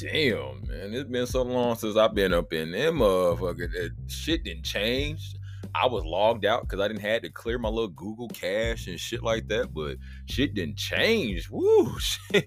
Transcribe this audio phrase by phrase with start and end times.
[0.00, 3.70] damn, man, it's been so long since I've been up in them motherfucker.
[3.72, 5.34] That shit didn't change.
[5.74, 8.98] I was logged out because I didn't had to clear my little Google Cache and
[8.98, 11.48] shit like that, but shit didn't change.
[11.50, 11.94] Woo!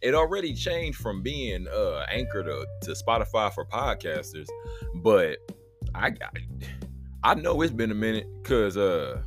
[0.00, 4.48] It already changed from being uh anchor to, to Spotify for podcasters,
[4.96, 5.38] but
[5.94, 6.36] I got
[7.22, 9.22] I know it's been a minute because uh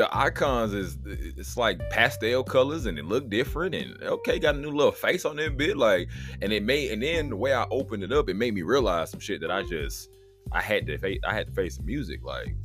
[0.00, 4.58] the icons is it's like pastel colors and it look different and okay got a
[4.58, 6.08] new little face on that bit like
[6.40, 9.10] and it made and then the way I opened it up it made me realize
[9.10, 10.08] some shit that I just
[10.52, 12.56] I had to face I had to face music like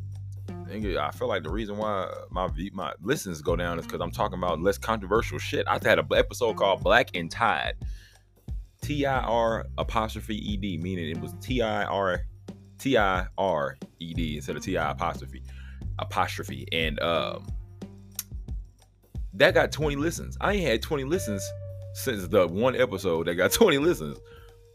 [0.71, 4.38] I feel like the reason why my my listens go down is because I'm talking
[4.38, 5.67] about less controversial shit.
[5.67, 7.76] I had an episode called Black and Tied,
[8.81, 12.21] T I R apostrophe E D, meaning it was T I R
[12.79, 15.43] T I R E D instead of T I apostrophe
[15.99, 17.48] apostrophe, and um,
[19.34, 20.38] that got 20 listens.
[20.41, 21.43] I ain't had 20 listens
[21.93, 24.18] since the one episode that got 20 listens.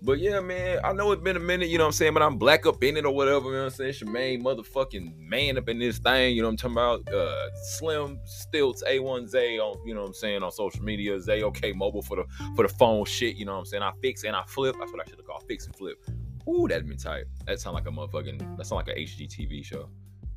[0.03, 2.15] But yeah, man, I know it's been a minute, you know what I'm saying?
[2.15, 3.93] But I'm black up in it or whatever, you know what I'm saying?
[3.93, 7.13] Shemaine motherfucking man up in this thing, you know what I'm talking about?
[7.13, 11.73] Uh Slim Stilts A1Z on, you know what I'm saying, on social media, Zay OK
[11.73, 12.25] mobile for the
[12.57, 13.83] for the phone shit, you know what I'm saying?
[13.83, 14.75] I fix and I flip.
[14.79, 16.03] That's what I should have called fix and flip.
[16.49, 17.25] Ooh, that'd been tight.
[17.47, 19.91] That sound like a motherfucking that sound like a HGTV show.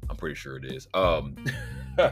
[0.09, 0.87] I'm pretty sure it is.
[0.93, 1.35] Um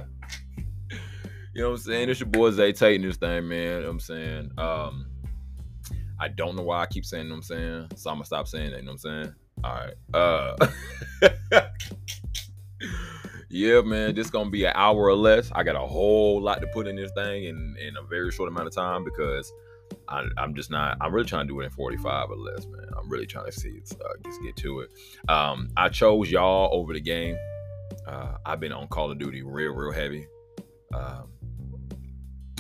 [1.53, 2.09] You know what I'm saying?
[2.09, 3.80] It's your boy Zay taking this thing, man.
[3.80, 4.52] You know I'm saying?
[4.58, 5.08] Um
[6.20, 7.88] I don't know why I keep saying, you know what I'm saying?
[7.95, 9.36] So I'm gonna stop saying that, you know what I'm saying?
[9.64, 9.95] All right.
[10.14, 11.61] Uh
[13.53, 15.52] Yeah, man, this gonna be an hour or less.
[15.53, 18.48] I got a whole lot to put in this thing in in a very short
[18.48, 19.52] amount of time because
[20.08, 20.98] I, am just not.
[21.02, 22.88] I'm really trying to do it in 45 or less, man.
[22.98, 24.92] I'm really trying to see uh, just get to it.
[25.28, 27.36] Um, I chose y'all over the game.
[28.12, 30.28] Uh, I've been on Call of Duty real, real heavy.
[30.94, 31.30] Um,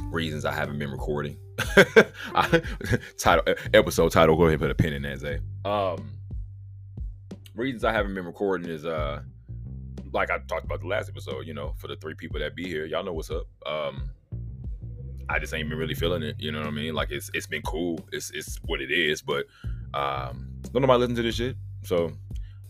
[0.05, 1.37] reasons I haven't been recording.
[3.17, 4.37] title episode title.
[4.37, 5.39] Go ahead and put a pin in that, Zay.
[5.65, 6.13] Um,
[7.53, 9.21] reasons I haven't been recording is uh,
[10.13, 11.45] like I talked about the last episode.
[11.45, 13.45] You know, for the three people that be here, y'all know what's up.
[13.65, 14.09] Um,
[15.27, 16.37] I just ain't been really feeling it.
[16.39, 16.93] You know what I mean?
[16.93, 17.99] Like it's it's been cool.
[18.13, 19.47] It's it's what it is, but
[19.93, 21.57] um, don't nobody listen to this shit.
[21.83, 22.13] So,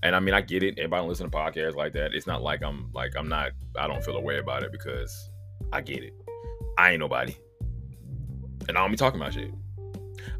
[0.03, 0.77] and I mean, I get it.
[0.77, 2.13] Everybody listen to podcasts like that.
[2.13, 3.51] It's not like I'm like I'm not.
[3.77, 5.29] I don't feel a way about it because
[5.71, 6.13] I get it.
[6.77, 7.35] I ain't nobody,
[8.67, 9.51] and I don't be talking about shit.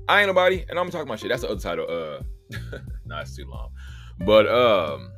[0.08, 1.30] I ain't nobody, and I'm talking about shit.
[1.30, 1.86] That's the other title.
[1.90, 3.70] Uh, nah, it's too long.
[4.26, 5.12] But um,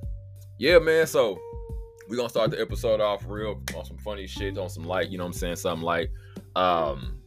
[0.59, 1.07] yeah, man.
[1.07, 1.39] So
[2.09, 5.09] we gonna start the episode off real on some funny shit, on some light.
[5.09, 5.55] You know what I'm saying?
[5.57, 6.11] Something like
[6.55, 7.19] um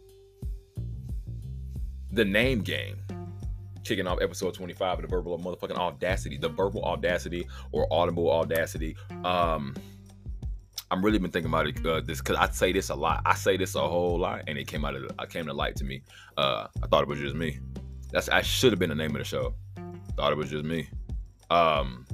[2.12, 2.98] the name game
[3.86, 8.96] kicking off episode 25 of the verbal motherfucking audacity the verbal audacity or audible audacity.
[9.24, 9.74] Um
[10.92, 13.20] i'm really been thinking about it uh, this because i say this a lot.
[13.26, 15.76] I say this a whole lot and it came out of uh, came to light
[15.76, 16.02] to me.
[16.36, 17.58] Uh i thought it was just me.
[18.10, 19.54] That's i should have been the name of the show.
[20.16, 20.88] Thought it was just me.
[21.50, 22.06] Um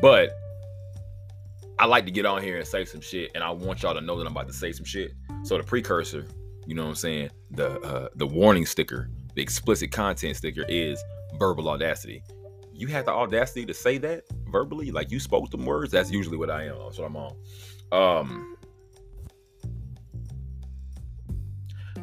[0.00, 0.30] but
[1.78, 4.00] I like to get on here and say some shit, and I want y'all to
[4.00, 5.12] know that I'm about to say some shit.
[5.42, 6.26] So the precursor,
[6.66, 11.02] you know what I'm saying, the uh, the warning sticker, the explicit content sticker is
[11.38, 12.22] verbal audacity.
[12.72, 15.92] You have the audacity to say that verbally, like you spoke them words.
[15.92, 16.78] That's usually what I am.
[16.78, 17.36] That's what I'm on.
[17.92, 18.56] Um,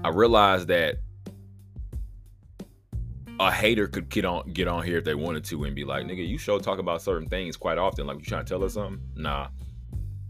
[0.04, 0.98] I realized that
[3.40, 6.06] a hater could get on get on here if they wanted to and be like,
[6.06, 8.06] nigga, you show talk about certain things quite often.
[8.06, 9.02] Like you trying to tell us something?
[9.16, 9.48] Nah.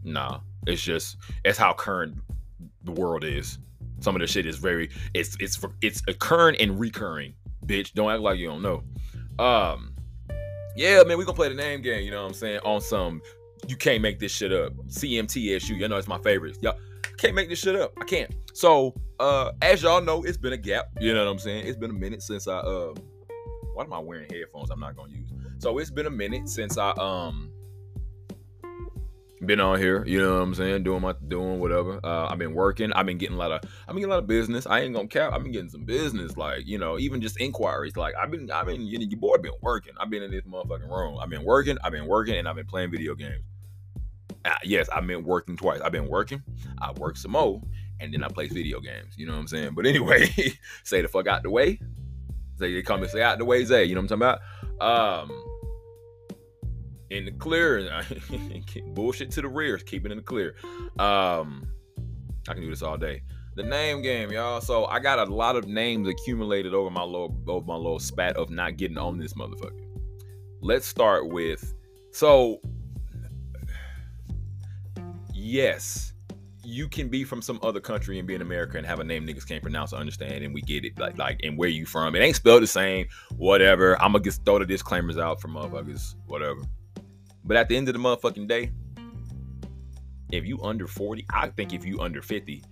[0.03, 0.39] Nah.
[0.67, 2.15] It's just it's how current
[2.83, 3.57] the world is.
[4.03, 7.33] Some of the shit is very it's it's it's occurring and recurring.
[7.65, 8.83] Bitch, don't act like you don't know.
[9.39, 9.95] Um
[10.75, 12.59] yeah, man, we gonna play the name game, you know what I'm saying?
[12.65, 13.21] On some
[13.67, 14.73] you can't make this shit up.
[14.87, 16.57] CMTSU, you know it's my favorite.
[16.61, 16.77] Y'all
[17.17, 17.93] can't make this shit up.
[18.01, 18.33] I can't.
[18.53, 20.87] So, uh, as y'all know, it's been a gap.
[20.99, 21.65] You know what I'm saying?
[21.65, 22.95] It's been a minute since I um.
[23.73, 24.69] Why am I wearing headphones?
[24.69, 25.29] I'm not gonna use.
[25.59, 27.52] So it's been a minute since I um
[29.45, 31.99] been on here, you know what I'm saying, doing my doing whatever.
[32.03, 32.91] Uh, I've been working.
[32.93, 34.65] I've been getting a lot of I've been getting a lot of business.
[34.65, 35.33] I ain't gonna cap.
[35.33, 37.95] I've been getting some business, like you know, even just inquiries.
[37.97, 39.93] Like I've been, I've been, you know, your boy been working.
[39.99, 41.19] I've been in this motherfucking room.
[41.19, 41.77] I've been working.
[41.83, 43.43] I've been working, and I've been playing video games.
[44.45, 45.81] Uh, yes, I've been working twice.
[45.81, 46.43] I've been working.
[46.81, 47.61] I work some more,
[47.99, 49.15] and then I play video games.
[49.17, 49.71] You know what I'm saying?
[49.73, 50.27] But anyway,
[50.83, 51.79] say the fuck out the way.
[52.59, 53.85] Say they come and say out the way, Zay.
[53.85, 54.39] You know what I'm talking
[54.79, 55.25] about?
[55.25, 55.52] Um
[57.09, 57.89] in the clear.
[58.87, 60.55] Bullshit to the rear, keeping in the clear.
[60.99, 61.67] Um,
[62.47, 63.23] I can do this all day.
[63.55, 64.61] The name game, y'all.
[64.61, 68.35] So I got a lot of names accumulated over my little over my little spat
[68.35, 69.85] of not getting on this motherfucker.
[70.61, 71.73] Let's start with
[72.11, 72.59] so
[75.33, 76.13] yes,
[76.63, 79.27] you can be from some other country and be in America and have a name
[79.27, 80.97] niggas can't pronounce or understand, and we get it.
[80.97, 82.15] Like, like, and where you from?
[82.15, 83.07] It ain't spelled the same.
[83.35, 84.01] Whatever.
[84.01, 86.15] I'm gonna just throw the disclaimers out for motherfuckers.
[86.27, 86.61] Whatever.
[87.43, 88.71] But at the end of the motherfucking day,
[90.31, 92.63] if you under 40, I think if you under 50,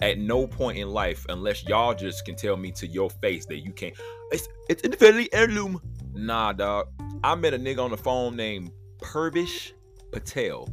[0.00, 3.58] at no point in life, unless y'all just can tell me to your face that
[3.58, 3.94] you can't,
[4.30, 5.80] it's it's infinitely heirloom.
[6.12, 6.88] Nah, dog.
[7.24, 8.70] I met a nigga on the phone named
[9.00, 9.72] Purvish
[10.12, 10.68] Patel.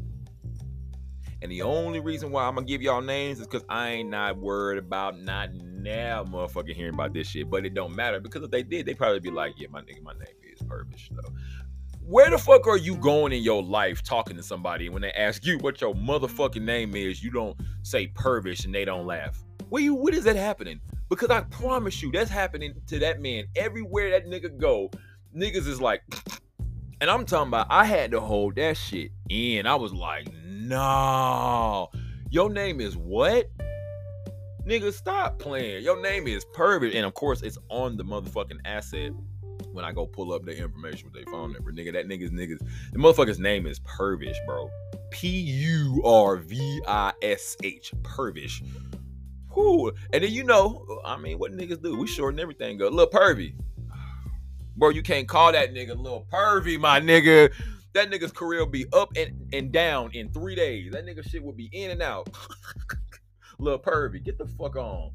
[1.41, 4.37] And the only reason why I'm gonna give y'all names is because I ain't not
[4.37, 7.49] worried about not now motherfucking hearing about this shit.
[7.49, 10.01] But it don't matter because if they did, they probably be like, yeah, my nigga,
[10.01, 11.33] my name is Purvish though.
[12.05, 15.45] Where the fuck are you going in your life talking to somebody when they ask
[15.45, 19.41] you what your motherfucking name is, you don't say Purvish and they don't laugh?
[19.69, 20.81] Where you what is that happening?
[21.09, 24.91] Because I promise you, that's happening to that man everywhere that nigga go.
[25.33, 26.01] Niggas is like,
[27.01, 29.65] and I'm talking about I had to hold that shit in.
[29.65, 31.89] I was like, no,
[32.29, 33.49] your name is what?
[34.67, 35.85] Nigga, stop playing.
[35.85, 39.13] Your name is Purvish, and of course, it's on the motherfucking asset
[39.73, 41.71] when I go pull up the information with their phone number.
[41.71, 42.59] Nigga, that nigga's niggas.
[42.91, 44.69] The motherfucker's name is Purvish, bro.
[45.11, 47.91] P U R V I S H.
[48.03, 48.63] Purvish.
[49.55, 49.91] Whoo.
[50.11, 51.97] And then you know, I mean, what niggas do?
[51.97, 52.91] We shorten everything up.
[52.91, 53.53] Little pervy.
[54.75, 57.51] Bro, you can't call that nigga little pervy, my nigga.
[57.93, 60.91] That nigga's career will be up and, and down in three days.
[60.93, 62.27] That nigga shit will be in and out.
[63.59, 64.23] little pervy.
[64.23, 65.11] Get the fuck on.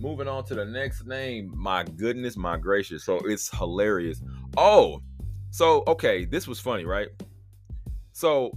[0.00, 1.52] Moving on to the next name.
[1.54, 3.04] My goodness, my gracious.
[3.04, 4.22] So it's hilarious.
[4.56, 5.02] Oh,
[5.50, 7.08] so okay, this was funny, right?
[8.12, 8.56] So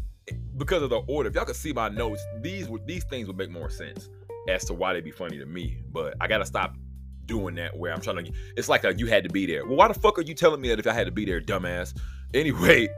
[0.56, 3.36] because of the order, if y'all could see my notes, these would these things would
[3.38, 4.08] make more sense
[4.48, 5.82] as to why they would be funny to me.
[5.92, 6.78] But I gotta stop
[7.26, 8.32] doing that where I'm trying to.
[8.56, 9.66] It's like a, you had to be there.
[9.66, 11.42] Well, why the fuck are you telling me that if I had to be there,
[11.42, 11.94] dumbass?
[12.34, 12.88] Anyway,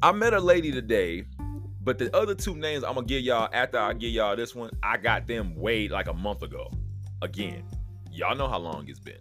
[0.00, 1.24] I met a lady today
[1.86, 4.70] but the other two names I'm gonna give y'all after I give y'all this one,
[4.82, 6.68] I got them way like a month ago.
[7.22, 7.62] Again,
[8.10, 9.20] y'all know how long it's been.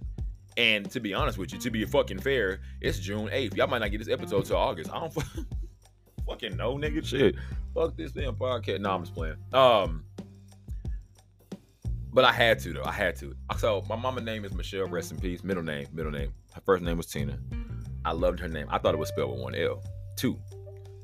[0.57, 3.55] And to be honest with you, to be fucking fair, it's June 8th.
[3.55, 4.89] Y'all might not get this episode till August.
[4.91, 5.13] I don't
[6.27, 7.05] fucking know, nigga.
[7.05, 7.35] Shit.
[7.75, 8.79] Fuck this damn podcast.
[8.79, 9.35] No, I'm just playing.
[9.53, 10.03] Um,
[12.11, 12.83] but I had to though.
[12.83, 13.35] I had to.
[13.59, 14.87] So my mama name is Michelle.
[14.87, 15.43] Rest in peace.
[15.43, 15.85] Middle name.
[15.93, 16.33] Middle name.
[16.53, 17.37] Her first name was Tina.
[18.03, 18.65] I loved her name.
[18.69, 19.83] I thought it was spelled with one L.
[20.15, 20.39] Two.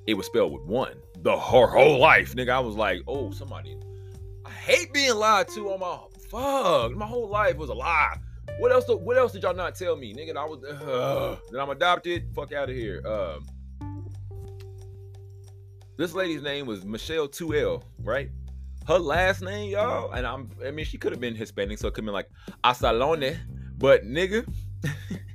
[0.08, 2.50] It was spelled with one the her whole life, nigga.
[2.50, 3.78] I was like, oh, somebody.
[4.46, 5.98] I hate being lied to on my
[6.30, 6.92] fuck.
[6.98, 8.18] My whole life was a lie.
[8.60, 8.86] What else?
[8.88, 10.36] What else did y'all not tell me, nigga?
[10.36, 12.34] I was uh, that I'm adopted.
[12.36, 13.02] Fuck out of here.
[13.06, 13.46] Um,
[15.98, 18.30] this lady's name was Michelle 2L, right?
[18.88, 20.50] Her last name, y'all, and I'm.
[20.66, 22.30] I mean, she could have been Hispanic, so it could have been like
[22.64, 23.38] Asalone,
[23.78, 24.46] but nigga.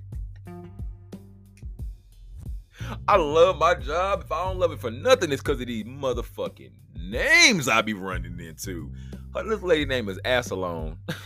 [3.09, 4.23] I love my job.
[4.25, 7.95] If I don't love it for nothing, it's because of these motherfucking names I be
[7.95, 8.91] running into.
[9.35, 10.97] Her this lady name is Assalone.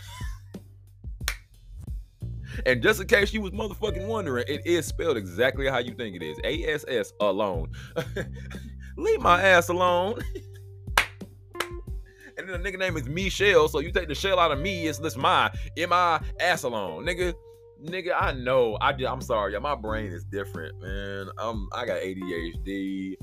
[2.67, 6.15] and just in case you was motherfucking wondering, it is spelled exactly how you think
[6.15, 6.37] it is.
[6.43, 7.71] A-S-S alone.
[8.97, 10.21] Leave my ass alone.
[12.37, 14.87] and then the nigga name is Michelle, so you take the shell out of me,
[14.87, 17.33] it's this my M-I ass alone, nigga
[17.83, 18.77] nigga, I know.
[18.81, 21.29] I just, I'm sorry, yeah, my brain is different, man.
[21.37, 23.15] I'm I got ADHD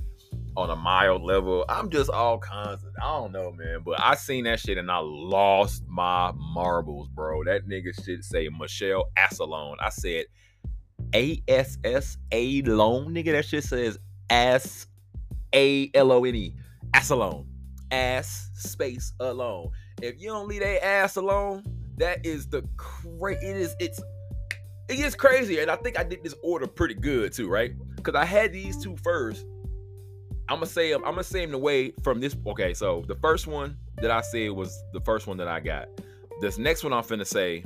[0.56, 1.64] on a mild level.
[1.68, 3.80] I'm just all kinds of I don't know, man.
[3.85, 7.44] But I seen that shit and I lost my marbles, bro.
[7.44, 9.76] That nigga should say Michelle Assalone.
[9.80, 10.26] I said
[11.14, 13.32] A S S A nigga.
[13.32, 13.99] That shit says
[14.30, 14.87] ass
[15.54, 16.54] A L O N E.
[16.92, 17.47] Assalone.
[17.90, 19.71] Ass space alone.
[20.02, 21.64] If you don't leave that ass alone,
[21.97, 23.47] that is the crazy.
[23.47, 23.75] It is.
[23.78, 24.00] It's
[24.88, 25.61] it gets crazy.
[25.61, 27.73] And I think I did this order pretty good too, right?
[27.97, 29.47] Because I had these two first.
[30.49, 32.37] I'm gonna say I'm gonna say them the way from this.
[32.47, 35.88] Okay, so the first one that I said was the first one that I got.
[36.40, 37.64] This next one I'm finna say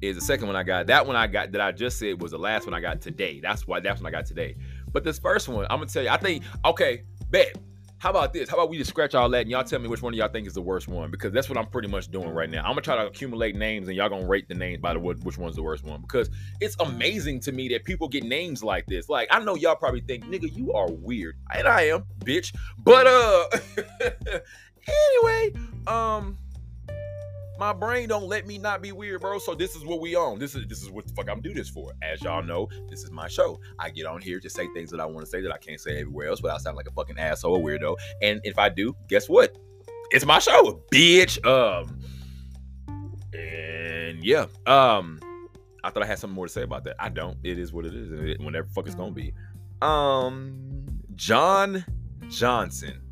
[0.00, 0.86] is the second one I got.
[0.88, 3.40] That one I got that I just said was the last one I got today.
[3.40, 4.56] That's why that's when I got today.
[4.92, 7.56] But this first one, I'm gonna tell you, I think, okay, bet.
[7.98, 8.48] How about this?
[8.48, 10.28] How about we just scratch all that and y'all tell me which one of y'all
[10.28, 11.10] think is the worst one?
[11.10, 12.60] Because that's what I'm pretty much doing right now.
[12.60, 15.36] I'm gonna try to accumulate names and y'all gonna rate the names by the which
[15.36, 16.00] one's the worst one.
[16.02, 19.08] Because it's amazing to me that people get names like this.
[19.08, 22.54] Like I know y'all probably think, nigga, you are weird, and I am, bitch.
[22.78, 23.46] But uh,
[24.86, 25.54] anyway,
[25.88, 26.38] um
[27.58, 29.38] my brain don't let me not be weird, bro.
[29.38, 30.38] So this is what we own.
[30.38, 31.92] This is this is what the fuck I'm do this for.
[32.02, 33.60] As y'all know, this is my show.
[33.78, 35.80] I get on here to say things that I want to say that I can't
[35.80, 37.96] say everywhere else without sounding like a fucking asshole or weirdo.
[38.22, 39.56] And if I do, guess what?
[40.10, 41.44] It's my show, bitch.
[41.44, 42.00] Um,
[43.34, 45.20] and yeah, um,
[45.84, 46.96] I thought I had something more to say about that.
[46.98, 47.36] I don't.
[47.42, 48.38] It is what it is.
[48.38, 49.34] Whenever the fuck it's gonna be.
[49.82, 51.84] Um, John
[52.28, 53.02] Johnson.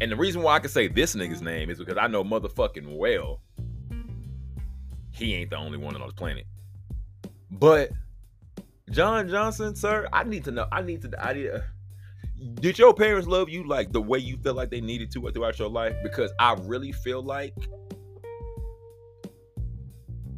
[0.00, 2.96] And the reason why I can say this nigga's name is because I know motherfucking
[2.96, 3.40] well
[5.14, 6.46] he ain't the only one on the planet.
[7.50, 7.90] But
[8.90, 10.66] John Johnson, sir, I need to know.
[10.72, 11.24] I need to.
[11.24, 11.50] I need.
[11.50, 11.60] Uh,
[12.54, 15.58] did your parents love you like the way you feel like they needed to throughout
[15.58, 15.94] your life?
[16.02, 17.54] Because I really feel like,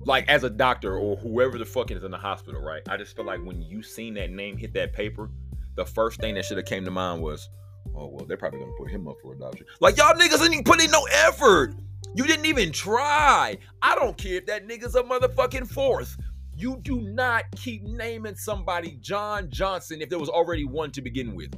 [0.04, 2.82] like as a doctor or whoever the fuck is in the hospital, right?
[2.88, 5.30] I just feel like when you seen that name hit that paper,
[5.74, 7.48] the first thing that should have came to mind was,
[7.96, 9.66] oh well, they're probably gonna put him up for adoption.
[9.80, 11.74] Like y'all niggas didn't even put in no effort.
[12.16, 13.58] You didn't even try.
[13.82, 16.16] I don't care if that nigga's a motherfucking fourth.
[16.56, 21.34] You do not keep naming somebody John Johnson if there was already one to begin
[21.34, 21.52] with.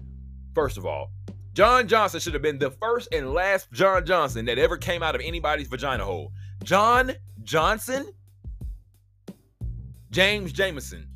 [0.57, 1.13] First of all,
[1.53, 5.15] John Johnson should have been the first and last John Johnson that ever came out
[5.15, 6.33] of anybody's vagina hole.
[6.65, 7.13] John
[7.45, 8.11] Johnson?
[10.11, 11.07] James Jameson.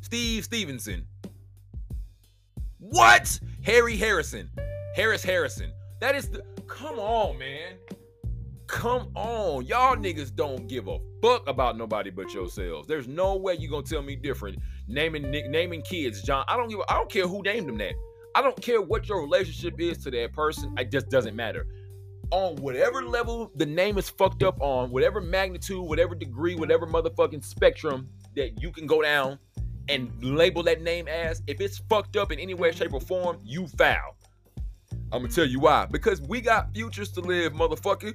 [0.00, 1.08] Steve Stevenson.
[2.78, 3.40] What?
[3.64, 4.48] Harry Harrison.
[4.94, 5.72] Harris Harrison.
[5.98, 6.44] That is the.
[6.68, 7.78] Come on, man.
[8.66, 9.66] Come on.
[9.66, 12.88] Y'all niggas don't give a fuck about nobody but yourselves.
[12.88, 14.58] There's no way you gonna tell me different.
[14.88, 16.44] Naming naming kids John.
[16.48, 16.80] I don't give.
[16.88, 17.94] I don't care who named them that.
[18.34, 20.74] I don't care what your relationship is to that person.
[20.78, 21.66] It just doesn't matter.
[22.30, 27.44] On whatever level the name is fucked up on, whatever magnitude, whatever degree, whatever motherfucking
[27.44, 29.38] spectrum that you can go down
[29.88, 33.38] and label that name as, if it's fucked up in any way, shape, or form,
[33.44, 34.16] you foul.
[35.12, 35.86] I'm gonna tell you why.
[35.86, 38.14] Because we got futures to live, motherfucker.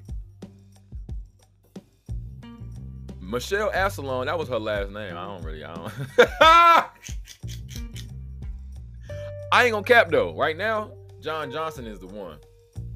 [3.30, 5.16] Michelle Asselon, that was her last name.
[5.16, 5.94] I don't really, I don't.
[9.52, 10.36] I ain't gonna cap though.
[10.36, 12.40] Right now, John Johnson is the one.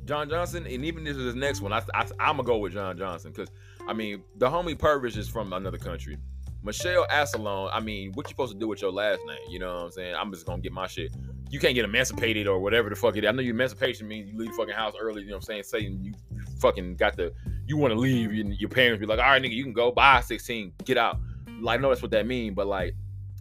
[0.06, 2.74] John Johnson, and even this is his next one, I, I, am gonna go with
[2.74, 3.50] John Johnson because
[3.88, 6.18] I mean the homie Purvis is from another country.
[6.64, 9.38] Michelle Asselon, I mean, what you supposed to do with your last name?
[9.50, 10.16] You know what I'm saying?
[10.16, 11.14] I'm just gonna get my shit.
[11.50, 13.30] You can't get emancipated or whatever the fuck it is.
[13.30, 15.22] I know you emancipation means you leave the fucking house early.
[15.22, 15.64] You know what I'm saying?
[15.64, 16.14] Saying you
[16.60, 17.34] fucking got the
[17.68, 19.92] you want to leave, and your parents be like, all right, nigga, you can go.
[19.92, 21.20] Bye, 16, get out.
[21.60, 22.96] Like, I know that's what that mean, but like,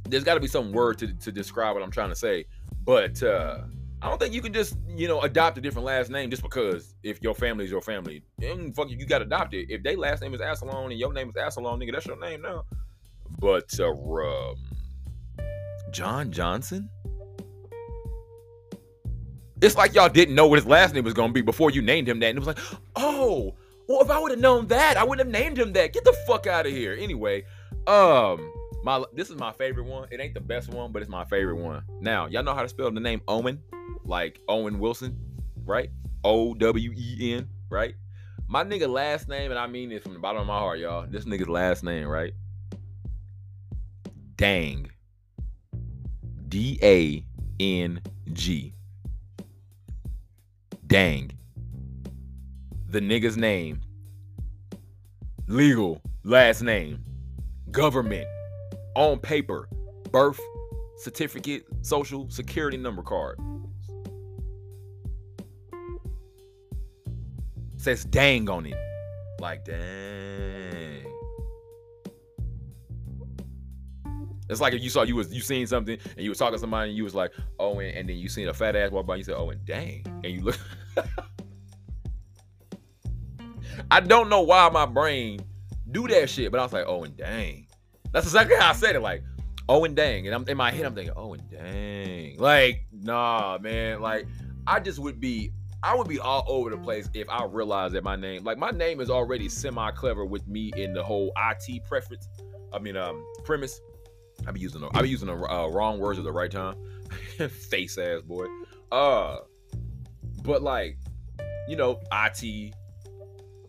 [0.09, 2.47] there's got to be some word to, to describe what I'm trying to say.
[2.85, 3.62] But uh,
[4.00, 6.95] I don't think you can just, you know, adopt a different last name just because
[7.02, 8.23] if your family is your family.
[8.43, 9.71] And fuck you, you got adopted.
[9.71, 12.43] If they last name is Asselon and your name is Asselon, nigga, that's your name
[12.43, 12.64] now.
[13.38, 14.54] But uh, um,
[15.90, 16.88] John Johnson?
[19.60, 22.08] It's like y'all didn't know what his last name was gonna be before you named
[22.08, 22.30] him that.
[22.30, 22.58] And it was like,
[22.96, 23.54] oh,
[23.88, 25.92] well, if I would have known that, I wouldn't have named him that.
[25.92, 26.96] Get the fuck out of here.
[26.98, 27.44] Anyway,
[27.86, 30.08] um, my this is my favorite one.
[30.10, 31.84] It ain't the best one, but it's my favorite one.
[32.00, 33.62] Now, y'all know how to spell the name Owen,
[34.04, 35.16] like Owen Wilson,
[35.64, 35.90] right?
[36.24, 37.94] O W E N, right?
[38.48, 41.06] My nigga last name, and I mean this from the bottom of my heart, y'all.
[41.08, 42.32] This nigga's last name, right?
[44.42, 44.90] Dang.
[46.49, 47.25] D A
[47.61, 48.75] N G.
[50.84, 51.30] Dang
[52.92, 53.80] the nigga's name,
[55.46, 57.02] legal last name,
[57.70, 58.26] government,
[58.94, 59.66] on paper,
[60.11, 60.38] birth
[60.99, 63.38] certificate, social security number card.
[67.78, 68.76] Says dang on it.
[69.40, 71.12] Like, dang.
[74.52, 76.59] It's like if you saw you was you seen something and you was talking to
[76.59, 79.06] somebody and you was like, oh, and, and then you seen a fat ass walk
[79.06, 80.59] by, and you said, oh, and dang, and you look.
[83.90, 85.40] I don't know why my brain
[85.90, 87.66] do that shit, but I was like, oh and dang.
[88.12, 89.00] That's exactly how I said it.
[89.00, 89.23] Like,
[89.68, 90.26] oh and dang.
[90.26, 92.38] And I'm in my head, I'm thinking, oh and dang.
[92.38, 94.00] Like, nah, man.
[94.00, 94.26] Like,
[94.66, 98.04] I just would be, I would be all over the place if I realized that
[98.04, 102.28] my name, like my name is already semi-clever with me in the whole IT preference.
[102.73, 103.80] I mean, um, premise.
[104.46, 106.76] I be using the I be using the uh, wrong words at the right time.
[107.49, 108.46] Face ass boy.
[108.90, 109.38] Uh,
[110.42, 110.99] but like,
[111.68, 112.75] you know, IT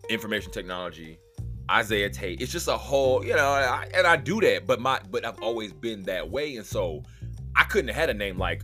[0.08, 1.18] information technology,
[1.70, 2.40] Isaiah Tate.
[2.40, 5.40] It's just a whole, you know, I, and I do that, but my but I've
[5.40, 7.02] always been that way, and so
[7.56, 8.62] I couldn't have had a name like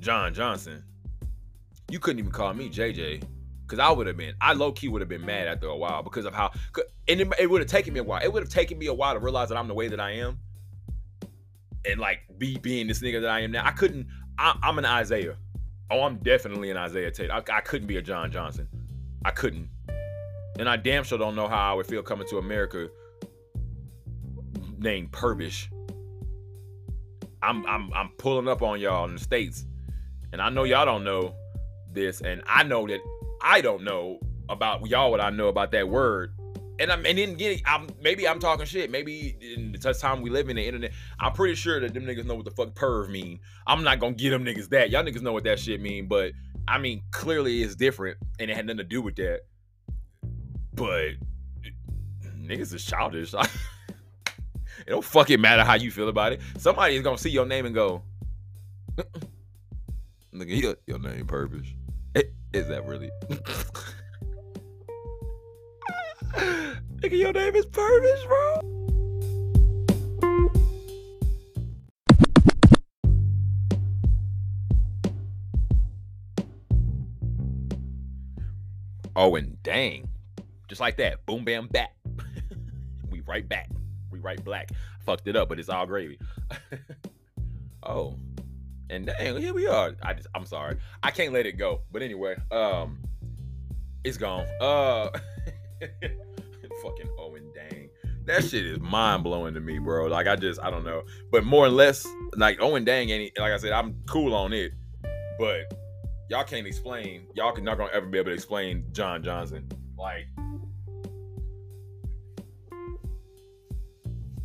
[0.00, 0.84] John Johnson.
[1.90, 3.24] You couldn't even call me JJ.
[3.68, 6.02] Cause I would have been, I low key would have been mad after a while
[6.02, 6.50] because of how,
[7.08, 8.20] and it, it would have taken me a while.
[8.22, 10.10] It would have taken me a while to realize that I'm the way that I
[10.10, 10.36] am,
[11.84, 13.66] and like be being this nigga that I am now.
[13.66, 14.06] I couldn't.
[14.38, 15.36] I, am an Isaiah.
[15.90, 17.30] Oh, I'm definitely an Isaiah Tate.
[17.30, 18.68] I, I couldn't be a John Johnson.
[19.24, 19.68] I couldn't.
[20.58, 22.88] And I damn sure don't know how I would feel coming to America
[24.78, 25.70] named Purvish.
[27.42, 29.66] I'm I'm I'm pulling up on y'all in the States.
[30.32, 31.34] And I know y'all don't know
[31.92, 33.00] this, and I know that
[33.42, 36.32] I don't know about y'all what I know about that word.
[36.82, 38.90] And I'm and then getting I'm maybe I'm talking shit.
[38.90, 42.24] Maybe in the time we live in the internet, I'm pretty sure that them niggas
[42.24, 43.38] know what the fuck perv mean.
[43.66, 44.90] I'm not gonna get them niggas that.
[44.90, 46.32] Y'all niggas know what that shit mean, but
[46.66, 49.42] I mean clearly it's different and it had nothing to do with that.
[50.74, 51.12] But
[52.36, 53.32] niggas is childish.
[53.34, 53.48] it
[54.88, 56.40] don't fucking matter how you feel about it.
[56.58, 58.02] Somebody is gonna see your name and go,
[60.34, 61.68] Nigga, your name purpose.
[62.54, 63.10] Is that really?
[66.32, 68.72] Nigga, your name is Purvis, bro.
[79.14, 80.08] Oh, and dang.
[80.68, 81.24] Just like that.
[81.26, 81.92] Boom, bam, bat.
[83.10, 83.68] we right back.
[84.10, 84.70] We right black.
[85.04, 86.18] Fucked it up, but it's all gravy.
[87.82, 88.16] oh.
[88.88, 89.94] And dang, here we are.
[90.02, 90.78] I just I'm sorry.
[91.02, 91.82] I can't let it go.
[91.92, 92.98] But anyway, um,
[94.02, 94.46] it's gone.
[94.60, 95.10] Uh
[96.82, 97.88] fucking Owen Dang.
[98.24, 100.06] That shit is mind blowing to me, bro.
[100.06, 101.02] Like I just I don't know.
[101.30, 104.72] But more or less, like Owen Dang ain't like I said, I'm cool on it.
[105.38, 105.74] But
[106.28, 109.68] y'all can't explain, y'all can not gonna ever be able to explain John Johnson.
[109.98, 110.26] Like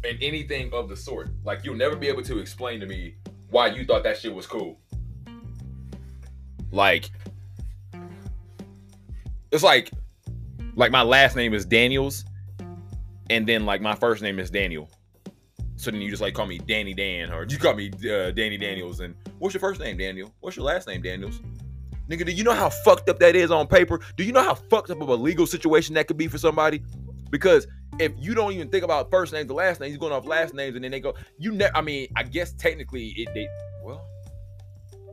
[0.04, 1.30] and anything of the sort.
[1.44, 3.16] Like you'll never be able to explain to me
[3.50, 4.80] why you thought that shit was cool.
[6.72, 7.10] Like,
[9.52, 9.92] it's like,
[10.78, 12.24] like my last name is Daniels,
[13.30, 14.90] and then like my first name is Daniel.
[15.76, 18.58] So then you just like call me Danny Dan, or you call me uh, Danny
[18.58, 19.00] Daniels.
[19.00, 20.34] And what's your first name, Daniel?
[20.40, 21.42] What's your last name, Daniels?
[22.10, 24.00] Nigga, do you know how fucked up that is on paper?
[24.16, 26.82] Do you know how fucked up of a legal situation that could be for somebody?
[27.30, 27.68] Because
[28.00, 30.54] if you don't even think about first names, the last names, you're going off last
[30.54, 31.76] names, and then they go, you never.
[31.76, 33.48] I mean, I guess technically it they
[33.84, 34.06] well,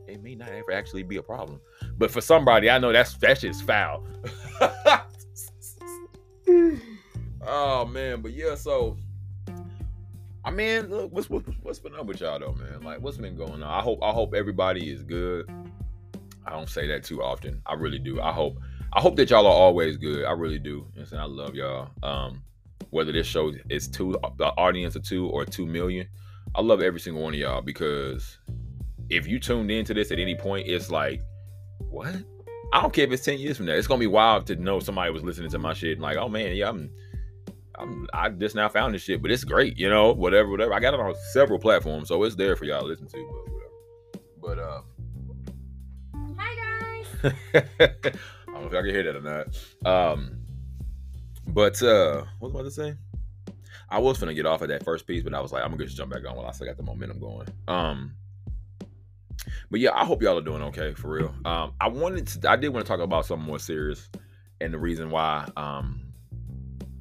[0.07, 1.59] it may not ever actually be a problem,
[1.97, 4.05] but for somebody, I know that's that shit's foul.
[7.47, 8.97] oh man, but yeah, so
[10.43, 12.81] I mean, look, what's what's what's been up with y'all though, man?
[12.81, 13.63] Like, what's been going on?
[13.63, 15.49] I hope I hope everybody is good.
[16.45, 17.61] I don't say that too often.
[17.65, 18.21] I really do.
[18.21, 18.57] I hope
[18.93, 20.25] I hope that y'all are always good.
[20.25, 20.85] I really do.
[20.95, 21.89] Know I love y'all.
[22.03, 22.43] Um,
[22.91, 26.07] whether this show is two the audience of two or two million.
[26.53, 28.37] I love every single one of y'all because
[29.09, 31.21] if you tuned into this at any point, it's like,
[31.89, 32.15] what?
[32.71, 33.73] I don't care if it's 10 years from now.
[33.73, 36.29] It's gonna be wild to know somebody was listening to my shit and like, oh
[36.29, 36.91] man, yeah, I'm
[37.77, 40.73] I'm I just now found this shit, but it's great, you know, whatever, whatever.
[40.73, 43.53] I got it on several platforms, so it's there for y'all to listen to, but
[43.53, 43.65] whatever.
[44.41, 44.81] But uh
[46.37, 47.33] Hi guys.
[47.53, 49.21] I don't know if y'all can hear that or
[49.83, 50.11] not.
[50.13, 50.39] Um
[51.47, 53.53] but uh what was I about to say?
[53.89, 55.85] I was gonna get off of that first piece, but I was like, I'm gonna
[55.85, 57.47] just jump back on while I still got the momentum going.
[57.67, 58.15] Um
[59.69, 61.33] but yeah, I hope y'all are doing okay for real.
[61.45, 64.09] Um I wanted to I did want to talk about something more serious
[64.61, 66.04] and the reason why um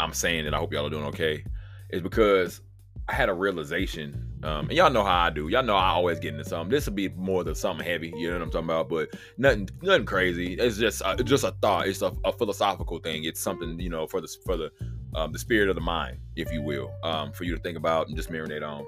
[0.00, 1.44] I'm saying that I hope y'all are doing okay
[1.90, 2.61] is because
[3.09, 5.48] I had a realization, um, and y'all know how I do.
[5.48, 6.70] Y'all know I always get into something.
[6.70, 8.88] This will be more than something heavy, you know what I'm talking about?
[8.88, 10.54] But nothing, nothing crazy.
[10.54, 11.87] It's just, uh, just a thought.
[11.87, 13.24] It's a, a, philosophical thing.
[13.24, 14.70] It's something, you know, for the for the
[15.14, 18.09] um, the spirit of the mind, if you will, um, for you to think about
[18.09, 18.85] and just marinate on.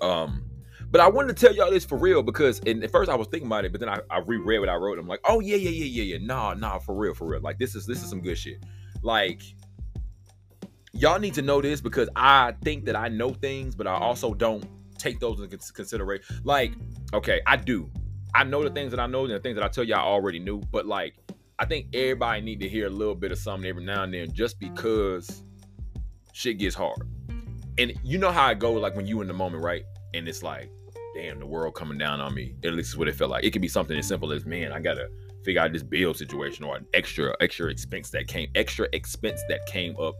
[0.00, 0.44] Um,
[0.90, 3.28] but I wanted to tell y'all this for real because in, at first I was
[3.28, 4.98] thinking about it, but then I, I reread what I wrote.
[4.98, 6.26] I'm like, oh yeah, yeah, yeah, yeah, yeah.
[6.26, 7.40] Nah, nah, for real, for real.
[7.40, 8.64] Like this is this is some good shit.
[9.02, 9.42] Like
[10.92, 14.02] y'all need to know this because I think that I know things, but I mm-hmm.
[14.02, 14.64] also don't
[14.98, 16.40] take those into consideration.
[16.44, 16.72] Like,
[17.12, 17.90] okay, I do.
[18.34, 20.00] I know the things that I know and the things that I tell you I
[20.00, 21.14] already knew, but like,
[21.58, 24.32] I think everybody need to hear a little bit of something every now and then
[24.32, 25.42] just because
[26.32, 27.02] shit gets hard.
[27.78, 29.84] And you know how it goes, like when you in the moment, right?
[30.14, 30.70] And it's like,
[31.14, 32.54] damn, the world coming down on me.
[32.64, 33.44] At least is what it felt like.
[33.44, 35.08] It could be something as simple as, man, I gotta
[35.44, 39.66] figure out this bill situation or an extra, extra expense that came, extra expense that
[39.66, 40.14] came up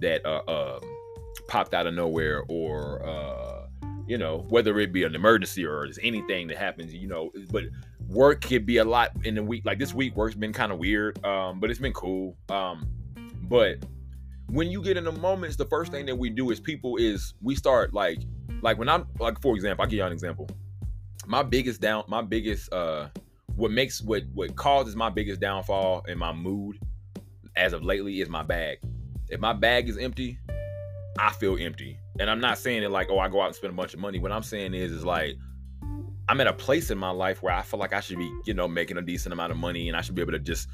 [0.00, 0.80] that uh, um,
[1.48, 3.66] popped out of nowhere or uh,
[4.06, 7.64] you know whether it be an emergency or just anything that happens you know but
[8.08, 9.64] work could be a lot in the week.
[9.64, 12.88] Like this week work's been kind of weird um, but it's been cool um,
[13.42, 13.78] but
[14.48, 17.34] when you get in the moments the first thing that we do as people is
[17.42, 18.18] we start like
[18.62, 20.48] like when i'm like for example i'll give you an example.
[21.26, 23.08] My biggest down my biggest uh
[23.54, 26.78] what makes what what causes my biggest downfall in my mood
[27.56, 28.78] as of lately is my bag
[29.30, 30.38] if my bag is empty,
[31.18, 31.98] I feel empty.
[32.18, 34.00] And I'm not saying it like, oh, I go out and spend a bunch of
[34.00, 34.18] money.
[34.18, 35.36] What I'm saying is, is like,
[36.28, 38.54] I'm at a place in my life where I feel like I should be, you
[38.54, 40.68] know, making a decent amount of money, and I should be able to just,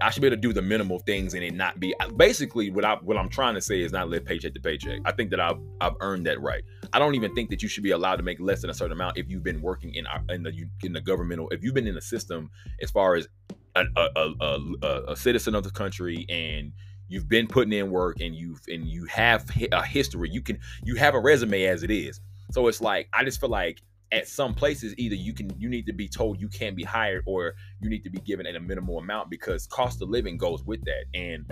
[0.00, 1.94] I should be able to do the minimal things and it not be.
[2.16, 5.00] Basically, what I what I'm trying to say is not live paycheck to paycheck.
[5.04, 6.62] I think that I've I've earned that right.
[6.92, 8.92] I don't even think that you should be allowed to make less than a certain
[8.92, 11.48] amount if you've been working in our, in the in the governmental.
[11.50, 12.50] If you've been in the system
[12.82, 13.28] as far as
[13.76, 16.72] a, a, a, a, a citizen of the country and
[17.08, 20.94] you've been putting in work and you've and you have a history you can you
[20.96, 22.20] have a resume as it is.
[22.52, 25.86] So it's like i just feel like at some places either you can you need
[25.86, 28.60] to be told you can't be hired or you need to be given at a
[28.60, 31.04] minimal amount because cost of living goes with that.
[31.14, 31.50] And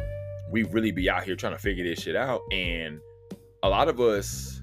[0.50, 2.40] we really be out here trying to figure this shit out.
[2.52, 3.00] And
[3.62, 4.60] a lot of us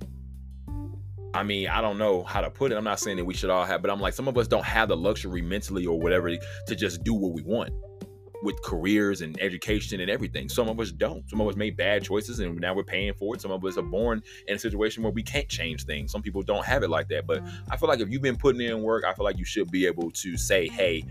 [1.31, 2.75] I mean, I don't know how to put it.
[2.75, 4.65] I'm not saying that we should all have, but I'm like, some of us don't
[4.65, 7.71] have the luxury mentally or whatever to just do what we want
[8.41, 10.49] with careers and education and everything.
[10.49, 11.29] Some of us don't.
[11.29, 13.41] Some of us made bad choices and now we're paying for it.
[13.41, 16.11] Some of us are born in a situation where we can't change things.
[16.11, 17.27] Some people don't have it like that.
[17.27, 17.71] But mm-hmm.
[17.71, 19.85] I feel like if you've been putting in work, I feel like you should be
[19.85, 21.03] able to say, hey,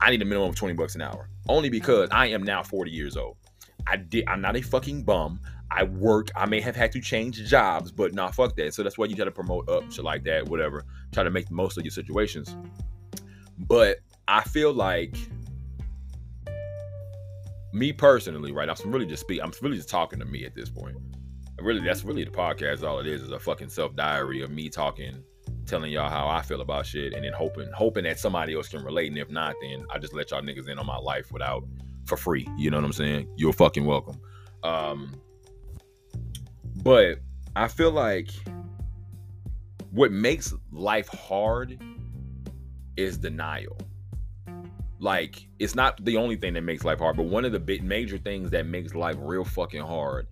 [0.00, 1.30] I need a minimum of 20 bucks an hour.
[1.48, 1.72] Only mm-hmm.
[1.72, 3.36] because I am now 40 years old.
[3.86, 5.40] I did I'm not a fucking bum.
[5.70, 6.30] I work.
[6.36, 8.74] I may have had to change jobs, but nah, fuck that.
[8.74, 10.84] So that's why you got to promote up, shit like that, whatever.
[11.12, 12.56] Try to make the most of your situations.
[13.58, 15.16] But I feel like
[17.74, 18.68] me personally, right?
[18.68, 19.40] I'm really just speak.
[19.42, 20.96] I'm really just talking to me at this point.
[21.58, 22.82] Really, that's really the podcast.
[22.82, 25.22] All it is is a fucking self diary of me talking,
[25.66, 28.82] telling y'all how I feel about shit, and then hoping, hoping that somebody else can
[28.84, 29.08] relate.
[29.08, 31.64] And if not, then I just let y'all niggas in on my life without
[32.06, 32.48] for free.
[32.56, 33.28] You know what I'm saying?
[33.36, 34.20] You're fucking welcome.
[34.62, 35.20] Um,
[36.82, 37.18] but
[37.56, 38.30] I feel like
[39.90, 41.80] what makes life hard
[42.96, 43.78] is denial.
[45.04, 47.84] Like, it's not the only thing that makes life hard, but one of the big
[47.84, 50.26] major things that makes life real fucking hard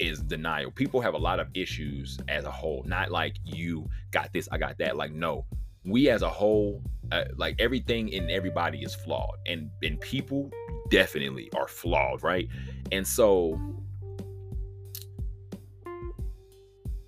[0.00, 0.72] is denial.
[0.72, 2.82] People have a lot of issues as a whole.
[2.84, 4.96] Not like you got this, I got that.
[4.96, 5.46] Like, no,
[5.84, 10.50] we as a whole, uh, like everything in everybody is flawed, and and people
[10.90, 12.48] definitely are flawed, right?
[12.90, 13.60] And so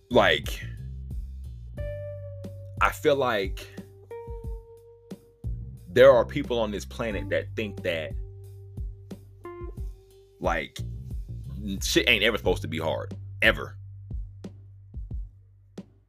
[0.08, 0.62] like
[2.80, 3.66] I feel like
[5.92, 8.12] there are people on this planet that think that
[10.40, 10.78] like
[11.82, 13.76] shit ain't ever supposed to be hard ever.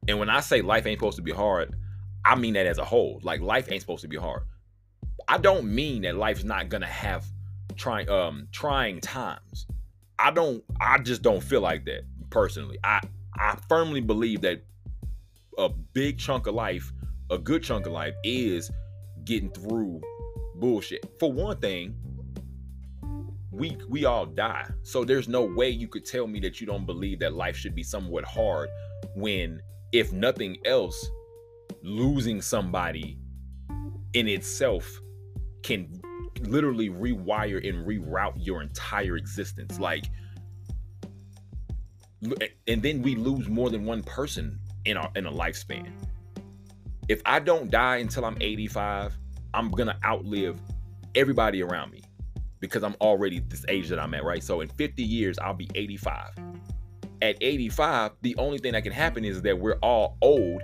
[0.08, 1.74] And when I say life ain't supposed to be hard,
[2.24, 3.20] I mean that as a whole.
[3.22, 4.42] Like life ain't supposed to be hard.
[5.28, 7.24] I don't mean that life's not gonna have
[7.76, 9.66] trying um trying times.
[10.18, 12.78] I don't I just don't feel like that personally.
[12.82, 13.00] I
[13.36, 14.64] I firmly believe that
[15.58, 16.92] a big chunk of life,
[17.30, 18.70] a good chunk of life is
[19.24, 20.00] getting through
[20.56, 21.04] bullshit.
[21.18, 21.96] For one thing,
[23.50, 24.66] we we all die.
[24.82, 27.74] So there's no way you could tell me that you don't believe that life should
[27.74, 28.68] be somewhat hard
[29.14, 29.60] when
[29.92, 31.08] if nothing else
[31.82, 33.18] losing somebody
[34.14, 35.00] in itself
[35.62, 36.00] can
[36.40, 39.78] literally rewire and reroute your entire existence.
[39.78, 40.06] Like
[42.66, 45.90] and then we lose more than one person in a in a lifespan.
[47.08, 49.16] If I don't die until I'm 85,
[49.52, 50.58] I'm gonna outlive
[51.14, 52.02] everybody around me
[52.60, 54.42] because I'm already this age that I'm at, right?
[54.42, 56.30] So in 50 years, I'll be 85.
[57.20, 60.62] At 85, the only thing that can happen is that we're all old,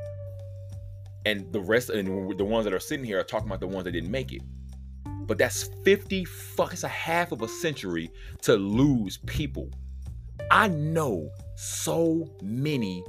[1.26, 3.85] and the rest and the ones that are sitting here are talking about the ones
[3.85, 4.42] that didn't make it.
[5.05, 8.11] But that's 50 fuck, it's a half of a century
[8.42, 9.70] to lose people.
[10.50, 13.05] I know so many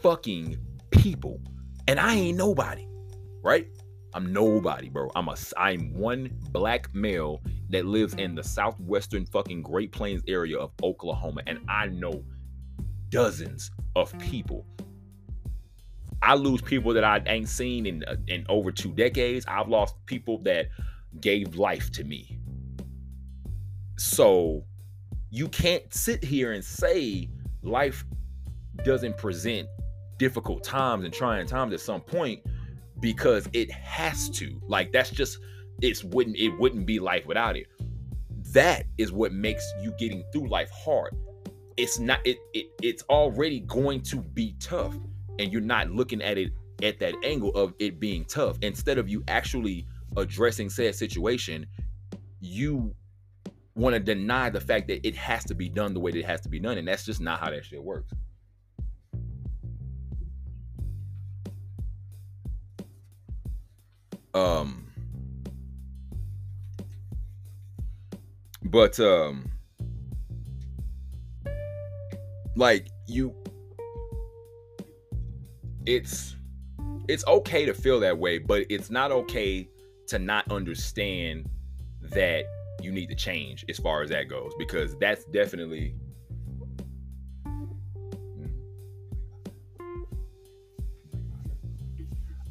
[0.00, 0.56] fucking
[0.90, 1.40] people,
[1.90, 2.86] and I ain't nobody,
[3.42, 3.66] right?
[4.14, 5.10] I'm nobody, bro.
[5.16, 10.56] I'm a I'm one black male that lives in the southwestern fucking Great Plains area
[10.56, 12.22] of Oklahoma, and I know
[13.08, 14.64] dozens of people.
[16.22, 19.44] I lose people that I ain't seen in uh, in over two decades.
[19.48, 20.68] I've lost people that
[21.20, 22.38] gave life to me.
[23.98, 24.62] So
[25.28, 27.30] you can't sit here and say
[27.62, 28.04] life
[28.84, 29.68] doesn't present
[30.20, 32.42] difficult times and trying times at some point
[33.00, 34.60] because it has to.
[34.68, 35.38] Like that's just
[35.80, 37.66] it's wouldn't it wouldn't be life without it.
[38.52, 41.16] That is what makes you getting through life hard.
[41.78, 44.94] It's not it, it it's already going to be tough
[45.38, 46.52] and you're not looking at it
[46.82, 48.58] at that angle of it being tough.
[48.60, 49.86] Instead of you actually
[50.18, 51.64] addressing said situation,
[52.40, 52.94] you
[53.74, 56.26] want to deny the fact that it has to be done the way that it
[56.26, 56.76] has to be done.
[56.76, 58.12] And that's just not how that shit works.
[64.34, 64.86] Um,
[68.62, 69.50] but, um,
[72.56, 73.34] like you,
[75.86, 76.36] it's,
[77.08, 79.68] it's okay to feel that way, but it's not okay
[80.08, 81.48] to not understand
[82.02, 82.44] that
[82.82, 85.94] you need to change as far as that goes because that's definitely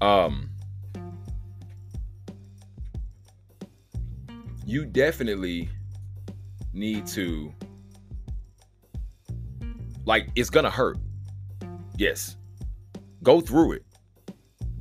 [0.02, 0.49] um
[4.70, 5.68] you definitely
[6.74, 7.52] need to
[10.06, 10.98] Like it's gonna hurt.
[11.98, 12.38] Yes.
[13.22, 13.84] Go through it.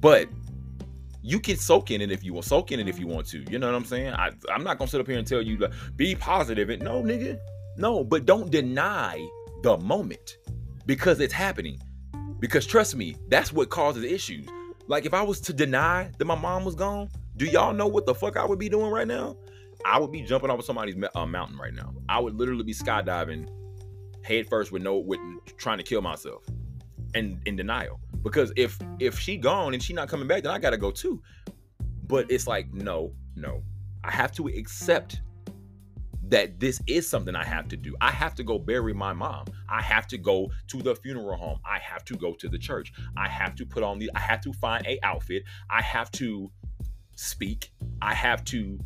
[0.00, 0.28] But
[1.22, 2.46] you can soak in it if you want.
[2.46, 3.44] Soak in it if you want to.
[3.50, 4.14] You know what I'm saying?
[4.14, 6.70] I, I'm not gonna sit up here and tell you to be positive.
[6.70, 7.38] And no, nigga,
[7.76, 8.04] no.
[8.04, 9.26] But don't deny
[9.62, 10.38] the moment
[10.86, 11.78] because it's happening.
[12.38, 14.48] Because trust me, that's what causes issues.
[14.86, 18.06] Like if I was to deny that my mom was gone, do y'all know what
[18.06, 19.36] the fuck I would be doing right now?
[19.84, 21.94] I would be jumping off of somebody's uh, mountain right now.
[22.08, 23.48] I would literally be skydiving
[24.24, 25.20] head first with no with
[25.56, 26.44] trying to kill myself
[27.14, 28.00] and in denial.
[28.22, 31.22] Because if if she gone and she not coming back then i gotta go too.
[32.06, 33.62] But it's like no no.
[34.04, 35.20] I have to accept
[36.28, 37.94] that this is something i have to do.
[38.00, 39.46] I have to go bury my mom.
[39.68, 41.60] I have to go to the funeral home.
[41.64, 42.92] I have to go to the church.
[43.16, 45.44] I have to put on the i have to find a outfit.
[45.70, 46.50] I have to
[47.16, 47.72] speak.
[48.02, 48.78] I have to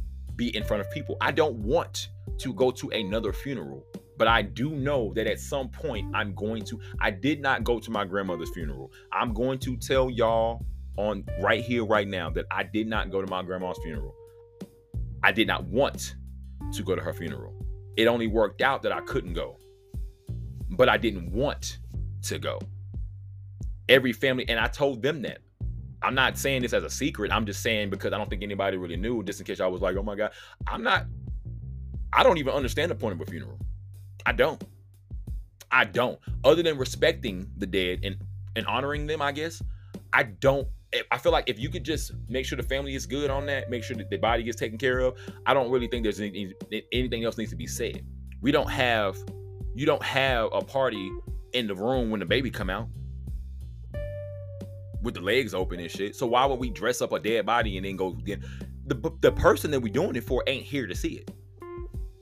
[0.42, 3.86] be in front of people i don't want to go to another funeral
[4.22, 6.78] but I do know that at some point I'm going to.
[7.00, 8.92] I did not go to my grandmother's funeral.
[9.12, 10.64] I'm going to tell y'all
[10.96, 14.14] on right here, right now, that I did not go to my grandma's funeral.
[15.24, 16.14] I did not want
[16.72, 17.52] to go to her funeral.
[17.96, 19.58] It only worked out that I couldn't go,
[20.70, 21.78] but I didn't want
[22.22, 22.60] to go.
[23.88, 25.38] Every family, and I told them that.
[26.02, 27.32] I'm not saying this as a secret.
[27.32, 29.80] I'm just saying because I don't think anybody really knew, just in case I was
[29.80, 30.32] like, oh my God.
[30.66, 31.06] I'm not,
[32.12, 33.58] I don't even understand the point of a funeral.
[34.26, 34.62] I don't.
[35.70, 36.18] I don't.
[36.44, 38.16] Other than respecting the dead and
[38.54, 39.62] and honoring them, I guess.
[40.12, 40.68] I don't.
[40.92, 43.46] Eh, I feel like if you could just make sure the family is good on
[43.46, 45.16] that, make sure that the body gets taken care of.
[45.46, 46.52] I don't really think there's any,
[46.92, 48.04] anything else needs to be said.
[48.40, 49.16] We don't have.
[49.74, 51.10] You don't have a party
[51.54, 52.88] in the room when the baby come out
[55.02, 56.16] with the legs open and shit.
[56.16, 58.16] So why would we dress up a dead body and then go?
[58.86, 61.30] The the person that we're doing it for ain't here to see it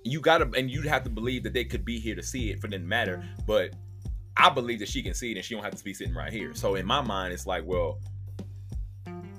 [0.04, 2.60] you gotta and you'd have to believe that they could be here to see it
[2.60, 3.22] for to matter.
[3.46, 3.74] But
[4.36, 6.32] I believe that she can see it and she don't have to be sitting right
[6.32, 6.54] here.
[6.54, 7.98] So in my mind, it's like, well,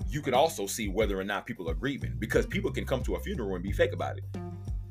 [0.08, 3.14] you could also see whether or not people are grieving because people can come to
[3.16, 4.24] a funeral and be fake about it.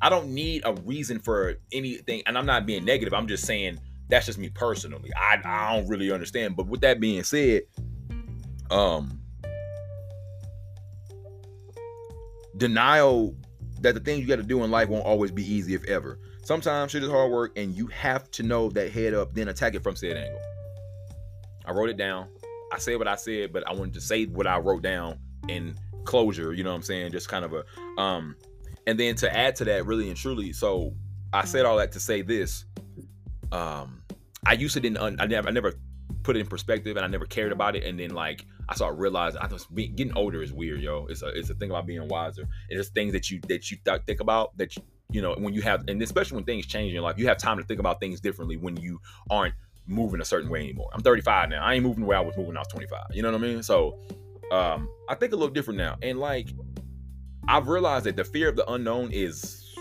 [0.01, 3.13] I don't need a reason for anything, and I'm not being negative.
[3.13, 5.11] I'm just saying that's just me personally.
[5.15, 6.55] I, I don't really understand.
[6.55, 7.61] But with that being said,
[8.71, 9.19] um
[12.57, 13.35] denial
[13.81, 16.19] that the things you got to do in life won't always be easy, if ever.
[16.43, 19.75] Sometimes shit is hard work, and you have to know that head up, then attack
[19.75, 20.39] it from said angle.
[21.65, 22.27] I wrote it down.
[22.71, 25.75] I said what I said, but I wanted to say what I wrote down in
[26.05, 26.53] closure.
[26.53, 27.11] You know what I'm saying?
[27.11, 28.35] Just kind of a um,
[28.87, 30.53] and then to add to that, really and truly.
[30.53, 30.93] So
[31.33, 32.65] I said all that to say this.
[33.51, 34.01] Um,
[34.45, 34.97] I used to didn't.
[35.19, 35.47] I never.
[35.47, 35.73] I never
[36.23, 37.83] put it in perspective, and I never cared about it.
[37.83, 41.07] And then like I started realizing I was getting older is weird, yo.
[41.09, 42.41] It's a it's a thing about being wiser.
[42.41, 45.53] And it's things that you that you th- think about that you, you know when
[45.53, 47.79] you have and especially when things change in your life, you have time to think
[47.79, 49.55] about things differently when you aren't
[49.87, 50.89] moving a certain way anymore.
[50.93, 51.63] I'm 35 now.
[51.63, 53.07] I ain't moving the way I was moving when I was 25.
[53.13, 53.63] You know what I mean?
[53.63, 53.99] So
[54.51, 55.97] um, I think a little different now.
[56.01, 56.49] And like
[57.47, 59.75] I've realized that the fear of the unknown is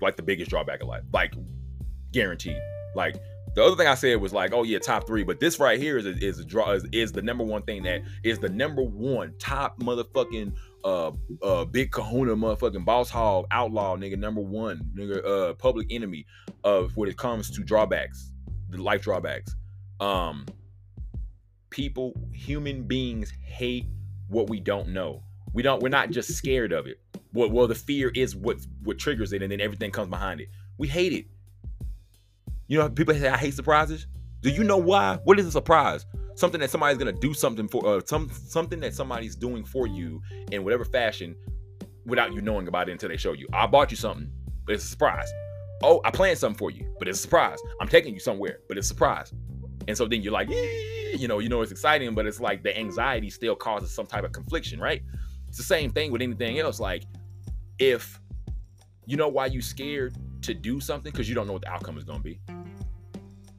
[0.00, 1.02] like the biggest drawback of life.
[1.12, 1.34] Like
[2.12, 2.60] guaranteed.
[2.94, 3.16] Like
[3.54, 5.24] the other thing I said was like, oh yeah, top three.
[5.24, 7.82] But this right here is a, is a draw is, is the number one thing
[7.82, 11.12] that is the number one top motherfucking uh
[11.42, 16.26] uh big kahuna motherfucking boss hog outlaw nigga number one nigga uh public enemy
[16.64, 18.32] of when it comes to drawbacks,
[18.70, 19.54] the life drawbacks.
[20.00, 20.46] Um
[21.70, 23.86] people, human beings hate
[24.28, 25.22] what we don't know.
[25.52, 27.00] We don't we're not just scared of it.
[27.34, 30.48] Well, well the fear is what what triggers it and then everything comes behind it.
[30.78, 31.26] We hate it.
[32.72, 34.06] You know, people say I hate surprises.
[34.40, 35.18] Do you know why?
[35.24, 36.06] What is a surprise?
[36.36, 40.22] Something that somebody's gonna do something for, uh, some something that somebody's doing for you
[40.50, 41.36] in whatever fashion,
[42.06, 43.46] without you knowing about it until they show you.
[43.52, 44.32] I bought you something,
[44.64, 45.30] but it's a surprise.
[45.82, 47.58] Oh, I planned something for you, but it's a surprise.
[47.78, 49.34] I'm taking you somewhere, but it's a surprise.
[49.86, 52.74] And so then you're like, you know, you know it's exciting, but it's like the
[52.74, 55.02] anxiety still causes some type of confliction, right?
[55.46, 56.80] It's the same thing with anything else.
[56.80, 57.02] Like,
[57.78, 58.18] if
[59.04, 61.98] you know why you're scared to do something because you don't know what the outcome
[61.98, 62.40] is going to be.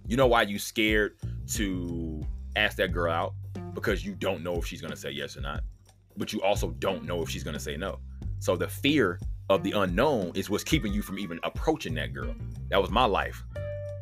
[0.07, 1.17] You know why you scared
[1.53, 2.21] to
[2.55, 3.33] ask that girl out
[3.73, 5.63] because you don't know if she's to say yes or not.
[6.17, 7.99] But you also don't know if she's to say no.
[8.39, 12.35] So the fear of the unknown is what's keeping you from even approaching that girl.
[12.69, 13.43] That was my life.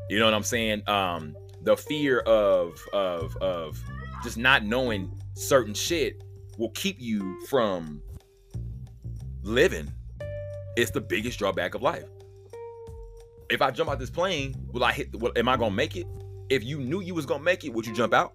[0.10, 0.88] You know what I'm saying?
[0.88, 3.82] Um the fear of of of
[4.24, 6.24] just not knowing certain shit
[6.58, 8.02] will keep you from
[9.44, 9.92] living.
[10.76, 12.06] It's the biggest drawback of life
[13.52, 15.14] if I jump out this plane, will I hit?
[15.20, 16.08] Will, am I gonna make it?
[16.50, 18.34] If you knew you was gonna make it, would you jump out?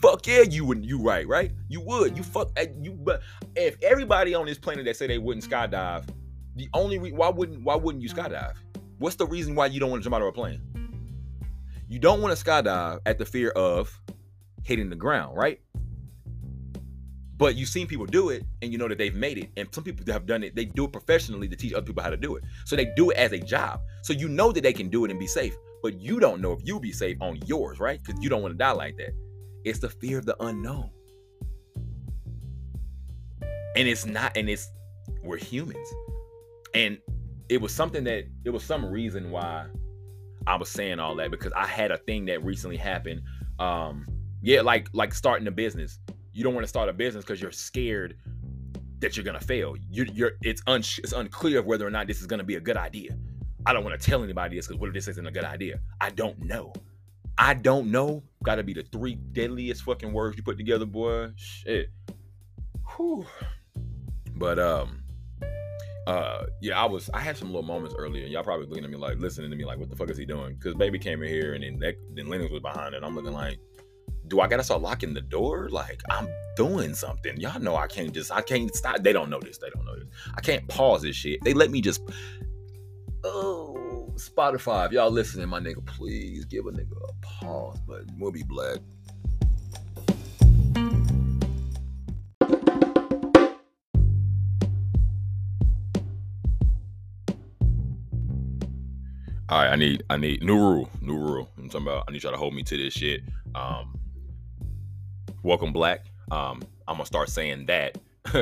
[0.00, 0.84] Fuck yeah, you would.
[0.84, 1.52] You right, right?
[1.68, 2.16] You would.
[2.16, 2.92] You fuck eh, you.
[2.92, 3.22] But
[3.56, 6.08] if everybody on this planet that say they wouldn't skydive,
[6.54, 8.54] the only re- why wouldn't why wouldn't you skydive?
[8.98, 10.62] What's the reason why you don't want to jump out of a plane?
[11.88, 14.00] You don't want to skydive at the fear of
[14.62, 15.60] hitting the ground, right?
[17.38, 19.50] But you've seen people do it and you know that they've made it.
[19.56, 22.10] And some people have done it, they do it professionally to teach other people how
[22.10, 22.44] to do it.
[22.64, 23.80] So they do it as a job.
[24.02, 26.52] So you know that they can do it and be safe, but you don't know
[26.52, 28.02] if you'll be safe on yours, right?
[28.02, 29.10] Because you don't want to die like that.
[29.64, 30.90] It's the fear of the unknown.
[33.76, 34.70] And it's not, and it's,
[35.22, 35.88] we're humans.
[36.72, 36.98] And
[37.50, 39.66] it was something that, it was some reason why
[40.46, 43.22] I was saying all that because I had a thing that recently happened.
[43.58, 44.06] Um,
[44.42, 45.98] yeah, like like starting a business
[46.36, 48.16] you don't want to start a business because you're scared
[48.98, 49.74] that you're gonna fail.
[49.90, 52.60] You're, you're it's un, it's unclear of whether or not this is gonna be a
[52.60, 53.16] good idea.
[53.64, 55.80] I don't want to tell anybody this because what if this isn't a good idea?
[56.00, 56.72] I don't know.
[57.38, 58.22] I don't know.
[58.44, 61.32] Got to be the three deadliest fucking words you put together, boy.
[61.36, 61.90] Shit.
[62.96, 63.26] Whew.
[64.36, 65.02] But um,
[66.06, 67.10] uh, yeah, I was.
[67.12, 68.26] I had some little moments earlier.
[68.26, 70.24] Y'all probably looking at me like, listening to me like, what the fuck is he
[70.24, 70.54] doing?
[70.54, 73.02] Because baby came in here and then that, then Lennox was behind it.
[73.02, 73.58] I'm looking like,
[74.28, 75.68] do I gotta start locking the door?
[75.70, 77.38] Like I'm doing something.
[77.40, 79.02] Y'all know I can't just I can't stop.
[79.02, 79.58] They don't know this.
[79.58, 80.08] They don't know this.
[80.34, 81.42] I can't pause this shit.
[81.42, 82.00] They let me just
[83.24, 88.08] Oh Spotify, if y'all listening, my nigga, please give a nigga a pause button.
[88.18, 88.78] We'll be black.
[99.48, 101.48] All right, I need I need new rule, new rule.
[101.56, 103.20] I'm talking about I need y'all to hold me to this shit.
[103.54, 103.96] Um,
[105.46, 106.06] welcome black.
[106.32, 107.96] Um, I'm gonna start saying that.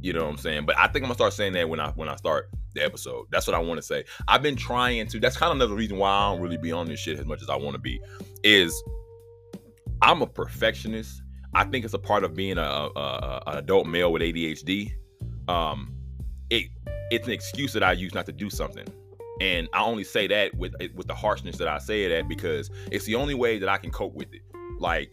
[0.00, 0.64] you know what I'm saying?
[0.64, 3.26] But I think I'm gonna start saying that when I when I start the episode.
[3.30, 4.04] That's what I want to say.
[4.28, 5.20] I've been trying to.
[5.20, 7.42] That's kind of another reason why I don't really be on this shit as much
[7.42, 8.00] as I want to be.
[8.44, 8.82] Is
[10.00, 11.22] I'm a perfectionist.
[11.54, 14.92] I think it's a part of being a, a, a an adult male with ADHD.
[15.48, 15.92] Um,
[16.50, 16.68] it
[17.10, 18.86] it's an excuse that I use not to do something.
[19.40, 22.70] And I only say that with with the harshness that I say it at because
[22.92, 24.42] it's the only way that I can cope with it.
[24.78, 25.10] Like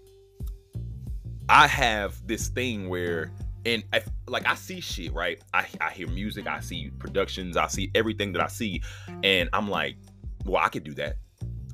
[1.50, 3.32] I have this thing where
[3.66, 3.84] and
[4.28, 5.42] like I see shit, right?
[5.54, 8.82] I, I hear music, I see productions, I see everything that I see,
[9.24, 9.98] and I'm like,
[10.46, 11.18] well, I could do that,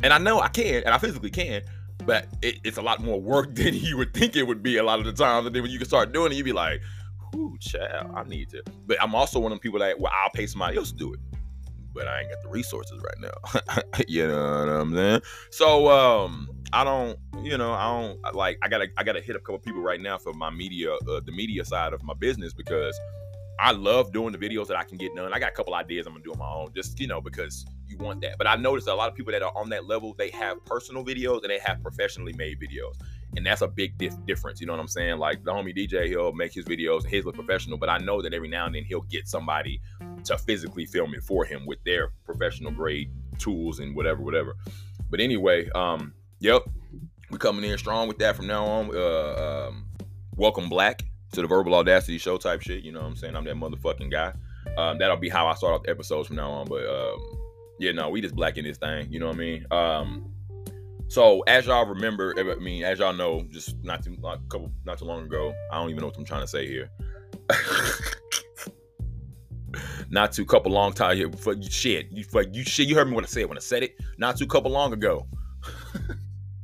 [0.03, 1.61] and I know I can, and I physically can,
[2.05, 4.83] but it, it's a lot more work than you would think it would be a
[4.83, 5.45] lot of the time.
[5.45, 6.81] And then when you can start doing it, you'd be like,
[7.35, 10.31] "Ooh, child, I need to." But I'm also one of the people that, well, I'll
[10.31, 11.19] pay somebody else to do it,
[11.93, 13.81] but I ain't got the resources right now.
[14.07, 15.21] you know what I'm saying?
[15.51, 18.57] So, um, I don't, you know, I don't like.
[18.61, 21.31] I gotta, I gotta hit a couple people right now for my media, uh, the
[21.31, 22.97] media side of my business because
[23.59, 25.31] I love doing the videos that I can get done.
[25.33, 27.65] I got a couple ideas I'm gonna do on my own, just you know, because
[27.87, 28.37] you want that.
[28.37, 31.05] But I noticed a lot of people that are on that level, they have personal
[31.05, 32.93] videos and they have professionally made videos,
[33.35, 34.61] and that's a big dif- difference.
[34.61, 35.19] You know what I'm saying?
[35.19, 38.21] Like the homie DJ, he'll make his videos, and his look professional, but I know
[38.21, 39.81] that every now and then he'll get somebody
[40.23, 44.55] to physically film it for him with their professional grade tools and whatever, whatever.
[45.09, 46.67] But anyway, um, Yep,
[47.29, 48.89] we coming in strong with that from now on.
[48.95, 49.85] Uh, um,
[50.35, 52.83] welcome black to the Verbal Audacity Show type shit.
[52.83, 53.35] You know what I'm saying?
[53.35, 54.33] I'm that motherfucking guy.
[54.75, 56.65] Um, that'll be how I start off the episodes from now on.
[56.65, 57.19] But um,
[57.79, 59.13] yeah, no, we just black in this thing.
[59.13, 59.67] You know what I mean?
[59.69, 60.33] Um,
[61.09, 64.97] so as y'all remember, I mean, as y'all know, just not too a couple not
[64.97, 66.89] too long ago, I don't even know what I'm trying to say here.
[70.09, 71.31] not too couple long time here.
[71.33, 72.87] For shit, you you shit.
[72.87, 73.95] You heard me when I said when I said it.
[74.17, 75.27] Not too couple long ago.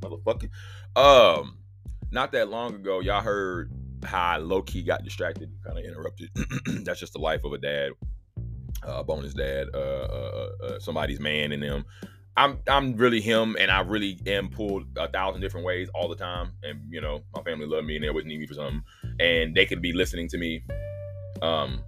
[0.09, 0.49] motherfucker.
[0.95, 1.57] Um,
[2.11, 3.71] not that long ago, y'all heard
[4.03, 6.29] how I low key got distracted, kind of interrupted.
[6.83, 7.91] That's just the life of a dad,
[8.83, 11.85] uh, bonus dad, uh, uh, uh, uh, somebody's man in them.
[12.37, 16.15] I'm I'm really him, and I really am pulled a thousand different ways all the
[16.15, 16.51] time.
[16.61, 18.83] And you know, my family love me, and they always need me for something.
[19.19, 20.63] And they could be listening to me.
[21.41, 21.83] Um,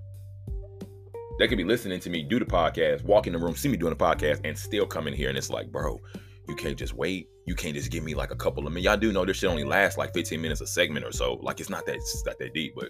[1.38, 3.78] they could be listening to me do the podcast, walk in the room, see me
[3.78, 6.02] doing the podcast, and still come in here, and it's like, bro,
[6.50, 7.30] you can't just wait.
[7.46, 8.86] You can't just give me like a couple of minutes.
[8.86, 11.36] Y'all do know this shit only lasts like 15 minutes a segment or so.
[11.42, 12.90] Like it's not that it's not that deep, but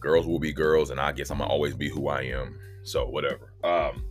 [0.00, 2.58] girls will be girls, and I guess I'm gonna always be who I am.
[2.82, 3.52] So whatever.
[3.64, 4.04] Um,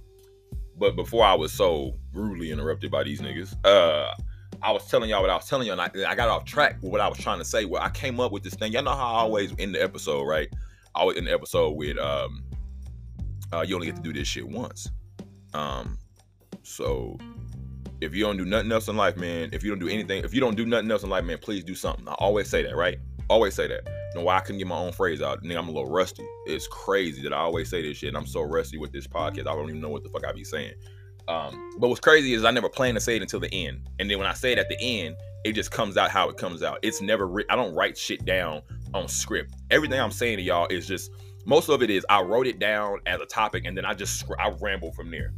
[0.77, 4.13] but before I was so rudely interrupted by these niggas, uh,
[4.61, 6.77] I was telling y'all what I was telling y'all, and I, I got off track
[6.81, 7.65] with what I was trying to say.
[7.65, 8.71] Well, I came up with this thing.
[8.71, 10.47] Y'all know how I always in the episode, right?
[10.95, 12.43] I always in the episode with um,
[13.53, 14.89] uh, you only get to do this shit once.
[15.53, 15.97] Um,
[16.63, 17.17] so
[18.01, 20.33] if you don't do nothing else in life, man, if you don't do anything, if
[20.33, 22.07] you don't do nothing else in life, man, please do something.
[22.07, 22.99] I always say that, right?
[23.29, 23.81] Always say that.
[23.85, 25.43] You know why I couldn't get my own phrase out?
[25.43, 26.25] Nigga, I'm a little rusty.
[26.45, 29.41] It's crazy that I always say this shit, and I'm so rusty with this podcast.
[29.41, 30.73] I don't even know what the fuck I be saying.
[31.27, 34.09] Um, but what's crazy is I never plan to say it until the end, and
[34.09, 36.63] then when I say it at the end, it just comes out how it comes
[36.63, 36.79] out.
[36.83, 37.27] It's never.
[37.27, 38.61] Ri- I don't write shit down
[38.93, 39.53] on script.
[39.71, 41.11] Everything I'm saying to y'all is just.
[41.45, 44.25] Most of it is I wrote it down as a topic, and then I just
[44.39, 45.33] I ramble from there.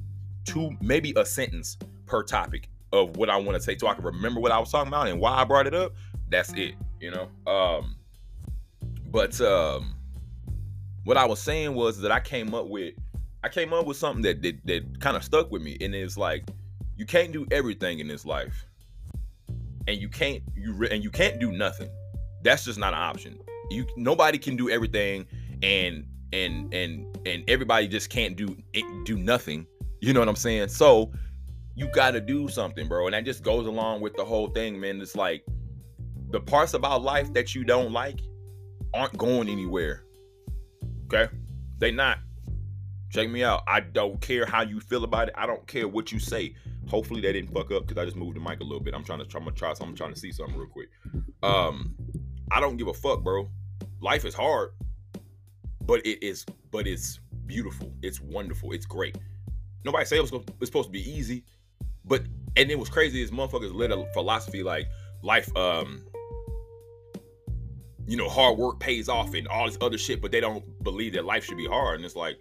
[0.46, 1.78] Two, maybe a sentence
[2.10, 4.72] per topic of what I want to say so I can remember what I was
[4.72, 5.94] talking about and why I brought it up,
[6.30, 7.30] that's it, you know.
[7.52, 7.96] Um
[9.06, 9.96] but um
[11.04, 12.96] what I was saying was that I came up with
[13.44, 16.18] I came up with something that that, that kind of stuck with me and it's
[16.18, 16.50] like
[16.98, 18.66] you can't do everything in this life.
[19.88, 21.90] And you can't you re- and you can't do nothing.
[22.44, 23.40] That's just not an option.
[23.70, 25.26] You nobody can do everything
[25.62, 28.58] and and and and everybody just can't do
[29.06, 29.68] do nothing.
[30.02, 30.70] You know what I'm saying?
[30.70, 31.12] So
[31.80, 33.08] you got to do something, bro.
[33.08, 35.00] And that just goes along with the whole thing, man.
[35.00, 35.46] It's like
[36.30, 38.20] the parts about life that you don't like
[38.94, 40.04] aren't going anywhere.
[41.06, 41.34] Okay?
[41.78, 42.18] They not.
[43.12, 43.64] Check me out.
[43.66, 45.36] I don't care how you feel about it.
[45.38, 46.54] I don't care what you say.
[46.90, 48.94] Hopefully they didn't fuck up because I just moved the mic a little bit.
[48.94, 49.88] I'm trying to try, I'm try something.
[49.88, 50.90] I'm trying to see something real quick.
[51.42, 51.96] Um,
[52.52, 53.50] I don't give a fuck, bro.
[54.02, 54.72] Life is hard,
[55.84, 57.94] but it is, but it's beautiful.
[58.02, 58.74] It's wonderful.
[58.74, 59.18] It's great.
[59.86, 61.46] Nobody say it was, it's supposed to be easy,
[62.10, 62.24] but
[62.58, 63.24] and it was crazy.
[63.24, 64.88] As motherfuckers lit a philosophy like
[65.22, 66.04] life, um,
[68.08, 71.14] you know, hard work pays off and all this other shit, but they don't believe
[71.14, 71.98] that life should be hard.
[71.98, 72.38] And it's like,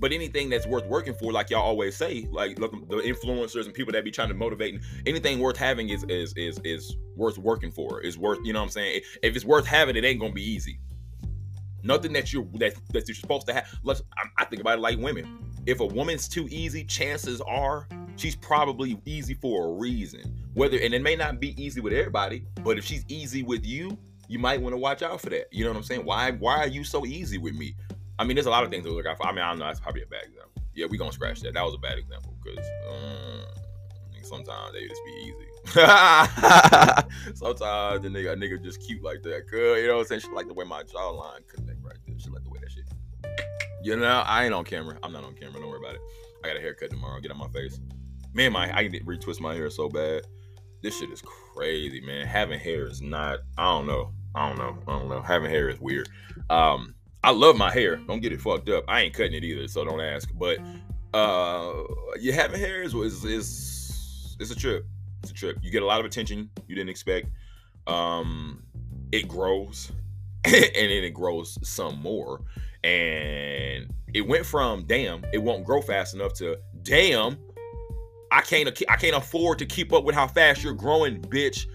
[0.00, 3.74] but anything that's worth working for, like y'all always say, like look, the influencers and
[3.74, 7.38] people that be trying to motivate, and anything worth having is is is is worth
[7.38, 8.00] working for.
[8.00, 9.00] Is worth, you know what I'm saying?
[9.22, 10.80] If it's worth having, it ain't gonna be easy.
[11.82, 13.68] Nothing that you that that you're supposed to have.
[13.82, 14.02] Let's.
[14.16, 15.38] I, I think about it like women.
[15.66, 17.88] If a woman's too easy, chances are
[18.18, 20.34] she's probably easy for a reason.
[20.54, 23.96] Whether and it may not be easy with everybody, but if she's easy with you,
[24.28, 25.52] you might want to watch out for that.
[25.52, 26.04] You know what I'm saying?
[26.04, 27.76] Why why are you so easy with me?
[28.18, 29.26] I mean, there's a lot of things to look out for.
[29.26, 29.66] I mean, I know.
[29.66, 30.62] That's probably a bad example.
[30.74, 31.54] Yeah, we gonna scratch that.
[31.54, 33.44] That was a bad example because um,
[34.22, 35.48] sometimes they just be easy.
[37.34, 39.50] sometimes the nigga, a nigga just cute like that.
[39.50, 40.20] Cause, you know what I'm saying?
[40.22, 42.18] She like the way my jawline connect right there.
[42.18, 42.84] She like the way that shit.
[43.82, 44.98] You know, I ain't on camera.
[45.02, 45.60] I'm not on camera.
[45.60, 46.00] Don't worry about it.
[46.44, 47.20] I got a haircut tomorrow.
[47.20, 47.80] Get on my face.
[48.38, 50.22] Man, my I can retwist my hair so bad.
[50.80, 52.24] This shit is crazy, man.
[52.24, 53.40] Having hair is not.
[53.58, 54.12] I don't know.
[54.32, 54.78] I don't know.
[54.86, 55.20] I don't know.
[55.20, 56.08] Having hair is weird.
[56.48, 57.96] Um, I love my hair.
[57.96, 58.84] Don't get it fucked up.
[58.86, 60.30] I ain't cutting it either, so don't ask.
[60.36, 60.60] But
[61.12, 61.82] uh,
[62.20, 64.86] you having hair is is is it's a trip.
[65.24, 65.56] It's a trip.
[65.60, 67.30] You get a lot of attention you didn't expect.
[67.88, 68.62] Um,
[69.10, 69.90] it grows,
[70.44, 72.42] and then it grows some more.
[72.84, 77.36] And it went from damn, it won't grow fast enough to damn,
[78.30, 81.66] I can't I can't afford to keep up with how fast you're growing, bitch.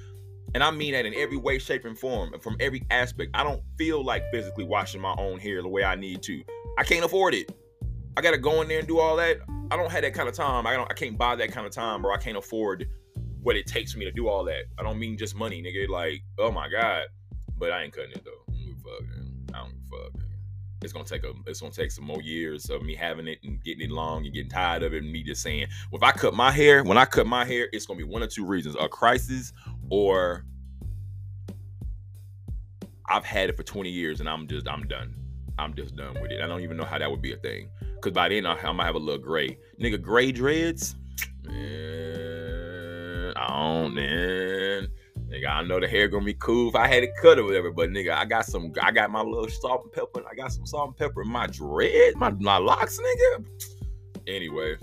[0.53, 3.31] And I mean that in every way, shape, and form, and from every aspect.
[3.33, 6.43] I don't feel like physically washing my own hair the way I need to.
[6.77, 7.51] I can't afford it.
[8.15, 9.37] I gotta go in there and do all that.
[9.71, 10.67] I don't have that kind of time.
[10.67, 10.89] I don't.
[10.91, 12.13] I can't buy that kind of time, bro.
[12.13, 12.87] I can't afford
[13.41, 14.65] what it takes for me to do all that.
[14.77, 15.89] I don't mean just money, nigga.
[15.89, 17.05] Like, oh my god.
[17.57, 18.53] But I ain't cutting it though.
[19.53, 20.22] I don't fuck
[20.83, 23.63] it's gonna take a it's gonna take some more years of me having it and
[23.63, 26.11] getting it long and getting tired of it and me just saying well, if I
[26.11, 28.75] cut my hair when I cut my hair it's gonna be one or two reasons
[28.79, 29.53] a crisis
[29.89, 30.45] or
[33.09, 35.15] I've had it for 20 years and I'm just I'm done.
[35.59, 36.41] I'm just done with it.
[36.41, 37.69] I don't even know how that would be a thing.
[37.95, 39.57] Because by then I, I might have a little gray.
[39.79, 40.95] Nigga gray dreads?
[41.43, 44.62] Man I don't man
[45.33, 47.71] Nigga, I know the hair gonna be cool if I had it cut or whatever,
[47.71, 50.65] but nigga, I got some, I got my little salt and pepper, I got some
[50.67, 53.45] salt and pepper in my dread, my, my locks, nigga.
[54.27, 54.75] Anyway,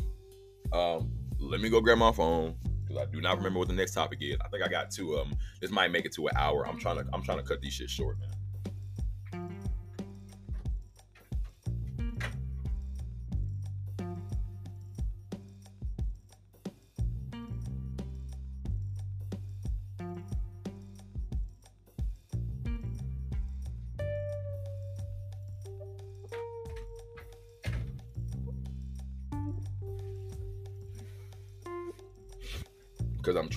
[0.73, 3.95] um, let me go grab my phone because I do not remember what the next
[3.95, 4.39] topic is.
[4.45, 5.39] I think I got two of them.
[5.61, 6.67] This might make it to an hour.
[6.67, 8.31] I'm trying to, I'm trying to cut these shit short, man.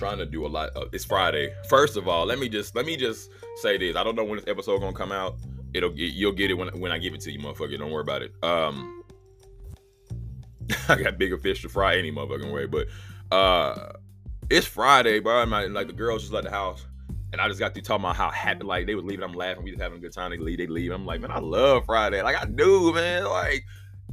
[0.04, 0.68] Trying to do a lot.
[0.70, 1.54] Of, it's Friday.
[1.68, 3.96] First of all, let me just let me just say this.
[3.96, 5.36] I don't know when this episode gonna come out.
[5.72, 7.78] It'll get you'll get it when when I give it to you, motherfucker.
[7.78, 8.34] Don't worry about it.
[8.42, 9.02] Um,
[10.88, 12.86] I got bigger fish to fry any motherfucking way, but
[13.34, 13.92] uh,
[14.50, 15.40] it's Friday, bro.
[15.40, 16.84] I'm not, like the girls just left the house.
[17.32, 19.24] And I just got to talking about how happy, like they was leaving.
[19.24, 19.64] I'm laughing.
[19.64, 20.30] We just having a good time.
[20.30, 20.58] They leave.
[20.58, 20.92] They leave.
[20.92, 22.22] I'm like, man, I love Friday.
[22.22, 23.24] Like I do, man.
[23.24, 23.64] Like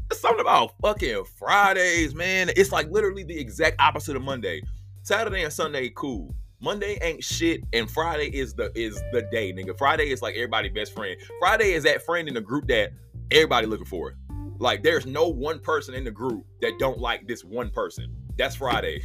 [0.10, 2.50] there's something about fucking Fridays, man.
[2.56, 4.64] It's like literally the exact opposite of Monday.
[5.04, 6.34] Saturday and Sunday cool.
[6.60, 9.76] Monday ain't shit, and Friday is the is the day, nigga.
[9.76, 11.18] Friday is like everybody best friend.
[11.39, 12.91] Friday is that friend in the group that
[13.32, 14.14] everybody looking for.
[14.60, 18.16] Like there's no one person in the group that don't like this one person.
[18.38, 19.04] That's Friday.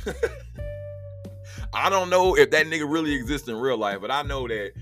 [1.72, 4.72] I don't know if that nigga really exists in real life, but I know that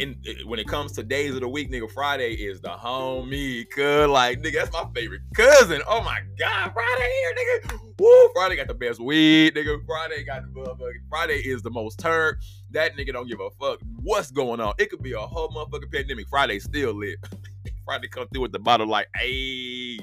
[0.00, 3.68] in when it comes to days of the week, nigga, Friday is the homie.
[3.70, 5.82] Cuz like nigga, that's my favorite cousin.
[5.86, 7.80] Oh my god, Friday here, nigga.
[7.98, 9.84] Woo, Friday got the best weed, nigga.
[9.86, 12.38] Friday got the motherfucking Friday is the most turned.
[12.70, 14.74] That nigga don't give a fuck what's going on.
[14.78, 16.28] It could be a whole motherfucking pandemic.
[16.28, 17.16] Friday still lit.
[17.84, 19.98] Friday come through with the bottle like, hey,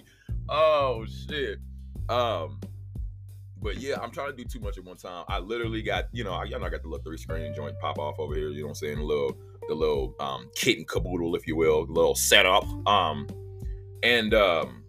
[0.50, 1.60] oh shit.
[2.10, 2.60] Um,
[3.62, 5.26] but yeah, I'm trying to do too much at one time.
[5.28, 7.78] I literally got, you know, I, y'all know I got the little three screen joint
[7.80, 8.50] pop off over here.
[8.50, 8.98] You know what I'm saying?
[8.98, 9.38] The little,
[9.68, 12.65] the little um, kit and caboodle, if you will, little setup.
[12.88, 13.28] Um,
[14.03, 14.84] and um,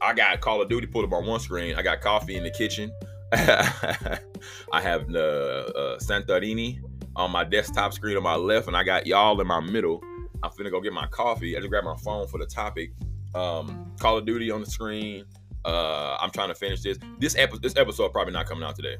[0.00, 1.74] I got Call of Duty pulled up on one screen.
[1.76, 2.90] I got coffee in the kitchen.
[3.32, 6.80] I have the uh, Santorini
[7.16, 10.02] on my desktop screen on my left, and I got y'all in my middle.
[10.42, 11.56] I'm finna go get my coffee.
[11.56, 12.92] I just grabbed my phone for the topic.
[13.34, 15.24] Um, Call of Duty on the screen.
[15.64, 16.98] Uh, I'm trying to finish this.
[17.18, 18.96] This episode, this episode probably not coming out today.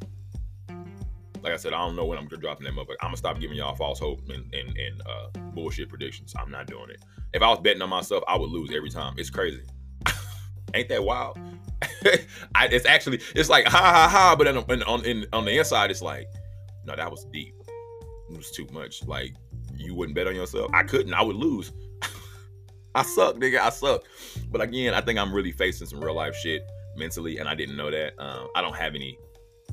[1.47, 2.97] Like I said, I don't know when I'm dropping that motherfucker.
[3.01, 6.35] I'm gonna stop giving y'all false hope and and, and uh, bullshit predictions.
[6.37, 7.01] I'm not doing it.
[7.35, 9.15] If I was betting on myself, I would lose every time.
[9.17, 9.63] It's crazy.
[10.75, 11.39] Ain't that wild?
[12.57, 15.93] I, it's actually it's like ha ha ha, but on on in, on the inside,
[15.93, 16.27] it's like
[16.85, 17.55] no, that was deep.
[18.29, 19.07] It was too much.
[19.07, 19.37] Like
[19.77, 20.73] you wouldn't bet on yourself.
[20.75, 21.15] I couldn't.
[21.15, 21.71] I would lose.
[22.97, 23.61] I suck, nigga.
[23.61, 24.03] I suck.
[24.51, 27.77] But again, I think I'm really facing some real life shit mentally, and I didn't
[27.77, 28.15] know that.
[28.19, 29.17] Um, I don't have any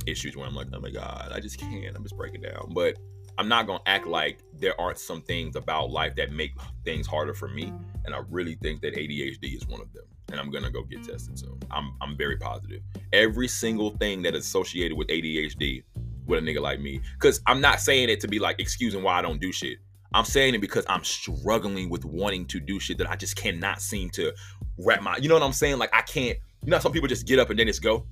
[0.05, 1.95] issues where I'm like, oh my god, I just can't.
[1.95, 2.71] I'm just breaking down.
[2.73, 2.97] But
[3.37, 6.51] I'm not gonna act like there aren't some things about life that make
[6.85, 7.73] things harder for me.
[8.05, 10.03] And I really think that ADHD is one of them.
[10.31, 11.59] And I'm gonna go get tested soon.
[11.71, 12.81] I'm I'm very positive.
[13.11, 15.83] Every single thing that is associated with ADHD
[16.25, 17.01] with a nigga like me.
[17.19, 19.79] Cause I'm not saying it to be like excusing why I don't do shit.
[20.13, 23.81] I'm saying it because I'm struggling with wanting to do shit that I just cannot
[23.81, 24.31] seem to
[24.77, 25.17] wrap my.
[25.17, 25.79] You know what I'm saying?
[25.79, 26.37] Like I can't.
[26.63, 28.05] You know, some people just get up and then it's go.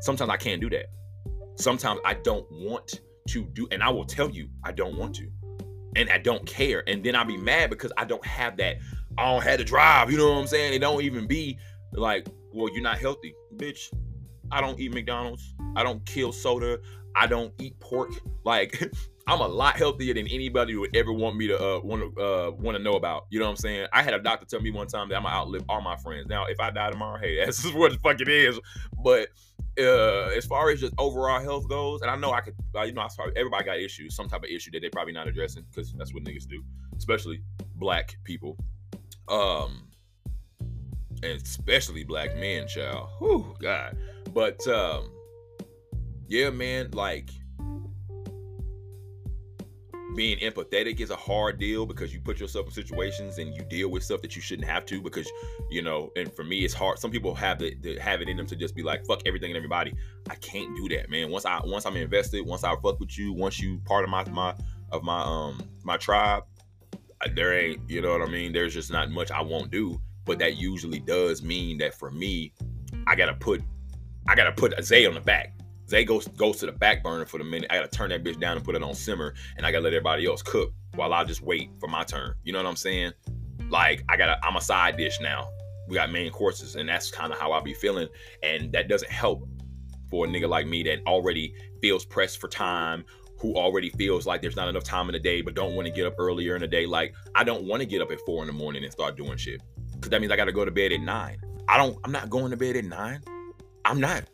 [0.00, 0.86] Sometimes I can't do that.
[1.56, 5.30] Sometimes I don't want to do, and I will tell you I don't want to,
[5.96, 8.76] and I don't care, and then I'll be mad because I don't have that.
[9.16, 10.10] I don't have to drive.
[10.10, 10.74] You know what I'm saying?
[10.74, 11.58] It don't even be
[11.92, 13.92] like, well, you're not healthy, bitch.
[14.50, 15.54] I don't eat McDonald's.
[15.76, 16.78] I don't kill soda.
[17.16, 18.10] I don't eat pork.
[18.44, 18.92] Like
[19.26, 22.50] I'm a lot healthier than anybody would ever want me to uh, want to uh,
[22.50, 23.26] want to know about.
[23.30, 23.86] You know what I'm saying?
[23.92, 26.26] I had a doctor tell me one time that I'm gonna outlive all my friends.
[26.28, 28.58] Now, if I die tomorrow, hey, that's just what the fuck it is.
[29.02, 29.28] But
[29.78, 32.92] uh, as far as just overall health goes, and I know I could, uh, you
[32.92, 35.64] know, I probably, everybody got issues, some type of issue that they probably not addressing
[35.70, 36.62] because that's what niggas do,
[36.96, 37.42] especially
[37.76, 38.56] black people,
[39.28, 39.88] um,
[41.22, 43.08] and especially black men, child.
[43.18, 43.96] Whew, God.
[44.32, 45.10] But um,
[46.28, 47.30] yeah, man, like
[50.14, 53.90] being empathetic is a hard deal because you put yourself in situations and you deal
[53.90, 55.28] with stuff that you shouldn't have to because
[55.70, 56.98] you know and for me it's hard.
[56.98, 59.56] Some people have it have it in them to just be like fuck everything and
[59.56, 59.94] everybody.
[60.30, 61.30] I can't do that man.
[61.30, 64.24] Once i once i'm invested once i fuck with you once you part of my
[64.30, 64.54] my
[64.92, 66.44] of my um my tribe
[67.34, 68.52] there ain't you know what i mean?
[68.52, 70.00] There's just not much i won't do.
[70.26, 72.52] But that usually does mean that for me
[73.06, 73.62] i gotta put
[74.26, 75.54] i gotta put a zay on the back
[75.88, 77.70] Zay goes goes to the back burner for the minute.
[77.70, 79.92] I gotta turn that bitch down and put it on simmer, and I gotta let
[79.92, 82.34] everybody else cook while I just wait for my turn.
[82.42, 83.12] You know what I'm saying?
[83.68, 85.48] Like I gotta, I'm a side dish now.
[85.88, 88.08] We got main courses, and that's kind of how I be feeling,
[88.42, 89.46] and that doesn't help
[90.10, 93.04] for a nigga like me that already feels pressed for time,
[93.38, 95.92] who already feels like there's not enough time in the day, but don't want to
[95.92, 96.86] get up earlier in the day.
[96.86, 99.36] Like I don't want to get up at four in the morning and start doing
[99.36, 99.62] shit,
[99.94, 101.38] because that means I gotta go to bed at nine.
[101.68, 101.98] I don't.
[102.04, 103.20] I'm not going to bed at nine.
[103.84, 104.24] I'm not.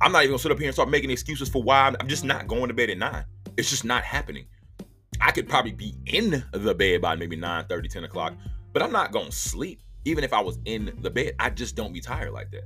[0.00, 2.24] I'm not even gonna sit up here and start making excuses for why I'm, just
[2.24, 3.24] not going to bed at nine.
[3.56, 4.46] It's just not happening.
[5.20, 8.34] I could probably be in the bed by maybe 9 30, 10 o'clock,
[8.72, 9.80] but I'm not gonna sleep.
[10.04, 12.64] Even if I was in the bed, I just don't be tired like that.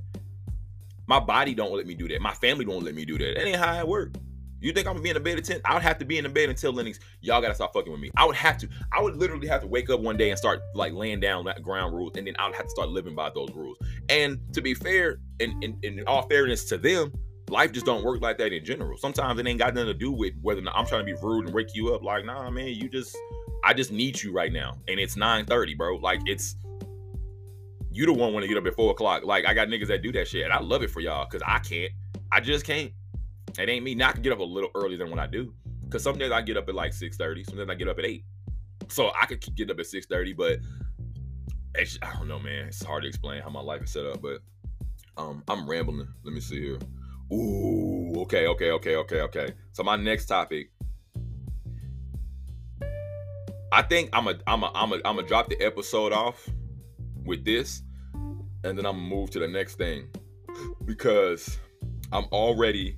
[1.07, 2.21] My body don't let me do that.
[2.21, 3.35] My family don't let me do that.
[3.35, 4.13] That ain't how it work.
[4.61, 5.61] You think I'm gonna be in the bed at 10?
[5.65, 8.01] I would have to be in the bed until Lennox, y'all gotta stop fucking with
[8.01, 8.11] me.
[8.17, 10.61] I would have to, I would literally have to wake up one day and start
[10.75, 13.29] like laying down that ground rules, and then I would have to start living by
[13.33, 13.77] those rules.
[14.09, 17.11] And to be fair, and in, in, in all fairness to them,
[17.49, 18.97] life just don't work like that in general.
[18.97, 21.53] Sometimes it ain't got nothing to do with whether I'm trying to be rude and
[21.53, 22.03] wake you up.
[22.03, 23.17] Like, nah, man, you just
[23.63, 24.77] I just need you right now.
[24.87, 25.95] And it's 9:30, bro.
[25.95, 26.55] Like it's
[27.91, 29.23] you the one want to get up at four o'clock.
[29.25, 30.43] Like I got niggas that do that shit.
[30.43, 31.91] And I love it for y'all because I can't.
[32.31, 32.91] I just can't.
[33.59, 33.95] It ain't me.
[33.95, 35.53] Now I can get up a little earlier than what I do.
[35.89, 37.45] Cause some days I get up at like 6:30.
[37.45, 38.23] Sometimes I get up at 8.
[38.89, 40.59] So I could get up at 6:30, but
[42.01, 42.67] I don't know, man.
[42.67, 44.41] It's hard to explain how my life is set up, but
[45.17, 46.07] um, I'm rambling.
[46.23, 46.79] Let me see here.
[47.31, 49.53] Ooh, okay, okay, okay, okay, okay.
[49.73, 50.71] So my next topic.
[53.71, 56.49] I think I'm a I'm a I'm a I'm gonna drop the episode off
[57.23, 57.83] with this,
[58.13, 60.09] and then I'm gonna move to the next thing
[60.85, 61.59] because
[62.11, 62.97] I'm already.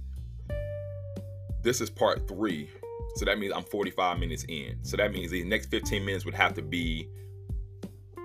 [1.64, 2.70] This is part three
[3.16, 4.78] So that means I'm 45 minutes in.
[4.84, 7.10] So that means the next 15 minutes would have to be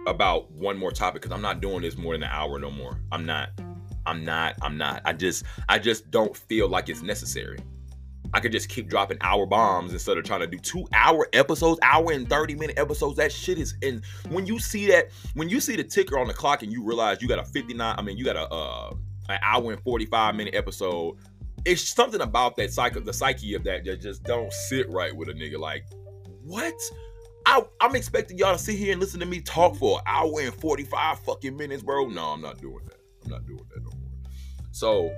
[0.07, 3.01] about one more topic because I'm not doing this more than an hour no more.
[3.11, 3.51] I'm not.
[4.07, 4.55] I'm not.
[4.62, 5.03] I'm not.
[5.05, 7.59] I just I just don't feel like it's necessary.
[8.32, 11.80] I could just keep dropping hour bombs instead of trying to do two hour episodes,
[11.82, 13.16] hour and 30 minute episodes.
[13.16, 16.34] That shit is and when you see that, when you see the ticker on the
[16.34, 18.95] clock and you realize you got a 59, I mean you got a uh
[19.28, 21.16] an hour and 45 minute episode
[21.67, 25.29] it's something about that psyche, the psyche of that that just don't sit right with
[25.29, 25.59] a nigga.
[25.59, 25.85] Like,
[26.45, 26.75] what?
[27.45, 30.41] I, I'm expecting y'all to sit here and listen to me talk for an hour
[30.41, 32.07] and 45 fucking minutes, bro.
[32.07, 33.01] No, I'm not doing that.
[33.25, 34.31] I'm not doing that no more.
[34.71, 35.12] So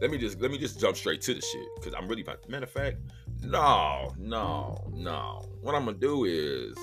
[0.00, 1.66] let me just let me just jump straight to the shit.
[1.82, 2.96] Cause I'm really about matter of fact,
[3.42, 5.44] no, no, no.
[5.60, 6.76] What I'm gonna do is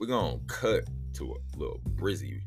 [0.00, 0.84] we're gonna cut
[1.14, 2.42] to a little brizzy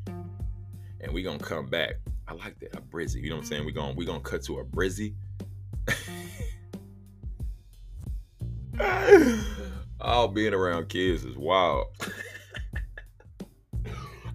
[1.00, 1.94] and we're gonna come back.
[2.26, 3.22] I like that, a brizzy.
[3.22, 3.64] You know what I'm saying?
[3.64, 5.14] We're gonna we're gonna cut to a brizzy
[10.00, 11.86] oh, being around kids is wild.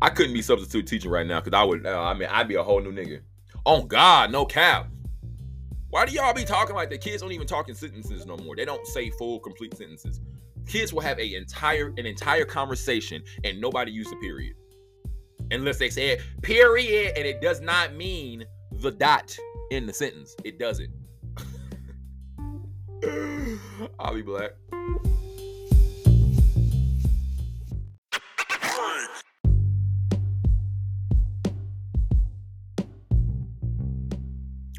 [0.01, 1.85] I couldn't be substitute teaching right now because I would.
[1.85, 3.21] Uh, I mean, I'd be a whole new nigga.
[3.65, 4.87] Oh God, no cap.
[5.89, 8.55] Why do y'all be talking like the kids don't even talk in sentences no more?
[8.55, 10.19] They don't say full, complete sentences.
[10.67, 14.55] Kids will have a entire an entire conversation and nobody use a period,
[15.51, 18.43] unless they say period, and it does not mean
[18.73, 19.37] the dot
[19.71, 20.35] in the sentence.
[20.43, 20.89] It doesn't.
[23.99, 24.51] I'll be black.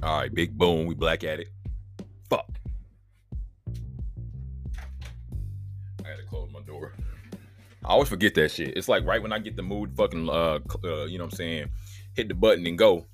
[0.02, 0.86] All right, big boom.
[0.86, 1.48] We black at it.
[2.28, 2.46] Fuck.
[6.04, 6.92] I had to close my door.
[7.84, 8.76] I always forget that shit.
[8.76, 11.36] It's like right when I get the mood, fucking, uh, uh you know what I'm
[11.36, 11.70] saying,
[12.14, 13.06] hit the button and go,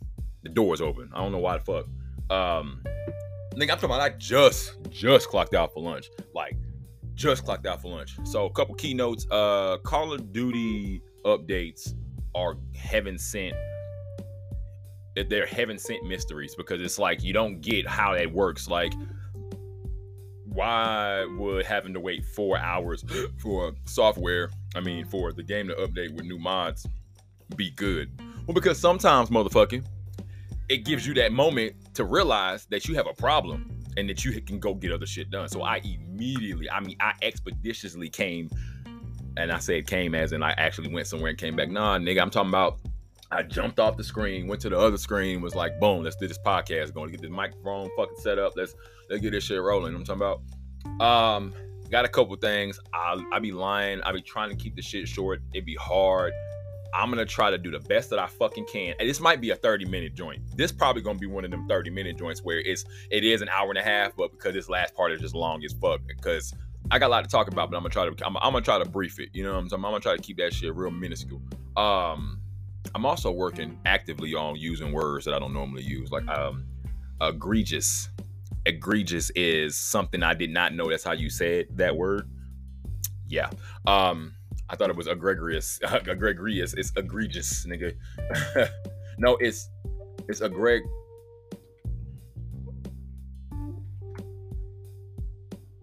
[0.43, 1.11] the door's open.
[1.15, 1.87] I don't know why the fuck.
[2.29, 2.83] Um,
[3.61, 6.09] Nigga, I'm talking about I just just clocked out for lunch.
[6.35, 6.57] Like
[7.15, 8.17] just clocked out for lunch.
[8.25, 9.27] So a couple keynotes.
[9.31, 11.93] Uh Call of Duty updates
[12.35, 13.55] are heaven sent.
[15.29, 18.67] They're heaven sent mysteries because it's like you don't get how that works.
[18.67, 18.95] Like,
[20.47, 23.05] why would having to wait four hours
[23.43, 26.87] for software, I mean, for the game to update with new mods
[27.57, 28.11] be good?
[28.47, 29.85] Well, because sometimes, motherfucking,
[30.71, 34.41] it gives you that moment to realize that you have a problem and that you
[34.41, 35.49] can go get other shit done.
[35.49, 38.49] So I immediately, I mean, I expeditiously came,
[39.37, 41.71] and I said came as in I actually went somewhere and came back.
[41.71, 42.79] Nah, nigga, I'm talking about
[43.33, 46.29] I jumped off the screen, went to the other screen, was like, boom, let's do
[46.29, 46.95] this podcast.
[46.95, 48.53] Going to get this microphone fucking set up.
[48.57, 48.77] Let's
[49.09, 49.93] let's get this shit rolling.
[49.95, 50.41] I'm talking about.
[51.05, 51.53] Um,
[51.91, 52.79] got a couple things.
[52.95, 54.01] I I be lying.
[54.03, 55.43] I be trying to keep the shit short.
[55.53, 56.33] It'd be hard.
[56.95, 58.95] I'm gonna try to do the best that I fucking can.
[58.99, 60.43] And this might be a 30 minute joint.
[60.57, 63.49] This probably gonna be one of them 30 minute joints where it's it is an
[63.49, 66.01] hour and a half, but because this last part is just long as fuck.
[66.07, 66.55] Because
[66.91, 68.63] I got a lot to talk about, but I'm gonna try to I'm, I'm gonna
[68.63, 69.31] try to brief it.
[69.33, 69.85] You know what I'm saying?
[69.85, 71.41] I'm gonna try to keep that shit real minuscule.
[71.77, 72.41] Um,
[72.95, 76.67] I'm also working actively on using words that I don't normally use, like um,
[77.21, 78.09] egregious.
[78.67, 82.29] Egregious is something I did not know that's how you said that word.
[83.27, 83.49] Yeah.
[83.87, 84.35] Um
[84.71, 85.81] I thought it was egregious.
[86.07, 86.75] egregious.
[86.75, 87.95] It's egregious, nigga.
[89.19, 89.69] no, it's
[90.29, 90.81] it's egreg.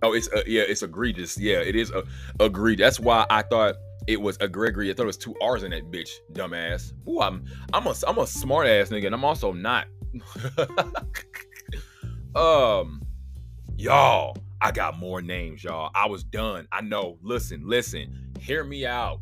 [0.04, 1.38] Oh, it's uh, yeah, it's egregious.
[1.38, 2.04] Yeah, it is uh,
[2.40, 2.80] agreed.
[2.80, 3.76] That's why I thought
[4.08, 4.90] it was a Gregory.
[4.90, 6.94] I thought it was two R's in that bitch, dumbass.
[7.10, 9.88] Ooh, I'm I'm a I'm a smart ass nigga, and I'm also not.
[12.36, 13.02] um,
[13.76, 15.92] y'all, I got more names, y'all.
[15.94, 16.68] I was done.
[16.72, 17.18] I know.
[17.22, 19.20] Listen, listen hear me out.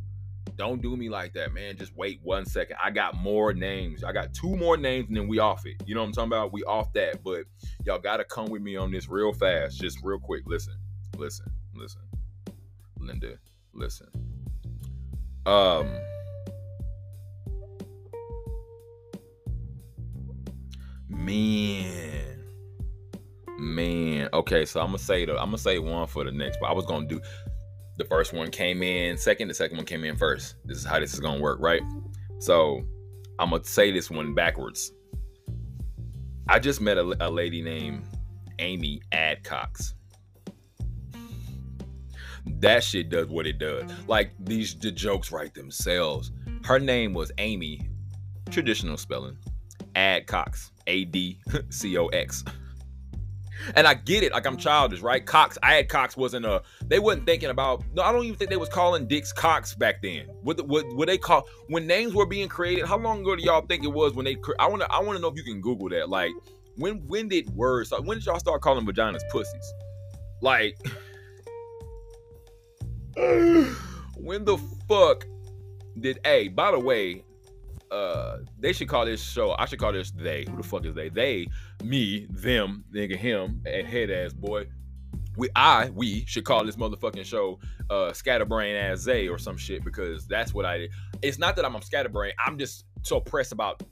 [0.57, 1.76] Don't do me like that, man.
[1.78, 2.78] Just wait one second.
[2.82, 4.03] I got more names.
[4.03, 5.76] I got two more names and then we off it.
[5.86, 6.53] You know what I'm talking about?
[6.53, 7.24] We off that.
[7.24, 7.43] But
[7.84, 9.82] y'all gotta come with me on this real fast.
[9.82, 10.43] Just real quick.
[10.45, 10.76] Listen.
[11.18, 11.51] Listen.
[11.74, 12.01] Listen.
[12.99, 13.38] Linda.
[13.74, 14.07] Listen.
[15.45, 15.89] Um
[21.09, 22.43] Man.
[23.57, 24.30] Man.
[24.34, 26.74] Okay, so I'm gonna say the I'm gonna say one for the next, but I
[26.74, 27.20] was gonna do
[27.97, 30.55] the first one came in second, the second one came in first.
[30.65, 31.81] This is how this is gonna work, right?
[32.39, 32.81] So
[33.39, 34.91] I'm gonna say this one backwards.
[36.47, 38.03] I just met a, a lady named
[38.59, 39.93] Amy Adcox.
[42.59, 43.89] That shit does what it does.
[44.07, 46.31] Like these the jokes write themselves.
[46.63, 47.89] Her name was Amy,
[48.49, 49.37] traditional spelling,
[49.95, 51.39] Adcox, A D
[51.69, 52.43] C O X.
[53.75, 55.25] And I get it, like I'm childish, right?
[55.25, 56.61] Cox, I had Cox wasn't a.
[56.85, 57.83] They wasn't thinking about.
[57.93, 60.27] No, I don't even think they was calling dicks Cox back then.
[60.41, 62.85] What what what they call when names were being created?
[62.85, 64.37] How long ago do y'all think it was when they?
[64.59, 66.09] I want to I want to know if you can Google that.
[66.09, 66.31] Like
[66.75, 67.91] when when did words?
[67.91, 69.73] When did y'all start calling vaginas pussies?
[70.41, 70.77] Like
[73.15, 75.25] when the fuck
[75.99, 77.24] did hey, by the way,
[77.95, 80.45] uh they should call this show, I should call this they.
[80.49, 81.09] Who the fuck is they?
[81.09, 81.47] They,
[81.83, 84.67] me, them, nigga, him, and head ass boy.
[85.37, 89.83] We I, we should call this motherfucking show uh scatterbrain ass Zay or some shit
[89.83, 90.91] because that's what I did.
[91.21, 93.83] It's not that I'm scatterbrain, I'm just so pressed about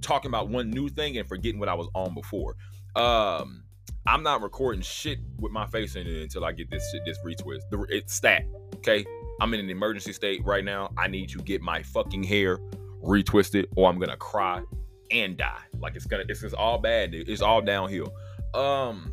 [0.00, 2.56] talking about one new thing and forgetting what I was on before.
[2.96, 3.64] Um
[4.06, 7.18] I'm not recording shit with my face in it until I get this shit, this
[7.24, 7.62] retwist.
[7.88, 8.44] It's stat,
[8.76, 9.04] okay?
[9.40, 10.92] I'm in an emergency state right now.
[10.98, 12.58] I need to get my fucking hair
[13.04, 14.62] retwisted, or I'm gonna cry
[15.10, 15.62] and die.
[15.78, 17.12] Like it's gonna, it's just all bad.
[17.12, 17.28] Dude.
[17.28, 18.12] It's all downhill.
[18.54, 19.12] Um.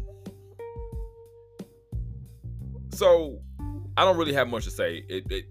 [2.93, 3.39] So
[3.97, 5.03] I don't really have much to say.
[5.07, 5.45] It, it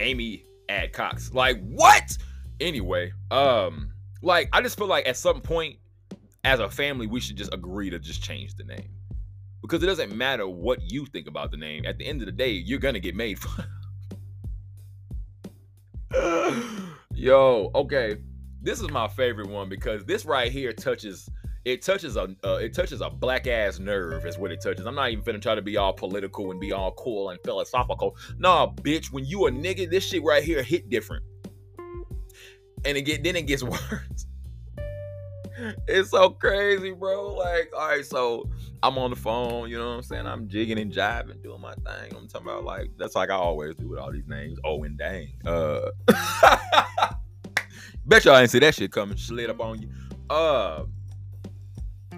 [0.00, 1.32] Amy Adcox.
[1.32, 2.16] Like what?
[2.60, 5.78] Anyway, um, like I just feel like at some point
[6.44, 8.90] as a family, we should just agree to just change the name.
[9.62, 11.84] Because it doesn't matter what you think about the name.
[11.86, 13.66] At the end of the day, you're gonna get made fun.
[17.16, 18.18] Yo, okay.
[18.60, 21.30] This is my favorite one because this right here touches
[21.64, 24.84] it touches a uh, it touches a black ass nerve is what it touches.
[24.84, 28.18] I'm not even finna try to be all political and be all cool and philosophical.
[28.38, 31.24] Nah, bitch, when you a nigga, this shit right here hit different.
[32.84, 34.26] And it get then it gets worse
[35.88, 37.34] it's so crazy, bro.
[37.34, 38.48] Like, all right, so
[38.82, 40.26] I'm on the phone, you know what I'm saying?
[40.26, 42.16] I'm jigging and jiving, doing my thing.
[42.16, 44.58] I'm talking about like that's like I always do with all these names.
[44.64, 45.28] Oh and dang.
[45.44, 45.90] Uh
[48.06, 49.16] bet y'all ain't see that shit coming.
[49.16, 49.88] Slid up on you.
[50.30, 50.84] Uh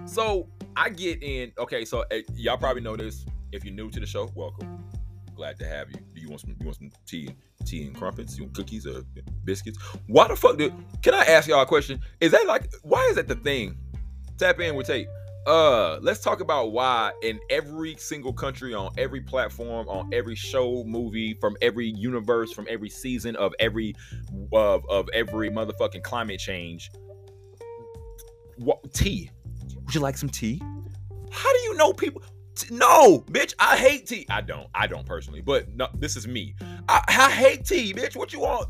[0.05, 1.51] so I get in.
[1.57, 3.25] Okay, so uh, y'all probably know this.
[3.51, 4.83] If you're new to the show, welcome.
[5.35, 5.99] Glad to have you.
[6.29, 6.55] You want some?
[6.59, 7.35] You want some tea?
[7.65, 9.01] tea and crumpets, you want cookies or
[9.45, 9.79] biscuits.
[10.05, 10.73] Why the fuck did?
[11.01, 11.99] Can I ask y'all a question?
[12.21, 13.75] Is that like why is that the thing?
[14.37, 15.07] Tap in with tape.
[15.47, 20.83] Uh, let's talk about why in every single country, on every platform, on every show,
[20.83, 23.95] movie, from every universe, from every season of every
[24.53, 26.91] of of every motherfucking climate change.
[28.57, 29.31] What tea?
[29.83, 30.61] Would you like some tea?
[31.31, 32.21] How do you know people?
[32.71, 34.25] No, bitch, I hate tea.
[34.29, 34.67] I don't.
[34.73, 36.55] I don't personally, but no, this is me.
[36.87, 38.15] I, I hate tea, bitch.
[38.15, 38.69] What you want?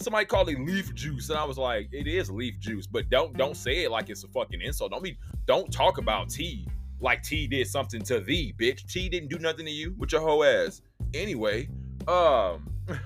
[0.00, 3.36] Somebody called it leaf juice, and I was like, it is leaf juice, but don't
[3.36, 4.90] don't say it like it's a fucking insult.
[4.90, 5.16] Don't be
[5.46, 6.66] don't talk about tea
[7.02, 8.86] like tea did something to thee, bitch.
[8.90, 10.80] Tea didn't do nothing to you with your whole ass.
[11.12, 11.68] Anyway,
[12.06, 12.70] um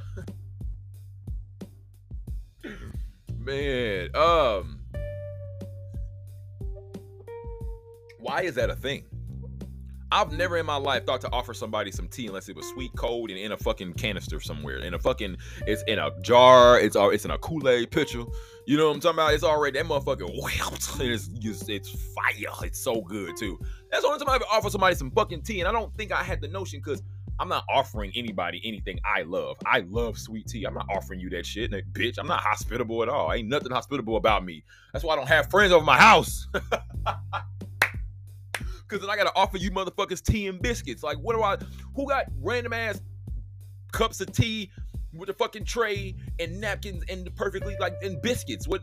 [3.39, 4.81] man, um
[8.19, 9.05] why is that a thing?
[10.13, 12.93] I've never in my life thought to offer somebody some tea unless it was sweet,
[12.97, 14.79] cold, and in a fucking canister somewhere.
[14.79, 15.37] In a fucking,
[15.67, 16.79] it's in a jar.
[16.79, 18.25] It's it's in a Kool Aid pitcher.
[18.67, 19.35] You know what I'm talking about?
[19.35, 20.27] It's already that motherfucker.
[21.07, 22.55] It's, it's it's fire.
[22.63, 23.59] It's so good too.
[23.91, 26.13] That's the only time I ever offer somebody some fucking tea, and I don't think
[26.13, 27.03] I had the notion because
[27.39, 29.57] I'm not offering anybody anything I love.
[29.67, 30.65] I love sweet tea.
[30.65, 32.15] I'm not offering you that shit, bitch.
[32.19, 33.33] I'm not hospitable at all.
[33.33, 34.65] Ain't nothing hospitable about me.
[34.93, 36.49] That's why I don't have friends over my house.
[38.89, 41.03] Cause then I gotta offer you motherfuckers tea and biscuits.
[41.03, 41.57] Like, what do I?
[41.95, 43.01] Who got random ass
[43.93, 44.71] cups of tea
[45.13, 48.69] with a fucking tray and napkins and perfectly like and biscuits?
[48.69, 48.83] What?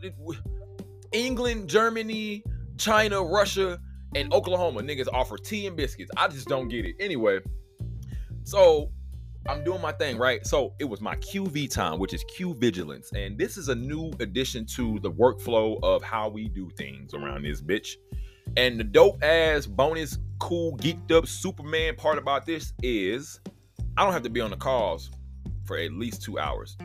[1.12, 2.42] England, Germany,
[2.76, 3.80] China, Russia,
[4.14, 6.10] and Oklahoma niggas offer tea and biscuits.
[6.16, 6.96] I just don't get it.
[7.00, 7.40] Anyway,
[8.42, 8.90] so
[9.48, 10.46] I'm doing my thing, right?
[10.46, 13.10] So it was my QV time, which is Q Vigilance.
[13.12, 17.44] And this is a new addition to the workflow of how we do things around
[17.44, 17.96] this bitch.
[18.56, 23.40] And the dope ass bonus, cool, geeked up Superman part about this is
[23.96, 25.10] I don't have to be on the calls
[25.64, 26.76] for at least two hours.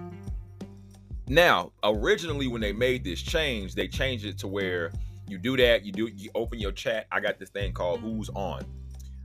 [1.28, 4.92] Now, originally when they made this change, they changed it to where
[5.28, 7.06] you do that, you do you open your chat.
[7.12, 8.66] I got this thing called Who's On.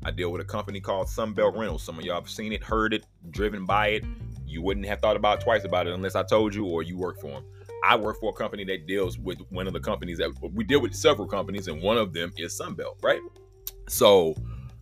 [0.04, 1.82] I deal with a company called Sunbelt Rentals.
[1.82, 4.04] Some of y'all have seen it, heard it, driven by it.
[4.46, 7.18] You wouldn't have thought about twice about it unless I told you or you work
[7.18, 7.44] for them.
[7.84, 10.80] I work for a company that deals with one of the companies that we deal
[10.80, 13.20] with several companies, and one of them is Sunbelt, right?
[13.88, 14.34] So,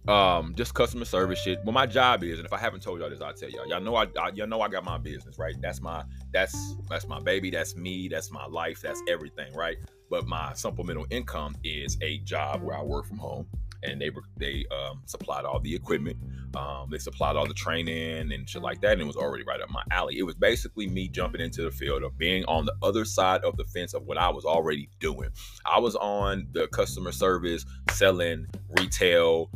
[0.07, 1.59] um, just customer service shit.
[1.65, 3.67] Well, my job is, and if I haven't told y'all this, I'll tell y'all.
[3.67, 5.55] Y'all know I, I, y'all know I got my business, right?
[5.61, 7.51] That's my, that's that's my baby.
[7.51, 8.09] That's me.
[8.09, 8.81] That's my life.
[8.81, 9.79] That's everything, right?
[10.09, 13.47] But my supplemental income is a job where I work from home
[13.83, 16.17] and they were they um, supplied all the equipment.
[16.55, 19.61] Um, they supplied all the training and shit like that, and it was already right
[19.61, 20.19] up my alley.
[20.19, 23.57] It was basically me jumping into the field of being on the other side of
[23.57, 25.31] the fence of what I was already doing.
[25.65, 28.47] I was on the customer service, selling,
[28.79, 29.51] retail,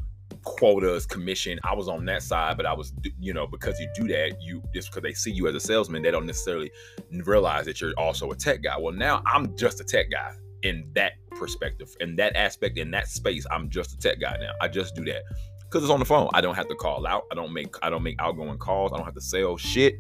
[0.45, 1.59] quotas, commission.
[1.65, 4.63] I was on that side, but I was, you know, because you do that, you
[4.73, 6.71] just because they see you as a salesman, they don't necessarily
[7.11, 8.79] realize that you're also a tech guy.
[8.79, 10.35] Well, now I'm just a tech guy
[10.67, 13.47] in that perspective, in that aspect, in that space.
[13.51, 14.53] I'm just a tech guy now.
[14.61, 15.23] I just do that.
[15.61, 16.29] Because it's on the phone.
[16.33, 17.25] I don't have to call out.
[17.31, 18.93] I don't make I don't make outgoing calls.
[18.93, 19.95] I don't have to sell shit.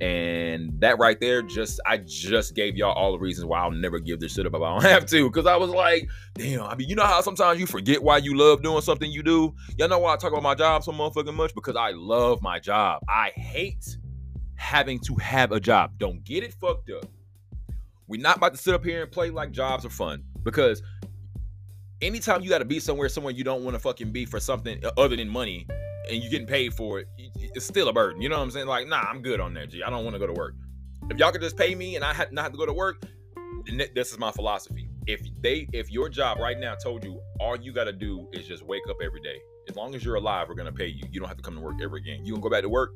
[0.00, 3.98] And that right there, just I just gave y'all all the reasons why I'll never
[3.98, 5.30] give this shit up if I don't have to.
[5.30, 8.36] Cause I was like, damn, I mean, you know how sometimes you forget why you
[8.36, 9.54] love doing something you do?
[9.78, 11.54] Y'all know why I talk about my job so motherfucking much?
[11.54, 13.02] Because I love my job.
[13.08, 13.96] I hate
[14.56, 15.92] having to have a job.
[15.98, 17.06] Don't get it fucked up.
[18.06, 20.24] We're not about to sit up here and play like jobs are fun.
[20.42, 20.82] Because
[22.02, 25.16] anytime you gotta be somewhere, somewhere you don't want to fucking be for something other
[25.16, 25.66] than money,
[26.10, 28.20] and you're getting paid for it, it's still a burden.
[28.20, 28.66] You know what I'm saying?
[28.66, 29.82] Like, nah, I'm good on that, G.
[29.82, 30.54] I don't want to go to work.
[31.10, 33.02] If y'all could just pay me and I had not to go to work,
[33.94, 34.90] this is my philosophy.
[35.06, 38.46] If they, if your job right now told you all you got to do is
[38.46, 39.38] just wake up every day,
[39.68, 41.04] as long as you're alive, we're gonna pay you.
[41.10, 42.24] You don't have to come to work ever again.
[42.24, 42.92] You gonna go back to work?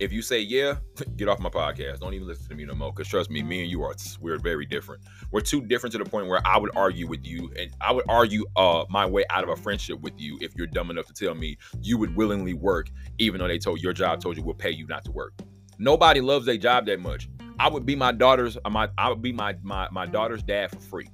[0.00, 0.76] If you say yeah,
[1.16, 2.00] get off my podcast.
[2.00, 2.92] Don't even listen to me no more.
[2.92, 5.02] Cause trust me, me and you are we're very different.
[5.30, 8.04] We're too different to the point where I would argue with you, and I would
[8.08, 11.12] argue uh my way out of a friendship with you if you're dumb enough to
[11.12, 12.88] tell me you would willingly work,
[13.18, 15.32] even though they told your job told you we'll pay you not to work.
[15.78, 17.28] Nobody loves their job that much.
[17.58, 20.70] I would be my daughter's uh, my I would be my my my daughter's dad
[20.70, 21.08] for free.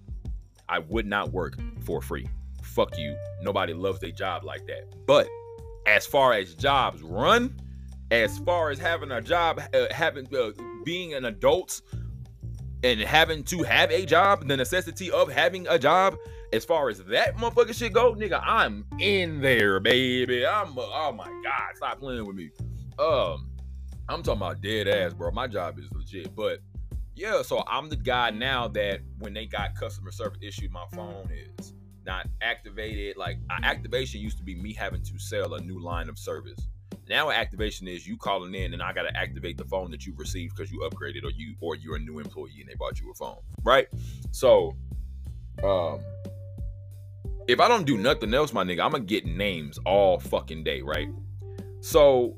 [0.68, 2.28] I would not work for free.
[2.62, 3.16] Fuck you.
[3.42, 4.94] Nobody loves their job like that.
[5.06, 5.28] But
[5.86, 7.56] as far as jobs run,
[8.10, 10.50] as far as having a job, uh, having uh,
[10.84, 11.80] being an adult
[12.82, 16.16] and having to have a job, the necessity of having a job,
[16.52, 20.46] as far as that motherfucker shit go, nigga, I'm in there, baby.
[20.46, 22.50] I'm uh, oh my god, stop playing with me.
[22.98, 23.50] Um,
[24.08, 25.30] I'm talking about dead ass, bro.
[25.30, 26.58] My job is legit, but
[27.14, 31.30] yeah, so I'm the guy now that when they got customer service issue, my phone
[31.58, 33.16] is not activated.
[33.16, 36.58] Like activation used to be me having to sell a new line of service.
[37.10, 40.54] Now activation is you calling in and I gotta activate the phone that you received
[40.56, 43.14] because you upgraded or you or you're a new employee and they bought you a
[43.14, 43.40] phone.
[43.64, 43.88] Right?
[44.30, 44.76] So
[45.64, 46.00] um
[47.48, 50.82] if I don't do nothing else, my nigga, I'm gonna get names all fucking day,
[50.82, 51.08] right?
[51.80, 52.36] So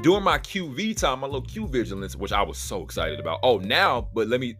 [0.00, 3.40] during my QV time, my little Q vigilance, which I was so excited about.
[3.42, 4.54] Oh, now, but let me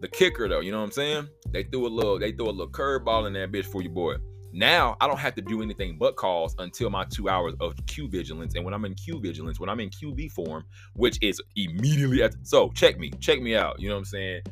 [0.00, 1.28] the kicker though, you know what I'm saying?
[1.50, 4.14] They threw a little, they threw a little curveball in that bitch for you, boy.
[4.56, 8.08] Now I don't have to do anything but calls until my two hours of Q
[8.08, 8.54] vigilance.
[8.54, 12.34] And when I'm in Q vigilance, when I'm in QV form, which is immediately at
[12.44, 13.80] so check me, check me out.
[13.80, 14.42] You know what I'm saying?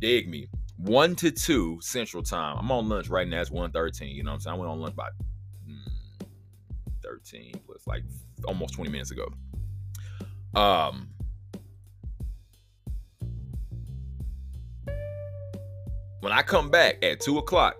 [0.00, 0.48] Dig me.
[0.78, 2.56] One to two central time.
[2.58, 3.40] I'm on lunch right now.
[3.40, 4.16] It's 113.
[4.16, 4.56] You know what I'm saying?
[4.56, 5.08] I went on lunch by
[5.64, 6.26] mm,
[7.04, 8.02] 13 plus like
[8.44, 9.28] almost 20 minutes ago.
[10.56, 11.08] Um
[16.18, 17.76] when I come back at two o'clock,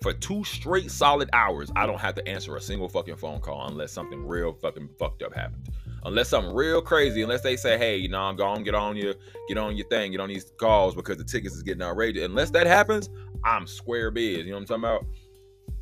[0.00, 3.68] for two straight solid hours, I don't have to answer a single fucking phone call
[3.68, 5.68] unless something real fucking fucked up happens.
[6.04, 9.14] Unless something real crazy, unless they say, hey, you know, I'm going, get on your,
[9.48, 12.24] get on your thing, get on these calls because the tickets is getting outrageous.
[12.24, 13.10] Unless that happens,
[13.44, 14.38] I'm square biz.
[14.38, 15.06] You know what I'm talking about?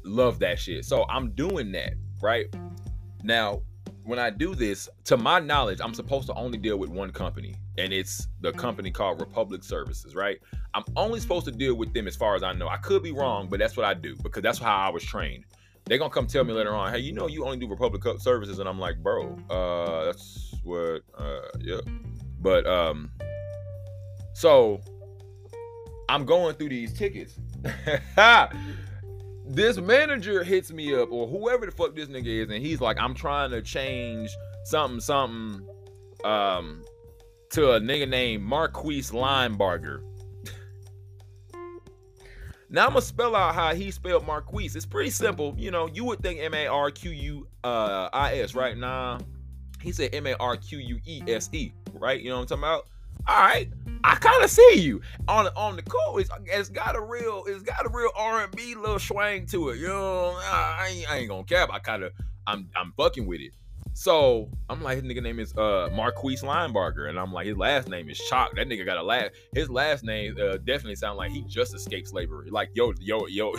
[0.04, 0.84] Love that shit.
[0.84, 2.46] So I'm doing that, right?
[3.22, 3.62] Now,
[4.02, 7.54] when I do this, to my knowledge, I'm supposed to only deal with one company,
[7.78, 10.38] and it's the company called Republic Services, right?
[10.74, 12.68] I'm only supposed to deal with them as far as I know.
[12.68, 15.44] I could be wrong, but that's what I do because that's how I was trained.
[15.86, 18.58] They're gonna come tell me later on, hey, you know, you only do Republic Services,
[18.58, 21.80] and I'm like, bro, uh, that's what, uh, yeah.
[22.40, 23.10] But um,
[24.34, 24.80] so
[26.08, 27.38] I'm going through these tickets.
[29.46, 32.98] this manager hits me up, or whoever the fuck this nigga is, and he's like,
[33.00, 34.30] I'm trying to change
[34.64, 35.66] something, something,
[36.24, 36.84] um,
[37.50, 40.02] to a nigga named Marquise Linebarger.
[42.68, 44.76] now I'm gonna spell out how he spelled Marquise.
[44.76, 45.54] It's pretty simple.
[45.56, 48.08] You know, you would think M A R Q U uh,
[48.54, 48.76] right?
[48.76, 49.18] Nah,
[49.82, 52.20] he said M A R Q U E S E, right?
[52.20, 52.86] You know what I'm talking about?
[53.26, 53.68] All right.
[54.04, 56.18] I kind of see you on on the cool.
[56.18, 59.70] It's, it's got a real, it's got a real R and B little swang to
[59.70, 59.78] it.
[59.78, 61.68] You know, I ain't, I ain't gonna cap.
[61.72, 62.12] I kind of,
[62.46, 63.52] I'm, I'm fucking with it.
[63.98, 67.88] So I'm like, his nigga name is uh Marquise Linebarger, and I'm like, his last
[67.88, 68.54] name is Chalk.
[68.54, 69.32] That nigga got a last.
[69.56, 72.48] His last name uh, definitely sound like he just escaped slavery.
[72.48, 73.52] Like yo, yo, yo,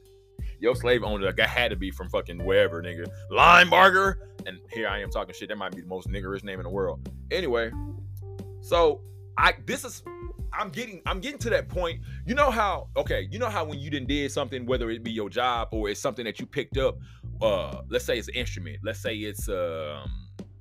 [0.58, 3.06] yo, slave owner guy had to be from fucking wherever, nigga.
[3.30, 4.14] Linebarger,
[4.46, 5.50] and here I am talking shit.
[5.50, 7.06] That might be the most niggerish name in the world.
[7.30, 7.70] Anyway,
[8.62, 9.02] so
[9.36, 10.02] I this is
[10.58, 12.00] I'm getting I'm getting to that point.
[12.24, 15.12] You know how okay, you know how when you didn't did something, whether it be
[15.12, 16.96] your job or it's something that you picked up,
[17.44, 20.10] uh, let's say it's an instrument, let's say it's um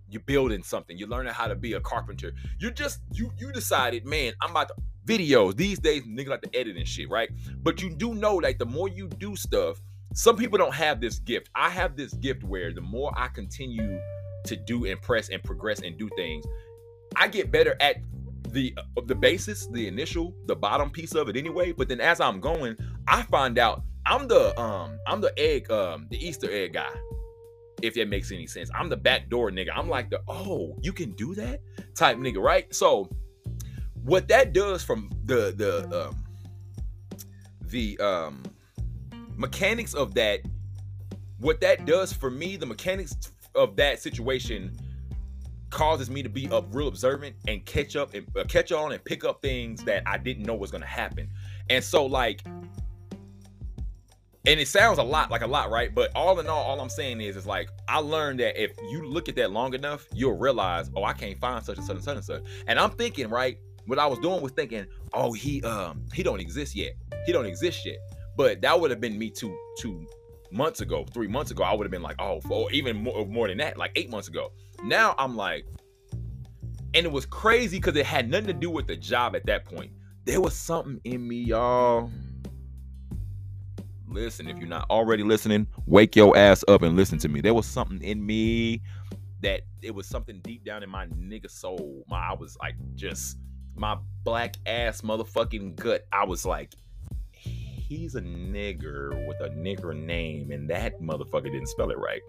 [0.09, 2.33] you're building something, you're learning how to be a carpenter.
[2.59, 4.75] You just you you decided, man, I'm about to
[5.05, 5.55] videos.
[5.55, 7.29] These days, niggas like to edit and shit, right?
[7.61, 9.81] But you do know like the more you do stuff,
[10.13, 11.49] some people don't have this gift.
[11.55, 13.99] I have this gift where the more I continue
[14.45, 16.45] to do and press and progress and do things,
[17.15, 17.97] I get better at
[18.49, 21.71] the uh, the basis, the initial, the bottom piece of it anyway.
[21.71, 22.77] But then as I'm going,
[23.07, 26.89] I find out I'm the um I'm the egg um the Easter egg guy.
[27.83, 28.69] if that makes any sense.
[28.73, 29.69] I'm the backdoor nigga.
[29.75, 31.61] I'm like the oh, you can do that
[31.95, 32.73] type nigga, right?
[32.73, 33.09] So
[34.03, 36.23] what that does from the the um
[37.61, 38.43] the um
[39.35, 40.41] mechanics of that
[41.39, 43.15] what that does for me, the mechanics
[43.55, 44.77] of that situation
[45.69, 49.03] causes me to be up real observant and catch up and uh, catch on and
[49.03, 51.29] pick up things that I didn't know was going to happen.
[51.69, 52.43] And so like
[54.45, 55.93] and it sounds a lot like a lot, right?
[55.93, 59.07] But all in all, all I'm saying is, is like I learned that if you
[59.07, 62.03] look at that long enough, you'll realize, oh, I can't find such and such and
[62.03, 62.43] such and such.
[62.67, 63.57] And I'm thinking, right?
[63.85, 66.93] What I was doing was thinking, oh, he um he don't exist yet.
[67.25, 67.97] He don't exist yet.
[68.35, 70.05] But that would have been me two two
[70.51, 71.63] months ago, three months ago.
[71.63, 74.27] I would have been like, oh, or even more, more than that, like eight months
[74.27, 74.51] ago.
[74.83, 75.65] Now I'm like,
[76.93, 79.63] and it was crazy because it had nothing to do with the job at that
[79.63, 79.91] point.
[80.25, 82.09] There was something in me, y'all
[84.07, 87.41] listen, if you're not already listening, wake your ass up and listen to me.
[87.41, 88.81] There was something in me
[89.41, 92.03] that it was something deep down in my nigga soul.
[92.07, 93.37] My I was like just
[93.75, 96.05] my black ass motherfucking gut.
[96.11, 96.73] I was like,
[97.93, 102.21] he's a nigger with a nigger name, and that motherfucker didn't spell it right.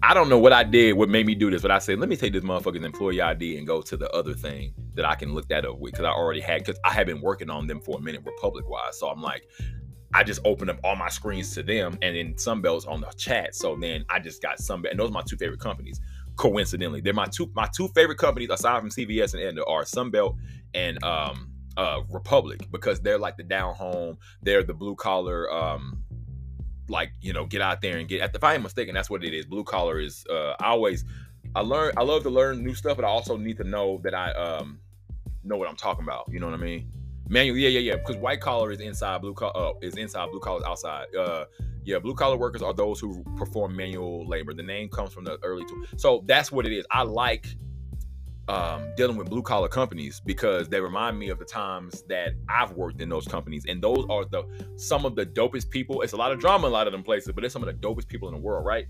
[0.00, 2.08] I don't know what I did, what made me do this, but I said, let
[2.08, 5.34] me take this motherfucker's employee ID and go to the other thing that I can
[5.34, 7.80] look that up with because I already had, because I had been working on them
[7.80, 8.98] for a minute, Republic wise.
[8.98, 9.48] So I'm like,
[10.14, 13.54] I just opened up all my screens to them and then Sunbelt's on the chat.
[13.54, 14.90] So then I just got Sunbelt.
[14.90, 16.00] And those are my two favorite companies.
[16.36, 20.36] Coincidentally, they're my two my two favorite companies aside from CVS and Aetna are Sunbelt
[20.72, 24.18] and um uh Republic because they're like the down home.
[24.42, 26.02] They're the blue collar um
[26.88, 29.34] like you know get out there and get if I am mistaken that's what it
[29.34, 29.46] is.
[29.46, 31.04] Blue collar is uh I always
[31.54, 34.14] I learn I love to learn new stuff, but I also need to know that
[34.14, 34.78] I um
[35.44, 36.26] know what I'm talking about.
[36.30, 36.90] You know what I mean?
[37.28, 37.96] Manual, yeah, yeah, yeah.
[37.96, 41.14] Because white collar is inside, blue collar uh, is inside, blue collar is outside.
[41.14, 41.44] Uh,
[41.84, 44.54] yeah, blue collar workers are those who perform manual labor.
[44.54, 45.84] The name comes from the early, two.
[45.96, 46.86] so that's what it is.
[46.90, 47.56] I like
[48.48, 52.72] um, dealing with blue collar companies because they remind me of the times that I've
[52.72, 54.44] worked in those companies, and those are the
[54.76, 56.00] some of the dopest people.
[56.00, 57.66] It's a lot of drama in a lot of them places, but it's some of
[57.66, 58.86] the dopest people in the world, right?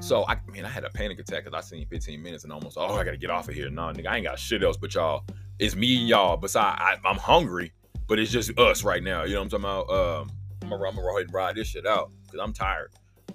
[0.00, 2.76] So I mean, I had a panic attack because I seen 15 minutes and almost,
[2.76, 3.70] oh, I gotta get off of here.
[3.70, 5.24] Nah, nigga, I ain't got shit else but y'all
[5.60, 6.36] it's me and y'all.
[6.36, 7.72] Besides, I, am hungry,
[8.08, 9.24] but it's just us right now.
[9.24, 10.22] You know what I'm talking about?
[10.22, 10.30] Um,
[10.62, 12.92] I'm gonna, ride this shit out because I'm tired.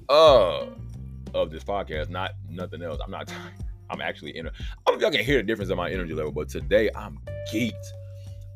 [0.10, 0.66] Uh,
[1.34, 3.00] of this podcast, not nothing else.
[3.04, 3.54] I'm not tired.
[3.90, 4.48] I'm actually in.
[4.48, 4.52] I
[4.88, 7.20] don't know if y'all can hear the difference in my energy level, but today I'm
[7.54, 7.74] geeked.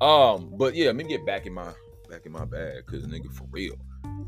[0.01, 1.71] Um, but yeah, let me get back in my
[2.09, 3.75] back in my bag, cause nigga, for real,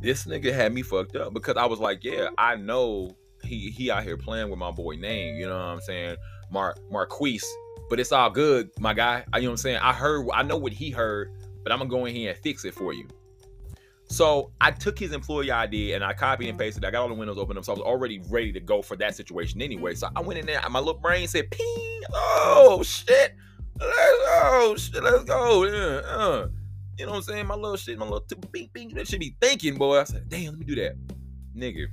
[0.01, 3.89] this nigga had me fucked up because I was like, yeah, I know he he
[3.89, 5.37] out here playing with my boy name.
[5.37, 6.17] You know what I'm saying?
[6.51, 7.47] Mar Marquise
[7.91, 9.25] but it's all good, my guy.
[9.35, 9.79] You know what I'm saying?
[9.81, 12.63] I heard, I know what he heard, but I'm gonna go in here and fix
[12.63, 13.05] it for you.
[14.05, 16.85] So I took his employee ID and I copied and pasted.
[16.85, 19.17] I got all the windows open so I was already ready to go for that
[19.17, 19.93] situation anyway.
[19.95, 20.61] So I went in there.
[20.69, 22.01] My little brain said, "Ping!
[22.13, 23.35] Oh shit!
[23.77, 25.03] Let's oh shit!
[25.03, 25.65] Let's go!
[25.65, 26.47] Uh.
[26.97, 27.47] You know what I'm saying?
[27.47, 28.93] My little shit, my little bing bing.
[28.93, 29.99] That should be thinking, boy.
[29.99, 30.95] I said, "Damn, let me do that,
[31.53, 31.87] nigga."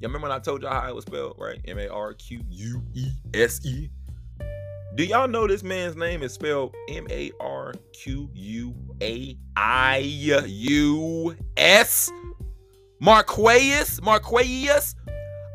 [0.00, 1.60] Y'all remember when I told y'all how it was spelled, right?
[1.64, 3.88] M A R Q U E S E.
[4.94, 9.96] Do y'all know this man's name is spelled M A R Q U A I
[10.46, 12.12] U S?
[13.00, 14.02] Marquaeus?
[14.02, 14.94] Marquaeus?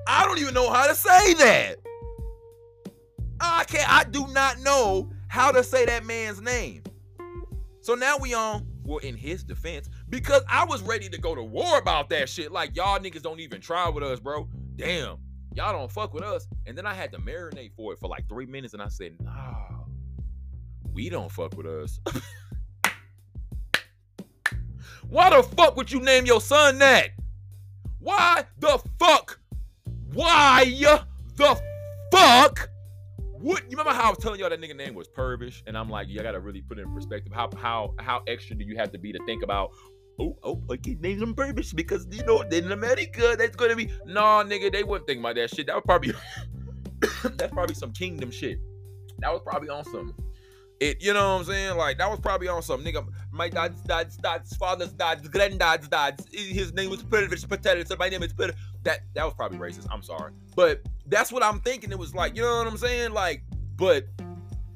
[0.08, 1.76] I don't even know how to say that.
[3.40, 6.82] I can't, I do not know how to say that man's name.
[7.82, 11.44] So now we on, well, in his defense, because I was ready to go to
[11.44, 12.52] war about that shit.
[12.52, 14.50] Like, y'all niggas don't even try with us, bro.
[14.78, 15.20] Damn
[15.58, 16.48] y'all don't fuck with us.
[16.68, 19.16] And then I had to marinate for it for like three minutes, and I said,
[19.20, 19.66] nah,
[20.94, 22.00] we don't fuck with us.
[25.10, 27.10] Why the fuck would you name your son that?
[28.00, 29.40] Why the fuck?
[30.14, 30.66] Why
[31.36, 31.62] the
[32.12, 32.70] fuck?
[33.18, 35.64] What you remember how I was telling y'all that nigga name was Purvish?
[35.66, 37.32] And I'm like, you gotta really put it in perspective.
[37.34, 39.72] How how how extra do you have to be to think about
[40.20, 44.44] oh, oh, okay, name them purpose because you know in America that's gonna be nah,
[44.44, 44.72] nigga.
[44.72, 45.68] They wouldn't think about that shit.
[45.68, 46.14] That was probably
[47.36, 48.60] that's probably some kingdom shit.
[49.20, 50.14] That was probably on some
[50.80, 51.02] it.
[51.02, 51.78] You know what I'm saying?
[51.78, 53.06] Like that was probably on some nigga.
[53.32, 56.26] My dad's dad's dad's father's dad's granddad's dad's.
[56.32, 57.84] His name was Purvish Patel.
[57.86, 58.56] So my name is Purvish.
[58.84, 59.88] That that was probably racist.
[59.92, 61.92] I'm sorry, but that's what I'm thinking.
[61.92, 63.12] It was like you know what I'm saying?
[63.12, 63.44] Like,
[63.76, 64.06] but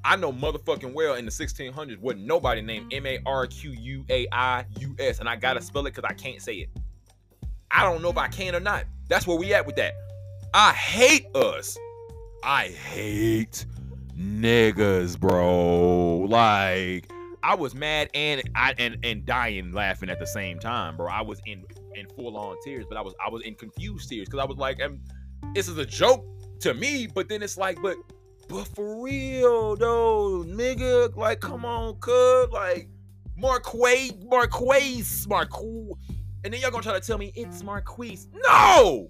[0.04, 3.06] I know motherfucking well in the 1600s wasn't nobody named mm-hmm.
[3.06, 6.10] M A R Q U A I U S, and I gotta spell it because
[6.10, 6.70] I can't say it.
[7.70, 8.86] I don't know if I can or not.
[9.08, 9.94] That's where we at with that.
[10.54, 11.78] I hate us.
[12.44, 13.66] I hate
[14.18, 16.18] niggas, bro.
[16.18, 17.12] Like
[17.44, 21.08] I was mad and I and and dying laughing at the same time, bro.
[21.08, 21.64] I was in
[21.96, 24.58] in full on tears, but I was I was in confused tears because I was
[24.58, 24.80] like,
[25.54, 26.26] this is a joke
[26.62, 27.98] to me, but then it's like, but
[28.52, 32.90] but for real though, nigga, like come on, cuz like
[33.38, 35.94] Marquay, Marquise, Marquise.
[36.44, 38.28] And then y'all gonna try to tell me it's Marquise.
[38.34, 39.08] No!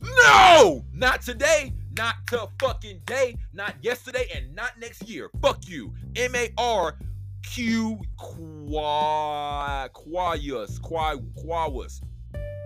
[0.00, 0.84] No!
[0.92, 5.30] Not today, not to fucking day, not yesterday, and not next year.
[5.40, 5.94] Fuck you.
[6.14, 6.98] M-A-R
[7.44, 12.00] Q qua quaus qua quaus.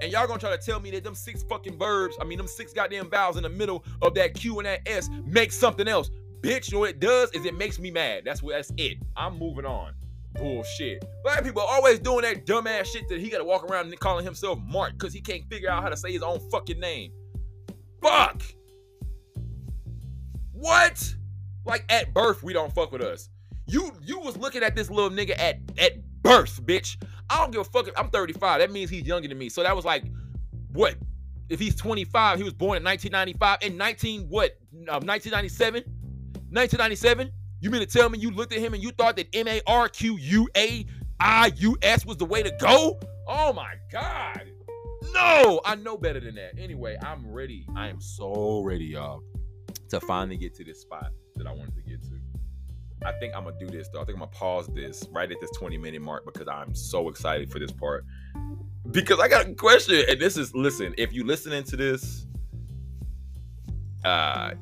[0.00, 2.46] And y'all gonna try to tell me that them six fucking verbs, I mean them
[2.46, 6.10] six goddamn vowels in the middle of that Q and that S make something else.
[6.40, 8.22] Bitch, you know what it does is it makes me mad.
[8.24, 8.98] That's what that's it.
[9.16, 9.92] I'm moving on.
[10.34, 11.04] Bullshit.
[11.22, 14.58] Black people always doing that dumbass shit that he gotta walk around and calling himself
[14.64, 17.12] Mark because he can't figure out how to say his own fucking name.
[18.02, 18.42] Fuck.
[20.52, 21.14] What?
[21.66, 23.28] Like at birth, we don't fuck with us.
[23.66, 25.92] You you was looking at this little nigga at at
[26.22, 26.96] birth, bitch.
[27.30, 27.88] I don't give a fuck.
[27.96, 28.60] I'm 35.
[28.60, 29.48] That means he's younger than me.
[29.48, 30.04] So that was like,
[30.72, 30.96] what?
[31.48, 33.58] If he's 25, he was born in 1995.
[33.62, 34.58] In 19 what?
[34.88, 35.82] Uh, 1997.
[36.50, 37.30] 1997.
[37.60, 39.60] You mean to tell me you looked at him and you thought that M A
[39.66, 40.86] R Q U A
[41.20, 42.98] I U S was the way to go?
[43.28, 44.50] Oh my god.
[45.12, 46.58] No, I know better than that.
[46.58, 47.66] Anyway, I'm ready.
[47.76, 49.22] I am so ready, y'all,
[49.88, 52.19] to finally get to this spot that I wanted to get to.
[53.04, 54.00] I think I'm gonna do this though.
[54.00, 57.08] I think I'm gonna pause this right at this 20 minute mark because I'm so
[57.08, 58.04] excited for this part.
[58.90, 62.26] Because I got a question, and this is listen, if you listening to this,
[64.04, 64.52] uh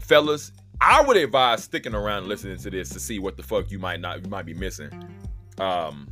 [0.00, 3.78] fellas, I would advise sticking around listening to this to see what the fuck you
[3.78, 4.90] might not you might be missing.
[5.58, 6.08] Um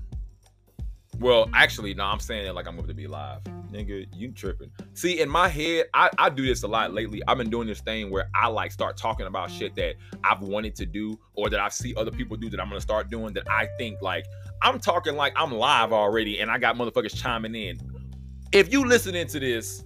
[1.18, 3.42] well, actually, no, I'm saying it like I'm going to be live.
[3.70, 4.70] Nigga, you tripping.
[4.94, 7.22] See, in my head, I, I do this a lot lately.
[7.26, 10.76] I've been doing this thing where I like start talking about shit that I've wanted
[10.76, 13.48] to do or that I see other people do that I'm gonna start doing that
[13.50, 14.26] I think like
[14.62, 17.78] I'm talking like I'm live already and I got motherfuckers chiming in.
[18.52, 19.84] If you listening to this,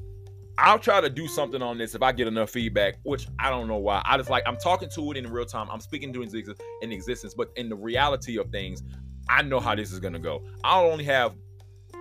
[0.58, 3.68] I'll try to do something on this if I get enough feedback, which I don't
[3.68, 4.02] know why.
[4.04, 5.68] I just like I'm talking to it in real time.
[5.70, 6.34] I'm speaking to it
[6.82, 8.82] in existence, but in the reality of things,
[9.28, 10.42] I know how this is gonna go.
[10.64, 11.34] I'll only have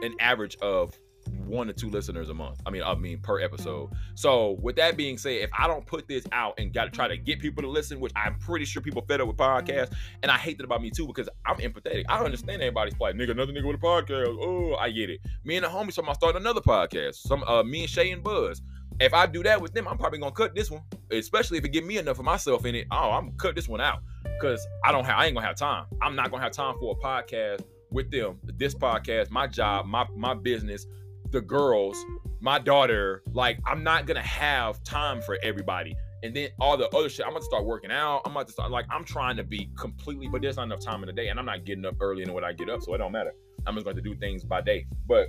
[0.02, 0.98] an average of
[1.46, 2.62] one to two listeners a month.
[2.66, 3.90] I mean, I mean per episode.
[4.16, 7.08] So with that being said, if I don't put this out and got to try
[7.08, 10.32] to get people to listen, which I'm pretty sure people fed up with podcasts, and
[10.32, 12.06] I hate that about me too because I'm empathetic.
[12.10, 13.16] I understand everybody's plight.
[13.16, 14.38] Nigga, another nigga with a podcast.
[14.40, 15.22] Oh, I get it.
[15.44, 17.16] Me and the homies, so I'm start another podcast.
[17.16, 18.62] Some uh, me and Shay and Buzz.
[19.00, 21.70] If I do that with them, I'm probably gonna cut this one, especially if it
[21.70, 22.88] give me enough of myself in it.
[22.92, 24.00] Oh, I'm gonna cut this one out
[24.40, 25.86] because I don't have I ain't gonna have time.
[26.02, 27.62] I'm not gonna have time for a podcast
[27.92, 28.40] with them.
[28.44, 30.86] This podcast, my job, my my business,
[31.32, 31.98] the girls,
[32.40, 33.24] my daughter.
[33.34, 35.96] Like I'm not gonna have time for everybody.
[36.24, 38.22] And then all the other shit, I'm gonna start working out.
[38.26, 41.02] I'm about to start like I'm trying to be completely, but there's not enough time
[41.04, 42.94] in the day, and I'm not getting up early in what I get up, so
[42.94, 43.34] it don't matter.
[43.66, 44.88] I'm just going to do things by day.
[45.08, 45.28] But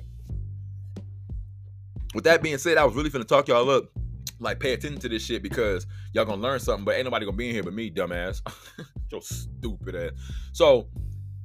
[2.15, 3.91] with that being said, I was really finna talk y'all up
[4.41, 7.36] like pay attention to this shit because y'all gonna learn something, but ain't nobody gonna
[7.36, 8.41] be in here but me, dumbass.
[9.11, 10.11] Yo, stupid ass.
[10.53, 10.89] So,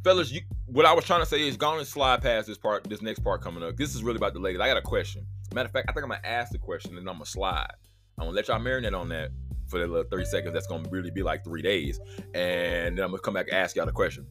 [0.03, 2.83] fellas, you what I was trying to say is go and slide past this part,
[2.85, 3.77] this next part coming up.
[3.77, 4.61] This is really about the ladies.
[4.61, 5.25] I got a question.
[5.53, 7.73] Matter of fact, I think I'm gonna ask the question and I'm gonna slide.
[8.17, 9.29] I'm gonna let y'all marinate on that
[9.67, 10.53] for that little 30 seconds.
[10.53, 11.99] That's gonna really be like three days.
[12.33, 14.25] And then I'm gonna come back and ask y'all the question.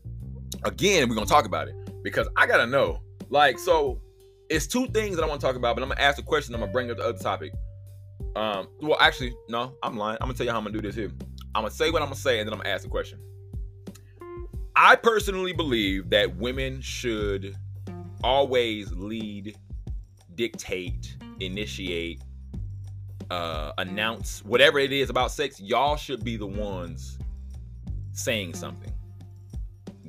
[0.65, 3.01] Again, we're gonna talk about it because I gotta know.
[3.31, 4.01] Like, so
[4.51, 6.55] it's two things that I want to talk about, but I'm gonna ask a question.
[6.55, 7.53] I'm gonna bring up the other topic.
[8.35, 10.19] Um, well, actually, no, I'm lying.
[10.21, 11.11] I'm gonna tell you how I'm gonna do this here.
[11.55, 13.19] I'm gonna say what I'm gonna say, and then I'm gonna ask the question.
[14.75, 17.57] I personally believe that women should
[18.25, 19.57] always lead,
[20.35, 22.23] dictate, initiate,
[23.31, 25.61] uh, announce whatever it is about sex.
[25.61, 27.19] Y'all should be the ones
[28.13, 28.92] saying something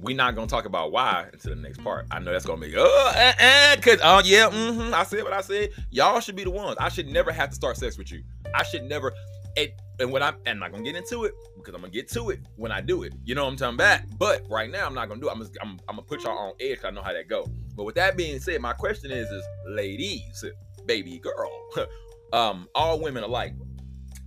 [0.03, 2.05] we're not gonna talk about why until the next part.
[2.11, 5.33] I know that's gonna be oh, uh, uh, cause oh yeah, mm-hmm, I said what
[5.33, 5.69] I said.
[5.89, 6.75] Y'all should be the ones.
[6.79, 8.23] I should never have to start sex with you.
[8.53, 9.13] I should never.
[9.55, 12.31] It, and when I'm, I'm not gonna get into it because I'm gonna get to
[12.31, 13.13] it when I do it.
[13.23, 14.01] You know what I'm talking about?
[14.17, 15.31] But right now I'm not gonna do it.
[15.31, 16.79] I'm, just, I'm, I'm gonna put y'all on edge.
[16.83, 17.47] I know how that go.
[17.75, 20.43] But with that being said, my question is, is ladies,
[20.85, 21.51] baby girl,
[22.33, 23.53] um, all women alike,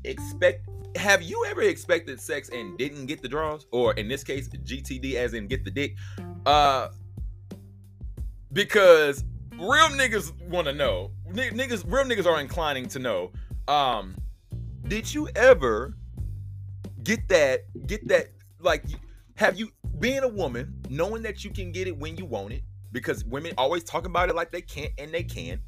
[0.05, 3.67] expect have you ever expected sex and didn't get the draws?
[3.71, 5.97] Or in this case gtd as in get the dick?
[6.45, 6.89] Uh
[8.53, 13.33] because real niggas want to know niggas real niggas are inclining to know.
[13.69, 14.17] Um
[14.89, 15.97] did you ever
[17.03, 18.29] get that get that
[18.61, 18.85] like
[19.37, 22.63] have you being a woman knowing that you can get it when you want it
[22.93, 25.61] because women always talk about it like they can't and they can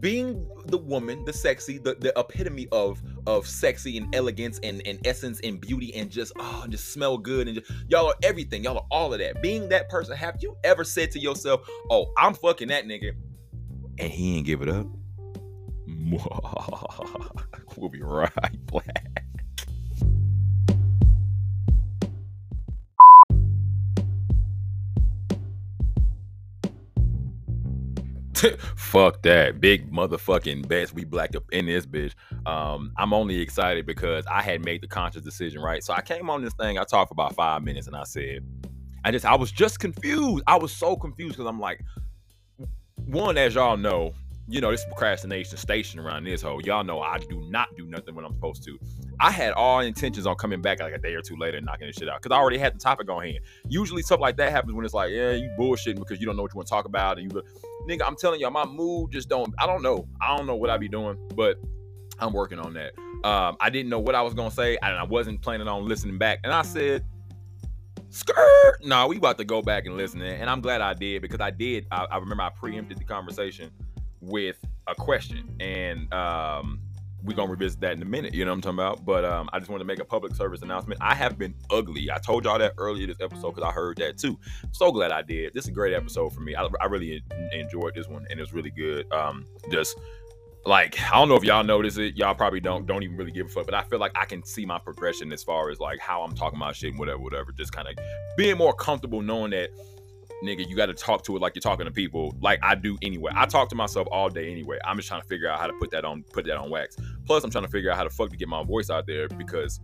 [0.00, 4.98] being the woman, the sexy, the, the epitome of of sexy and elegance and, and
[5.06, 8.64] essence and beauty and just oh just smell good and just y'all are everything.
[8.64, 9.42] Y'all are all of that.
[9.42, 13.12] Being that person, have you ever said to yourself, Oh, I'm fucking that nigga,
[13.98, 14.86] and he ain't give it up?
[17.76, 18.30] we'll be right
[18.66, 19.24] back.
[28.76, 29.60] Fuck that.
[29.60, 32.14] Big motherfucking bets we blacked up in this bitch.
[32.46, 35.82] Um, I'm only excited because I had made the conscious decision, right?
[35.82, 38.44] So I came on this thing, I talked for about five minutes and I said,
[39.04, 40.44] I just I was just confused.
[40.46, 41.80] I was so confused because I'm like,
[43.06, 44.12] one, as y'all know,
[44.50, 46.60] you know, this procrastination station around this hole.
[46.62, 48.78] Y'all know I do not do nothing when I'm supposed to.
[49.20, 51.86] I had all intentions on coming back like a day or two later and knocking
[51.86, 53.38] this shit out because I already had the topic on hand.
[53.68, 56.42] Usually stuff like that happens when it's like, yeah, you bullshitting because you don't know
[56.42, 57.18] what you want to talk about.
[57.18, 57.42] And you,
[57.88, 60.08] nigga, I'm telling y'all, my mood just don't, I don't know.
[60.20, 61.56] I don't know what I'd be doing, but
[62.18, 62.92] I'm working on that.
[63.22, 65.86] Um, I didn't know what I was going to say and I wasn't planning on
[65.86, 66.40] listening back.
[66.42, 67.04] And I said,
[68.08, 68.78] skirt.
[68.82, 70.20] No, we about to go back and listen.
[70.22, 71.86] And I'm glad I did because I did.
[71.92, 73.70] I, I remember I preempted the conversation
[74.20, 75.56] with a question.
[75.60, 76.80] And um,
[77.22, 79.04] we're gonna revisit that in a minute, you know what I'm talking about?
[79.04, 81.00] But um, I just want to make a public service announcement.
[81.02, 82.10] I have been ugly.
[82.10, 84.38] I told y'all that earlier this episode because I heard that too.
[84.72, 85.52] So glad I did.
[85.54, 86.54] This is a great episode for me.
[86.54, 87.22] I, I really
[87.52, 89.10] enjoyed this one and it was really good.
[89.12, 89.98] Um, just
[90.66, 92.16] like I don't know if y'all notice it.
[92.16, 93.64] Y'all probably don't don't even really give a fuck.
[93.66, 96.34] But I feel like I can see my progression as far as like how I'm
[96.34, 97.52] talking about shit and whatever, whatever.
[97.52, 97.94] Just kind of
[98.36, 99.70] being more comfortable knowing that
[100.44, 102.96] nigga, you got to talk to it like you're talking to people, like I do
[103.02, 103.32] anyway.
[103.34, 104.78] I talk to myself all day anyway.
[104.84, 106.96] I'm just trying to figure out how to put that on, put that on wax.
[107.26, 109.28] Plus, I'm trying to figure out how to fuck to get my voice out there
[109.28, 109.80] because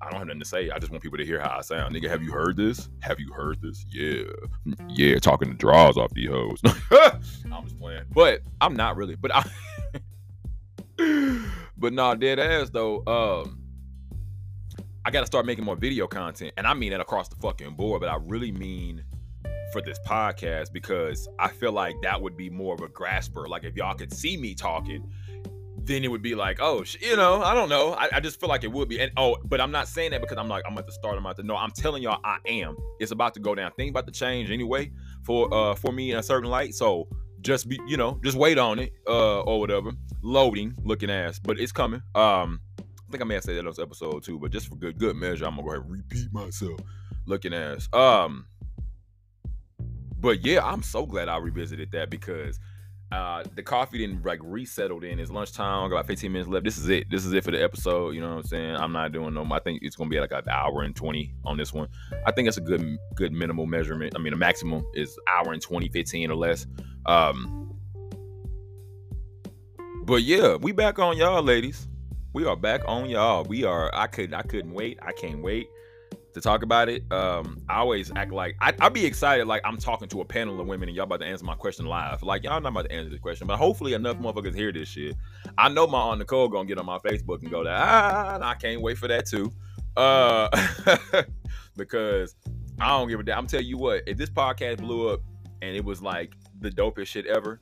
[0.00, 0.70] I don't have nothing to say.
[0.70, 1.94] I just want people to hear how I sound.
[1.94, 2.88] Nigga, have you heard this?
[3.00, 3.84] Have you heard this?
[3.90, 4.22] Yeah,
[4.88, 6.60] yeah, talking to draws off these hoes.
[6.90, 9.16] I'm just playing, but I'm not really.
[9.16, 9.44] But I,
[11.76, 13.04] but nah, dead ass though.
[13.06, 13.62] Um.
[15.04, 16.52] I got to start making more video content.
[16.58, 19.04] And I mean that across the fucking board, but I really mean
[19.72, 23.48] for this podcast because I feel like that would be more of a grasper.
[23.48, 25.10] Like if y'all could see me talking,
[25.88, 27.94] then it would be like, oh, you know, I don't know.
[27.94, 29.00] I, I, just feel like it would be.
[29.00, 31.16] And oh, but I'm not saying that because I'm like I'm at the start.
[31.16, 31.56] I'm at the no.
[31.56, 32.76] I'm telling y'all, I am.
[33.00, 33.72] It's about to go down.
[33.72, 34.92] Thing about to change anyway
[35.24, 36.74] for uh for me in a certain light.
[36.74, 37.08] So
[37.40, 39.92] just be, you know, just wait on it uh or whatever.
[40.22, 42.02] Loading, looking ass, but it's coming.
[42.14, 44.76] Um, I think I may have said that on this episode too, but just for
[44.76, 46.78] good good measure, I'm gonna go ahead and repeat myself.
[47.26, 47.88] Looking ass.
[47.92, 48.46] Um
[50.20, 52.58] but yeah, I'm so glad I revisited that because
[53.10, 55.18] uh, the coffee didn't like resettled in.
[55.18, 55.88] It's lunchtime.
[55.88, 56.64] Got about 15 minutes left.
[56.64, 57.08] This is it.
[57.10, 58.14] This is it for the episode.
[58.14, 58.76] You know what I'm saying?
[58.76, 59.46] I'm not doing no.
[59.50, 61.88] I think it's gonna be like an hour and 20 on this one.
[62.26, 64.14] I think that's a good good minimal measurement.
[64.14, 66.66] I mean, a maximum is hour and 20, 15 or less.
[67.06, 67.78] Um,
[70.04, 71.88] but yeah, we back on y'all, ladies.
[72.34, 73.44] We are back on y'all.
[73.44, 73.94] We are.
[73.94, 74.34] I could.
[74.34, 74.98] I couldn't wait.
[75.00, 75.68] I can't wait
[76.34, 77.10] to talk about it.
[77.12, 80.60] Um, I always act like I, would be excited, like I'm talking to a panel
[80.60, 82.22] of women and y'all about to answer my question live.
[82.22, 85.16] Like y'all not about to answer this question, but hopefully enough motherfuckers hear this shit.
[85.56, 88.54] I know my aunt Nicole gonna get on my Facebook and go that ah, I
[88.54, 89.52] can't wait for that too,
[89.96, 90.48] uh,
[91.76, 92.34] because
[92.80, 93.38] I don't give a damn.
[93.38, 95.20] I'm telling you what, if this podcast blew up
[95.62, 97.60] and it was like the dopest shit ever,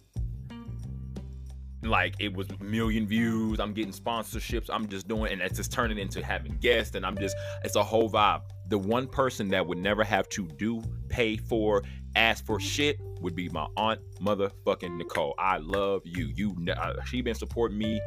[1.83, 5.99] like it was million views i'm getting sponsorships i'm just doing and it's just turning
[5.99, 9.79] into having guests and i'm just it's a whole vibe the one person that would
[9.79, 11.83] never have to do pay for
[12.17, 15.35] ask for shit would be my aunt motherfucking nicole.
[15.39, 16.33] I love you.
[16.35, 18.01] You uh, she been supporting me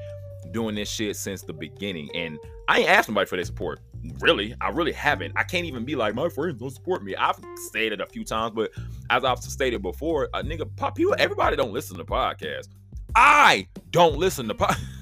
[0.51, 2.09] doing this shit since the beginning.
[2.15, 2.37] And
[2.67, 3.79] i ain't asked nobody for their support.
[4.19, 5.33] Really i really haven't.
[5.35, 7.15] I can't even be like my friends don't support me.
[7.15, 8.71] I've stated a few times but
[9.09, 12.69] as i've stated before a nigga pop people everybody don't listen to podcasts.
[13.15, 14.73] I don't listen to po-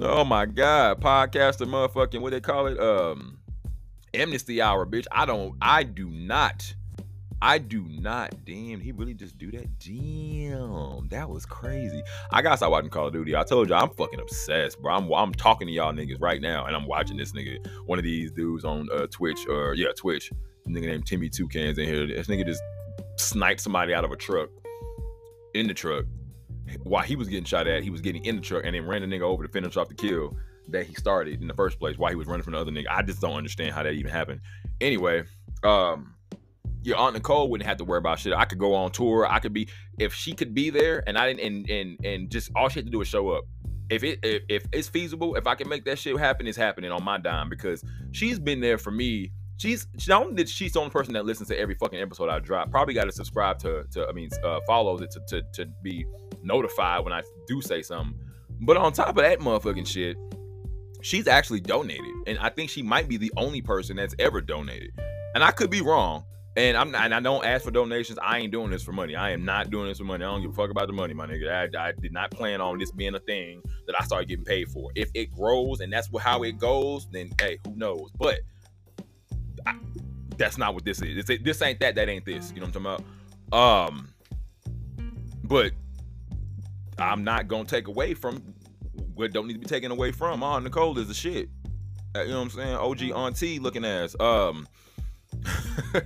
[0.00, 2.78] Oh my god, podcaster motherfucking what they call it?
[2.78, 3.38] Um
[4.14, 5.06] amnesty hour, bitch.
[5.10, 6.74] I don't I do not
[7.40, 8.34] I do not.
[8.44, 9.78] Damn, he really just do that?
[9.78, 12.02] Damn, that was crazy.
[12.32, 13.36] I gotta stop watching Call of Duty.
[13.36, 14.94] I told you I'm fucking obsessed, bro.
[14.94, 18.04] I'm I'm talking to y'all niggas right now, and I'm watching this nigga, one of
[18.04, 20.32] these dudes on uh, Twitch or yeah, Twitch.
[20.68, 22.06] Nigga named Timmy Two Cans in here.
[22.06, 22.62] This nigga just
[23.16, 24.50] sniped somebody out of a truck
[25.54, 26.04] in the truck
[26.82, 27.82] while he was getting shot at.
[27.82, 29.88] He was getting in the truck and then ran the nigga over to finish off
[29.88, 30.36] the kill
[30.68, 32.86] that he started in the first place while he was running from the other nigga.
[32.90, 34.40] I just don't understand how that even happened.
[34.80, 35.24] Anyway,
[35.64, 36.14] um,
[36.82, 38.32] your aunt Nicole wouldn't have to worry about shit.
[38.32, 39.26] I could go on tour.
[39.26, 39.68] I could be
[39.98, 42.86] if she could be there and I didn't and and and just all she had
[42.86, 43.44] to do is show up.
[43.90, 46.90] If it if, if it's feasible, if I can make that shit happen, it's happening
[46.92, 47.82] on my dime because
[48.12, 51.48] she's been there for me she's she not only she's the only person that listens
[51.48, 52.70] to every fucking episode I drop.
[52.70, 56.06] Probably got to subscribe to to I mean uh, follow it to, to to be
[56.42, 58.18] notified when I do say something.
[58.60, 60.16] But on top of that motherfucking shit,
[61.02, 64.92] she's actually donated, and I think she might be the only person that's ever donated.
[65.34, 66.24] And I could be wrong.
[66.56, 68.18] And I'm not, and I don't ask for donations.
[68.20, 69.14] I ain't doing this for money.
[69.14, 70.24] I am not doing this for money.
[70.24, 71.76] I don't give a fuck about the money, my nigga.
[71.76, 74.68] I, I did not plan on this being a thing that I started getting paid
[74.68, 74.90] for.
[74.96, 78.10] If it grows and that's how it goes, then hey, who knows?
[78.18, 78.40] But
[80.38, 81.28] that's not what this is.
[81.28, 81.94] It's, this ain't that.
[81.96, 82.50] That ain't this.
[82.50, 83.04] You know what I'm talking
[83.50, 83.88] about?
[83.88, 84.08] Um,
[85.44, 85.72] but
[86.98, 88.54] I'm not gonna take away from
[89.14, 90.42] what don't need to be taken away from.
[90.42, 91.48] Oh, Nicole is the shit.
[92.14, 92.74] Uh, you know what I'm saying?
[92.76, 94.16] OG auntie looking ass.
[94.18, 94.66] Um.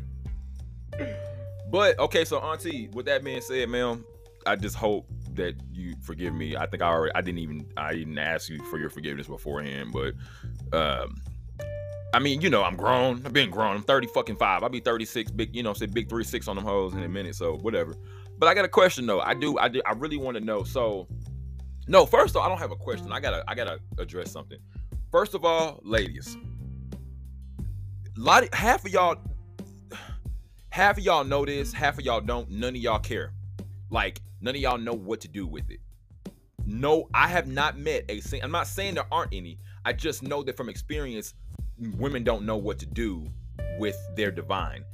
[1.71, 2.89] but okay, so auntie.
[2.93, 4.05] With that being said, ma'am,
[4.47, 6.57] I just hope that you forgive me.
[6.57, 7.15] I think I already.
[7.15, 7.67] I didn't even.
[7.77, 10.15] I didn't ask you for your forgiveness beforehand, but
[10.77, 11.21] um.
[12.15, 13.23] I mean, you know, I'm grown.
[13.25, 13.77] I've been grown.
[13.77, 14.63] I'm 30 fucking five.
[14.63, 17.09] I'll be 36, big, you know, say big three six on them hoes in a
[17.09, 17.35] minute.
[17.35, 17.95] So whatever.
[18.39, 19.21] But I got a question though.
[19.21, 20.63] I do, I do, I really want to know.
[20.63, 21.09] So,
[21.89, 23.13] no, first of all, I don't have a question.
[23.13, 24.59] I gotta, I gotta address something.
[25.11, 26.37] First of all, ladies,
[28.17, 29.17] lot of, half of y'all
[30.71, 32.51] half of y'all know this, half of y'all don't.
[32.51, 33.33] None of y'all care.
[33.91, 35.81] Like none of y'all know what to do with it.
[36.65, 39.59] No, I have not met a I'm not saying there aren't any.
[39.85, 41.35] I just know that from experience,
[41.97, 43.27] women don't know what to do
[43.79, 44.85] with their divine.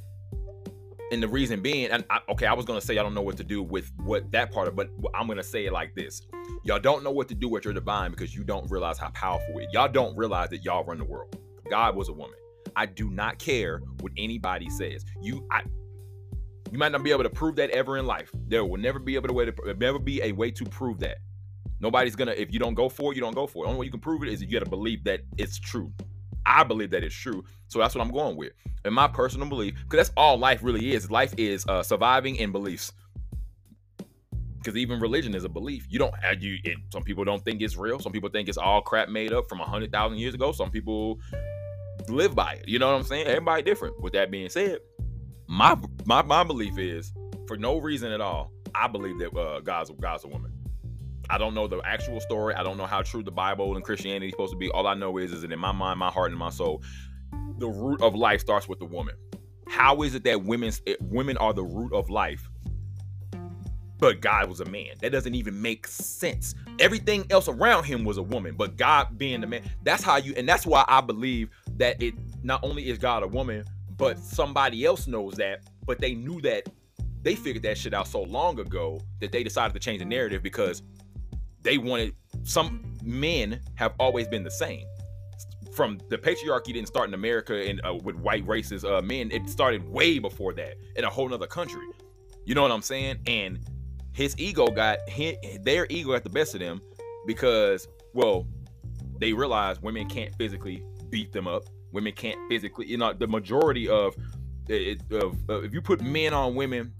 [1.11, 3.37] And the reason being, and I, okay, I was gonna say I don't know what
[3.37, 6.21] to do with what that part of, but I'm gonna say it like this:
[6.63, 9.57] y'all don't know what to do with your divine because you don't realize how powerful
[9.57, 9.69] it.
[9.73, 11.35] Y'all don't realize that y'all run the world.
[11.69, 12.35] God was a woman.
[12.75, 15.03] I do not care what anybody says.
[15.21, 15.61] You, I,
[16.71, 18.31] you might not be able to prove that ever in life.
[18.47, 21.17] There will never be able to way to never be a way to prove that.
[21.79, 22.31] Nobody's gonna.
[22.31, 23.67] If you don't go for it, you don't go for it.
[23.67, 25.91] Only way you can prove it is you got to believe that it's true.
[26.49, 28.53] I believe that it's true, so that's what I'm going with.
[28.83, 31.11] In my personal belief, because that's all life really is.
[31.11, 32.91] Life is uh, surviving in beliefs.
[34.57, 35.85] Because even religion is a belief.
[35.89, 36.13] You don't.
[36.25, 36.57] Uh, you.
[36.63, 37.99] It, some people don't think it's real.
[37.99, 40.51] Some people think it's all crap made up from a hundred thousand years ago.
[40.51, 41.19] Some people
[42.09, 42.67] live by it.
[42.67, 43.27] You know what I'm saying?
[43.27, 44.01] Everybody different.
[44.01, 44.79] With that being said,
[45.47, 47.13] my my my belief is
[47.47, 48.51] for no reason at all.
[48.75, 50.51] I believe that uh, God's God's a woman.
[51.29, 52.55] I don't know the actual story.
[52.55, 54.69] I don't know how true the Bible and Christianity is supposed to be.
[54.71, 56.81] All I know is, is that in my mind, my heart, and my soul,
[57.59, 59.15] the root of life starts with the woman.
[59.67, 62.49] How is it that women's eh, women are the root of life,
[63.99, 64.95] but God was a man?
[65.01, 66.55] That doesn't even make sense.
[66.79, 69.61] Everything else around him was a woman, but God being the man.
[69.83, 73.27] That's how you, and that's why I believe that it not only is God a
[73.27, 73.65] woman,
[73.97, 76.67] but somebody else knows that, but they knew that
[77.21, 80.41] they figured that shit out so long ago that they decided to change the narrative
[80.41, 80.81] because
[81.63, 84.85] they wanted some men have always been the same.
[85.73, 89.31] From the patriarchy didn't start in America and uh, with white races, uh, men.
[89.31, 91.85] It started way before that in a whole nother country.
[92.45, 93.19] You know what I'm saying?
[93.27, 93.59] And
[94.11, 96.81] his ego got his, their ego got the best of them
[97.27, 98.47] because, well,
[99.19, 101.63] they realized women can't physically beat them up.
[101.91, 104.15] Women can't physically, you know, the majority of,
[105.11, 106.93] of, of if you put men on women,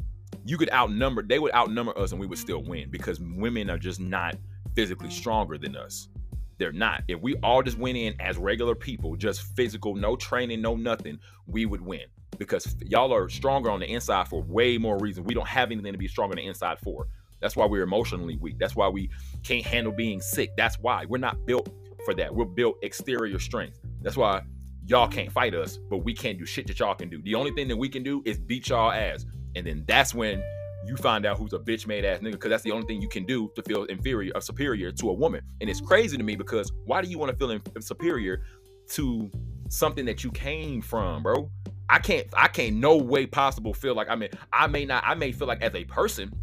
[0.45, 3.77] you could outnumber, they would outnumber us and we would still win because women are
[3.77, 4.35] just not
[4.75, 6.09] physically stronger than us.
[6.57, 7.03] They're not.
[7.07, 11.19] If we all just went in as regular people, just physical, no training, no nothing,
[11.47, 12.03] we would win
[12.37, 15.25] because y'all are stronger on the inside for way more reasons.
[15.25, 17.07] We don't have anything to be stronger on the inside for.
[17.39, 18.57] That's why we're emotionally weak.
[18.59, 19.09] That's why we
[19.43, 20.51] can't handle being sick.
[20.57, 21.69] That's why we're not built
[22.03, 22.33] for that.
[22.33, 23.79] We're built exterior strength.
[24.01, 24.41] That's why
[24.85, 27.21] y'all can't fight us, but we can't do shit that y'all can do.
[27.21, 29.25] The only thing that we can do is beat y'all ass.
[29.55, 30.43] And then that's when
[30.89, 33.07] you find out who's a bitch made ass nigga because that's the only thing you
[33.07, 35.41] can do to feel inferior or superior to a woman.
[35.61, 38.41] And it's crazy to me because why do you want to feel in, superior
[38.89, 39.29] to
[39.69, 41.49] something that you came from, bro?
[41.89, 45.13] I can't, I can't no way possible feel like I mean, I may not, I
[45.13, 46.33] may feel like as a person,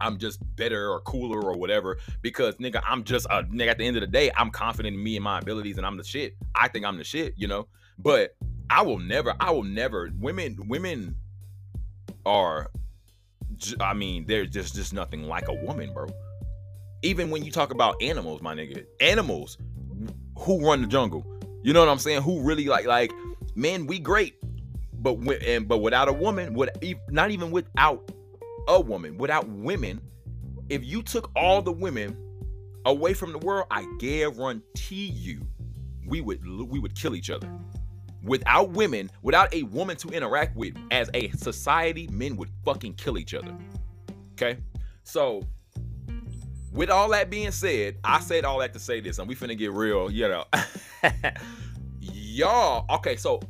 [0.00, 3.68] I'm just better or cooler or whatever because nigga, I'm just a nigga.
[3.68, 5.96] At the end of the day, I'm confident in me and my abilities, and I'm
[5.96, 6.36] the shit.
[6.54, 7.66] I think I'm the shit, you know.
[7.98, 8.36] But
[8.70, 10.10] I will never, I will never.
[10.18, 11.16] Women, women
[12.24, 12.70] are.
[13.80, 16.06] I mean, there's just just nothing like a woman, bro.
[17.02, 19.58] Even when you talk about animals, my nigga, animals
[20.38, 21.24] who run the jungle.
[21.62, 22.22] You know what I'm saying?
[22.22, 23.12] Who really like like
[23.54, 23.86] men?
[23.86, 24.34] We great,
[24.94, 26.70] but when, and but without a woman, would
[27.10, 28.10] not even without
[28.68, 30.00] a woman, without women,
[30.68, 32.16] if you took all the women
[32.84, 35.40] away from the world, I guarantee you,
[36.06, 37.48] we would we would kill each other.
[38.28, 43.16] Without women, without a woman to interact with as a society, men would fucking kill
[43.18, 43.56] each other.
[44.32, 44.58] Okay?
[45.02, 45.42] So,
[46.70, 49.56] with all that being said, I said all that to say this, and we finna
[49.56, 50.44] get real, you know.
[52.00, 53.40] Y'all, okay, so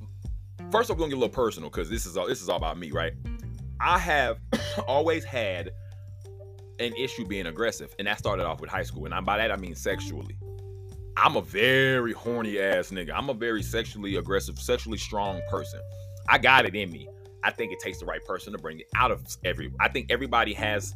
[0.70, 2.78] first, I'm gonna get a little personal because this is all this is all about
[2.78, 3.14] me, right?
[3.80, 4.38] I have
[4.86, 5.72] always had
[6.78, 9.56] an issue being aggressive, and that started off with high school, and by that I
[9.56, 10.38] mean sexually.
[11.20, 13.10] I'm a very horny ass nigga.
[13.12, 15.80] I'm a very sexually aggressive, sexually strong person.
[16.28, 17.08] I got it in me.
[17.42, 19.72] I think it takes the right person to bring it out of every.
[19.80, 20.94] I think everybody has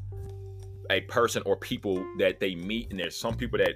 [0.90, 3.74] a person or people that they meet, and there's some people that,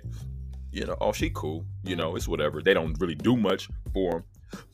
[0.70, 2.62] you know, oh she cool, you know, it's whatever.
[2.62, 4.24] They don't really do much for them,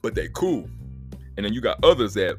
[0.02, 0.68] but they cool.
[1.36, 2.36] And then you got others that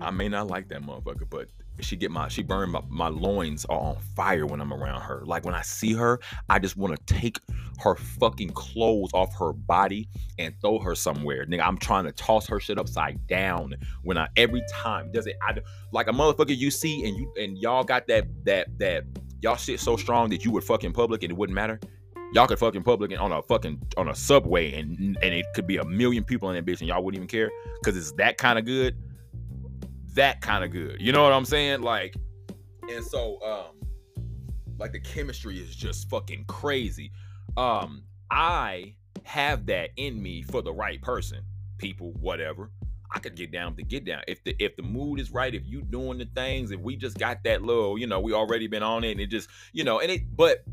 [0.00, 1.48] I may not like that motherfucker, but
[1.82, 5.22] she get my she burn my, my loins are on fire when I'm around her.
[5.24, 7.38] Like when I see her, I just want to take
[7.78, 11.44] her fucking clothes off her body and throw her somewhere.
[11.46, 15.36] Nigga, I'm trying to toss her shit upside down when I every time does it
[15.42, 15.56] I
[15.92, 19.04] like a motherfucker you see and you and y'all got that that that
[19.40, 21.80] y'all shit so strong that you would fuck in public and it wouldn't matter.
[22.32, 25.66] Y'all could fucking public and on a fucking on a subway and and it could
[25.66, 27.50] be a million people in that bitch and y'all wouldn't even care
[27.80, 28.96] because it's that kind of good
[30.14, 31.00] that kind of good.
[31.00, 31.82] You know what I'm saying?
[31.82, 32.14] Like,
[32.88, 33.86] and so um,
[34.78, 37.12] like the chemistry is just fucking crazy.
[37.56, 38.94] Um, I
[39.24, 41.42] have that in me for the right person,
[41.78, 42.70] people, whatever.
[43.14, 44.22] I could get down to get down.
[44.26, 47.18] If the if the mood is right, if you doing the things, if we just
[47.18, 50.00] got that little, you know, we already been on it and it just, you know,
[50.00, 50.64] and it but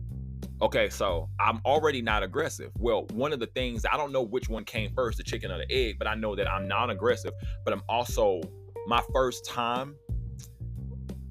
[0.61, 2.71] okay, so I'm already not aggressive.
[2.77, 5.57] Well, one of the things I don't know which one came first, the chicken or
[5.57, 7.33] the egg, but I know that I'm non-aggressive,
[7.65, 8.41] but I'm also
[8.87, 9.95] my first time,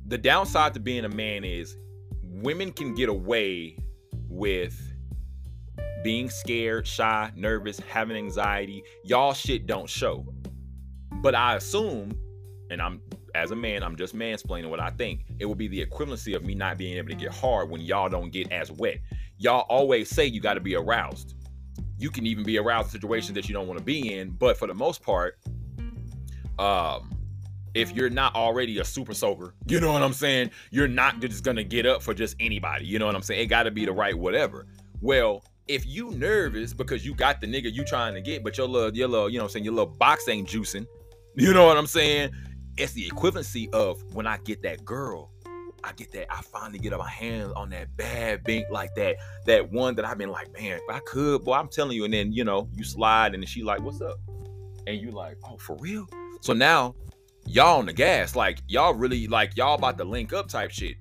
[0.07, 1.77] the downside to being a man is
[2.23, 3.77] women can get away
[4.29, 4.81] with
[6.03, 8.83] being scared, shy, nervous, having anxiety.
[9.05, 10.27] Y'all shit don't show.
[11.21, 12.17] But I assume,
[12.71, 13.01] and I'm
[13.35, 15.27] as a man, I'm just mansplaining what I think.
[15.39, 18.09] It will be the equivalency of me not being able to get hard when y'all
[18.09, 18.99] don't get as wet.
[19.39, 21.35] Y'all always say you got to be aroused.
[21.99, 24.57] You can even be aroused in situations that you don't want to be in, but
[24.57, 25.39] for the most part,
[26.59, 27.13] um,
[27.79, 29.55] if you're not already a super soaker.
[29.67, 30.51] You know what I'm saying?
[30.71, 32.85] You're not just gonna get up for just anybody.
[32.87, 33.41] You know what I'm saying?
[33.41, 34.67] It gotta be the right whatever.
[35.01, 38.67] Well, if you nervous because you got the nigga you trying to get, but your
[38.67, 40.87] little, your little, you know what I'm saying, your little box ain't juicing.
[41.37, 42.33] You know what I'm saying?
[42.79, 45.31] It's the equivalency of when I get that girl,
[45.85, 49.71] I get that, I finally get my hands on that bad bink like that, that
[49.71, 52.33] one that I've been like, man, if I could, boy, I'm telling you, and then
[52.33, 54.19] you know, you slide and she like, what's up?
[54.89, 56.09] And you like, oh, for real?
[56.41, 56.97] So now
[57.49, 58.37] y'all on the gas.
[58.37, 60.97] Like y'all really like y'all about to link up type shit.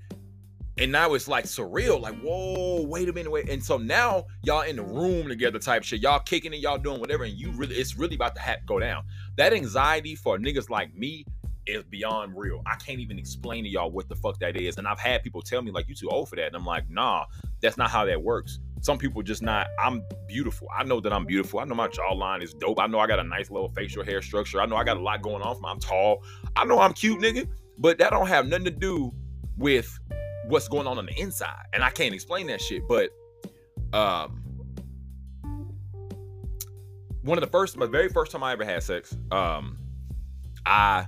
[0.80, 3.50] And now it's like surreal, like, whoa, wait a minute, wait.
[3.50, 6.02] And so now y'all in the room together type shit.
[6.02, 8.80] Y'all kicking and y'all doing whatever, and you really it's really about to have go
[8.80, 9.04] down.
[9.38, 11.26] That anxiety for niggas like me
[11.68, 12.62] is beyond real.
[12.66, 14.78] I can't even explain to y'all what the fuck that is.
[14.78, 16.48] And I've had people tell me, like, you too old for that.
[16.48, 17.26] And I'm like, nah,
[17.62, 18.60] that's not how that works.
[18.82, 20.68] Some people just not, I'm beautiful.
[20.76, 21.60] I know that I'm beautiful.
[21.60, 22.80] I know my jawline is dope.
[22.80, 24.62] I know I got a nice little facial hair structure.
[24.62, 25.62] I know I got a lot going on.
[25.66, 26.24] I'm tall.
[26.56, 27.48] I know I'm cute, nigga.
[27.78, 29.14] But that don't have nothing to do
[29.58, 30.00] with
[30.48, 31.66] what's going on on the inside.
[31.74, 32.88] And I can't explain that shit.
[32.88, 33.12] But
[33.94, 34.44] um
[37.28, 39.78] one of the first, my very first time I ever had sex, um,
[40.66, 41.08] I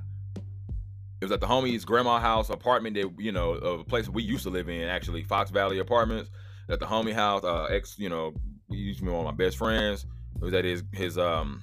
[1.22, 4.44] it was at the homie's grandma house apartment that you know a place we used
[4.44, 6.30] to live in actually Fox Valley Apartments
[6.70, 7.44] at the homie house.
[7.44, 8.34] Uh, ex, you know,
[8.70, 10.06] he used to be one of my best friends.
[10.36, 11.62] It was at his his um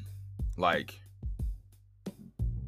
[0.58, 0.94] like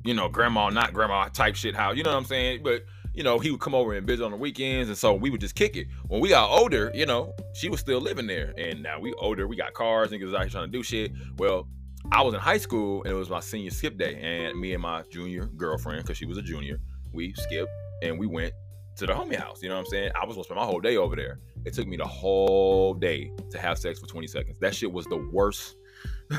[0.04, 1.96] you know grandma not grandma type shit house.
[1.96, 2.62] You know what I'm saying?
[2.62, 5.28] But you know he would come over and visit on the weekends, and so we
[5.28, 5.88] would just kick it.
[6.06, 9.46] When we got older, you know, she was still living there, and now we older,
[9.46, 11.12] we got cars, niggas out here trying to do shit.
[11.36, 11.68] Well,
[12.10, 14.82] I was in high school and it was my senior skip day, and me and
[14.82, 16.80] my junior girlfriend, because she was a junior,
[17.12, 17.70] we skipped
[18.02, 18.54] and we went
[18.96, 19.62] to the homie house.
[19.62, 20.10] You know what I'm saying?
[20.20, 21.40] I was gonna spend my whole day over there.
[21.64, 24.58] It took me the whole day to have sex for 20 seconds.
[24.58, 25.76] That shit was the worst.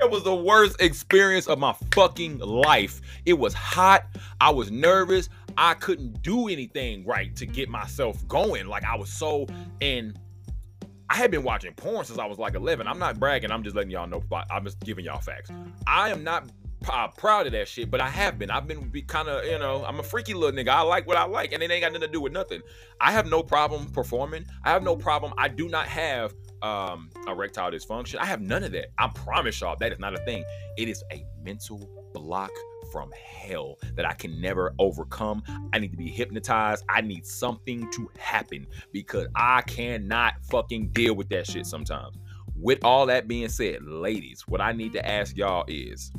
[0.00, 3.00] it was the worst experience of my fucking life.
[3.26, 4.06] It was hot.
[4.40, 5.28] I was nervous.
[5.56, 8.66] I couldn't do anything right to get myself going.
[8.66, 9.46] Like I was so
[9.80, 10.16] in
[11.10, 12.86] I had been watching porn since I was like 11.
[12.86, 13.50] I'm not bragging.
[13.50, 14.22] I'm just letting y'all know.
[14.50, 15.50] I'm just giving y'all facts.
[15.86, 16.50] I am not
[16.88, 18.50] uh, proud of that shit, but I have been.
[18.50, 20.68] I've been kind of, you know, I'm a freaky little nigga.
[20.68, 22.60] I like what I like, and it ain't got nothing to do with nothing.
[23.00, 24.44] I have no problem performing.
[24.64, 25.32] I have no problem.
[25.38, 28.18] I do not have um erectile dysfunction.
[28.18, 28.88] I have none of that.
[28.98, 30.44] I promise y'all that is not a thing.
[30.76, 32.50] It is a mental block
[32.90, 35.42] from hell that I can never overcome.
[35.72, 36.84] I need to be hypnotized.
[36.88, 42.16] I need something to happen because I cannot fucking deal with that shit sometimes.
[42.54, 46.12] With all that being said, ladies, what I need to ask y'all is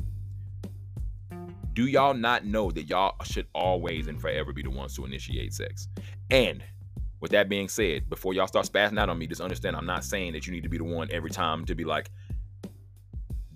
[1.72, 5.54] do y'all not know that y'all should always and forever be the ones to initiate
[5.54, 5.88] sex?
[6.30, 6.62] And
[7.20, 10.04] with that being said, before y'all start spazzing out on me, just understand I'm not
[10.04, 12.10] saying that you need to be the one every time to be like,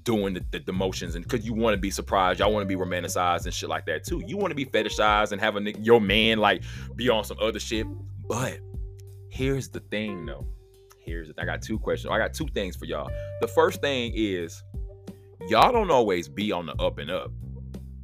[0.05, 2.77] doing the, the, the motions and because you want to be surprised, y'all want to
[2.77, 4.23] be romanticized and shit like that too.
[4.27, 6.63] You want to be fetishized and have a your man like
[6.97, 7.87] be on some other shit.
[8.29, 8.61] But
[9.29, 10.47] here's the thing though.
[10.99, 12.11] Here's I got two questions.
[12.13, 13.11] I got two things for y'all.
[13.41, 14.63] The first thing is
[15.49, 17.31] y'all don't always be on the up and up.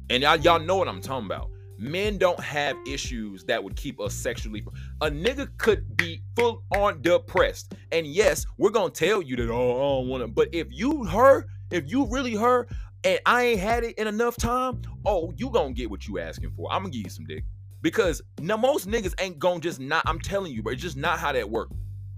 [0.09, 1.49] And y'all, y'all know what I'm talking about.
[1.77, 4.63] Men don't have issues that would keep us sexually.
[5.01, 7.73] A nigga could be full on depressed.
[7.91, 10.27] And yes, we're gonna tell you that, oh, I don't wanna.
[10.27, 12.69] But if you her, if you really hurt
[13.03, 16.51] and I ain't had it in enough time, oh, you gonna get what you asking
[16.51, 16.71] for.
[16.71, 17.43] I'm gonna give you some dick.
[17.81, 21.17] Because now most niggas ain't gonna just not, I'm telling you, but it's just not
[21.17, 21.69] how that work.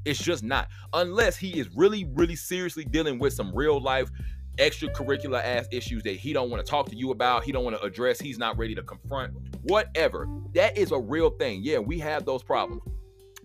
[0.05, 0.67] It's just not.
[0.91, 4.09] Unless he is really, really seriously dealing with some real life
[4.57, 7.77] extracurricular ass issues that he don't want to talk to you about, he don't want
[7.77, 10.27] to address, he's not ready to confront, whatever.
[10.53, 11.61] That is a real thing.
[11.63, 12.81] Yeah, we have those problems.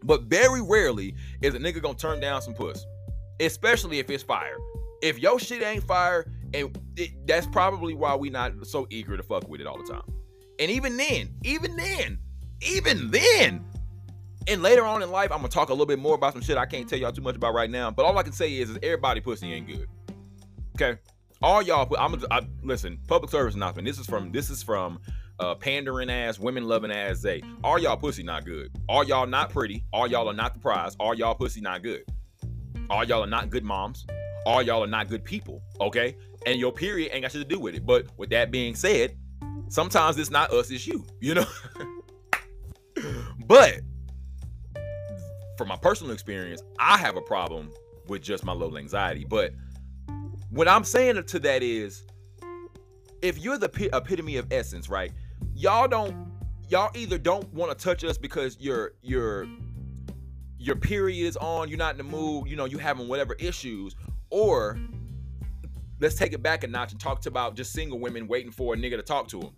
[0.03, 2.85] But very rarely is a nigga gonna turn down some puss,
[3.41, 4.57] especially if it's fire.
[5.03, 9.23] If your shit ain't fire, and it, that's probably why we not so eager to
[9.23, 10.03] fuck with it all the time.
[10.59, 12.19] And even then, even then,
[12.61, 13.65] even then,
[14.49, 16.57] and later on in life, I'm gonna talk a little bit more about some shit
[16.57, 17.91] I can't tell y'all too much about right now.
[17.91, 19.89] But all I can say is, is everybody pussy ain't good.
[20.75, 20.99] Okay,
[21.43, 21.95] all y'all.
[21.97, 22.21] I'm
[22.63, 22.99] listen.
[23.07, 23.87] Public service announcement.
[23.87, 25.01] This is from this is from
[25.39, 27.43] uh, pandering ass, women loving ass Zay.
[27.63, 28.71] All y'all pussy not good.
[28.89, 29.85] All y'all not pretty.
[29.93, 30.97] All y'all are not the prize.
[30.99, 32.05] All y'all pussy not good.
[32.91, 34.07] All y'all are not good moms.
[34.47, 35.63] All y'all are not good people.
[35.81, 36.17] Okay,
[36.47, 37.85] and your period ain't got shit to do with it.
[37.85, 39.17] But with that being said,
[39.69, 41.05] sometimes it's not us, it's you.
[41.21, 41.47] You know.
[43.47, 43.81] but
[45.57, 47.71] from my personal experience, I have a problem
[48.07, 49.25] with just my little anxiety.
[49.25, 49.53] But
[50.51, 52.05] what I'm saying to that is,
[53.21, 55.13] if you're the epitome of essence, right?
[55.55, 56.33] Y'all don't,
[56.69, 59.47] y'all either don't want to touch us because your your
[60.59, 63.95] your period is on, you're not in the mood, you know, you having whatever issues,
[64.31, 64.79] or
[66.01, 68.77] let's take it back a notch and talk about just single women waiting for a
[68.77, 69.51] nigga to talk to them.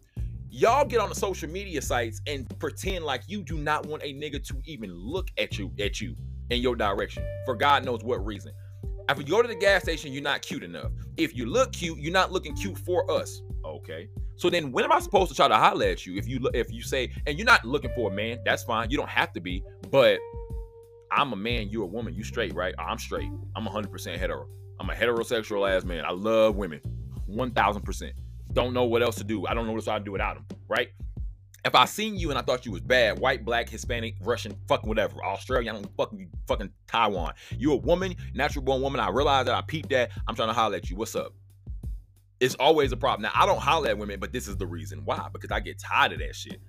[0.51, 4.13] Y'all get on the social media sites and pretend like you do not want a
[4.15, 6.17] nigga to even look at you at you
[6.51, 8.53] in your direction for God knows what reason.
[9.09, 10.93] If you go to the gas station, you're not cute enough.
[11.17, 13.43] If you look cute, you're not looking cute for us.
[13.65, 14.09] Okay.
[14.37, 16.73] So then when am I supposed to try to holler at you if you if
[16.73, 18.91] you say and you're not looking for a man, that's fine.
[18.91, 20.19] You don't have to be, but
[21.13, 22.75] I'm a man, you're a woman, you straight, right?
[22.79, 23.31] I'm straight.
[23.57, 24.49] I'm 100% hetero.
[24.81, 26.05] I'm a heterosexual ass man.
[26.05, 26.81] I love women.
[27.31, 28.13] 1000%.
[28.53, 29.47] Don't know what else to do.
[29.47, 30.89] I don't know what else I'd do without them, right?
[31.65, 34.89] if I seen you and I thought you was bad, white, black, Hispanic, Russian, fucking
[34.89, 37.35] whatever, Australia, I don't fucking fucking Taiwan.
[37.59, 39.01] You a woman, natural born woman.
[39.01, 40.11] I realize that I peeped that.
[40.27, 40.97] I'm trying to holler at you.
[40.97, 41.35] What's up?
[42.41, 43.23] It's always a problem.
[43.23, 45.29] Now I don't holler at women, but this is the reason why.
[45.33, 46.61] Because I get tired of that shit.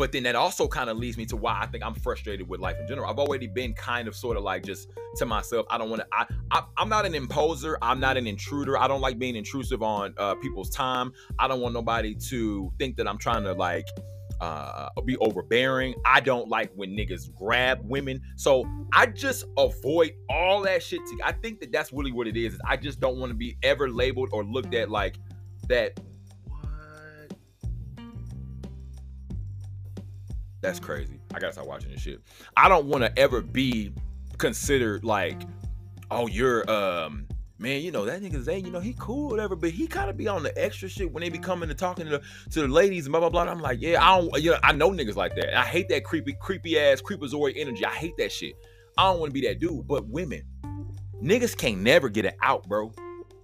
[0.00, 2.58] But then that also kind of leads me to why I think I'm frustrated with
[2.58, 3.10] life in general.
[3.10, 5.66] I've already been kind of sort of like just to myself.
[5.68, 6.08] I don't want to.
[6.10, 7.76] I, I am not an imposer.
[7.82, 8.78] I'm not an intruder.
[8.78, 11.12] I don't like being intrusive on uh, people's time.
[11.38, 13.84] I don't want nobody to think that I'm trying to like
[14.40, 15.94] uh, be overbearing.
[16.06, 18.22] I don't like when niggas grab women.
[18.36, 18.64] So
[18.94, 21.00] I just avoid all that shit.
[21.04, 22.54] To, I think that that's really what it is.
[22.54, 25.16] is I just don't want to be ever labeled or looked at like
[25.68, 26.00] that.
[30.60, 31.20] That's crazy.
[31.34, 32.20] I gotta start watching this shit.
[32.56, 33.92] I don't want to ever be
[34.38, 35.40] considered like,
[36.10, 37.26] oh, you're um
[37.60, 40.16] man, you know, that nigga Zay, you know, he cool, whatever, but he kind of
[40.16, 42.68] be on the extra shit when they be coming and talking to the, to the
[42.68, 43.42] ladies and blah, blah, blah.
[43.42, 45.56] I'm like, yeah, I don't, you know, I know niggas like that.
[45.56, 47.84] I hate that creepy, creepy ass, creepazoid energy.
[47.84, 48.54] I hate that shit.
[48.96, 50.42] I don't want to be that dude, but women,
[51.22, 52.92] niggas can't never get it out, bro.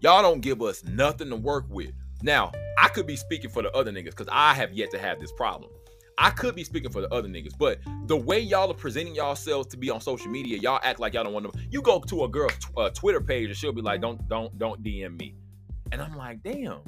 [0.00, 1.92] Y'all don't give us nothing to work with.
[2.22, 5.20] Now, I could be speaking for the other niggas because I have yet to have
[5.20, 5.70] this problem.
[6.18, 9.28] I could be speaking for the other niggas, but the way y'all are presenting y'all
[9.28, 11.58] yourselves to be on social media, y'all act like y'all don't want to.
[11.70, 14.82] You go to a girl's uh, Twitter page and she'll be like, "Don't, don't, don't
[14.82, 15.34] DM me,"
[15.92, 16.80] and I'm like, "Damn."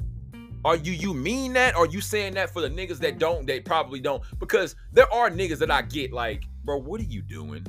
[0.65, 1.77] Are you you mean that?
[1.77, 3.45] Or you saying that for the niggas that don't?
[3.45, 7.21] They probably don't because there are niggas that I get like, bro, what are you
[7.21, 7.65] doing?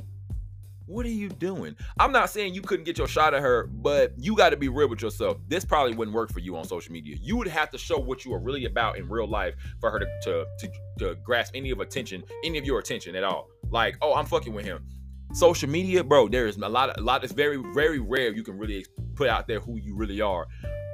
[0.91, 1.77] What are you doing?
[2.01, 4.69] I'm not saying you couldn't get your shot at her, but you got to be
[4.69, 5.37] real with yourself.
[5.47, 7.17] This probably wouldn't work for you on social media.
[7.23, 10.01] You would have to show what you are really about in real life for her
[10.01, 13.51] to to, to, to grasp any of attention, any of your attention at all.
[13.71, 14.85] Like, oh, I'm fucking with him.
[15.33, 16.27] Social media, bro.
[16.27, 17.23] There is a lot, a lot.
[17.23, 18.85] It's very, very rare you can really
[19.15, 20.49] put out there who you really are.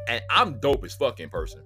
[0.09, 1.63] And I'm dope as fucking person.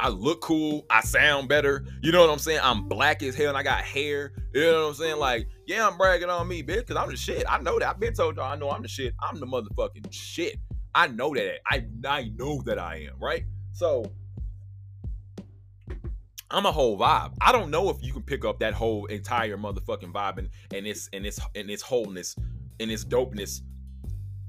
[0.00, 0.84] I look cool.
[0.90, 1.86] I sound better.
[2.02, 2.60] You know what I'm saying?
[2.62, 4.32] I'm black as hell and I got hair.
[4.52, 5.16] You know what I'm saying?
[5.16, 7.44] Like, yeah, I'm bragging on me, bitch, because I'm the shit.
[7.48, 7.88] I know that.
[7.88, 9.14] I've been told y'all I know I'm the shit.
[9.20, 10.58] I'm the motherfucking shit.
[10.94, 11.58] I know that.
[11.66, 13.44] I I know that I am, right?
[13.72, 14.04] So
[16.50, 17.32] I'm a whole vibe.
[17.40, 20.86] I don't know if you can pick up that whole entire motherfucking vibe and, and
[20.86, 22.36] its and its and its wholeness
[22.78, 23.62] and its dopeness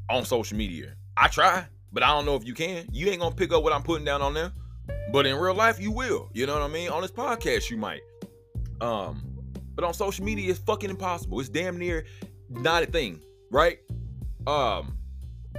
[0.09, 0.93] on social media.
[1.17, 1.65] I try.
[1.91, 2.85] But I don't know if you can.
[2.91, 4.51] You ain't gonna pick up what I'm putting down on there.
[5.11, 6.29] But in real life, you will.
[6.33, 6.89] You know what I mean?
[6.89, 8.01] On this podcast, you might.
[8.81, 9.34] Um,
[9.75, 11.39] but on social media, it's fucking impossible.
[11.39, 12.05] It's damn near
[12.49, 13.21] not a thing,
[13.51, 13.79] right?
[14.47, 14.97] Um,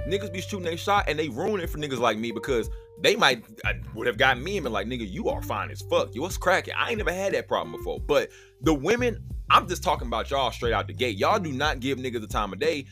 [0.07, 2.69] niggas be shooting their shot and they ruin it for niggas like me because
[3.01, 5.81] they might uh, would have gotten me and been like, nigga, you are fine as
[5.81, 6.15] fuck.
[6.15, 6.73] You what's cracking?
[6.77, 7.99] I ain't never had that problem before.
[7.99, 8.29] But
[8.61, 11.17] the women, I'm just talking about y'all straight out the gate.
[11.17, 12.85] Y'all do not give niggas the time of day.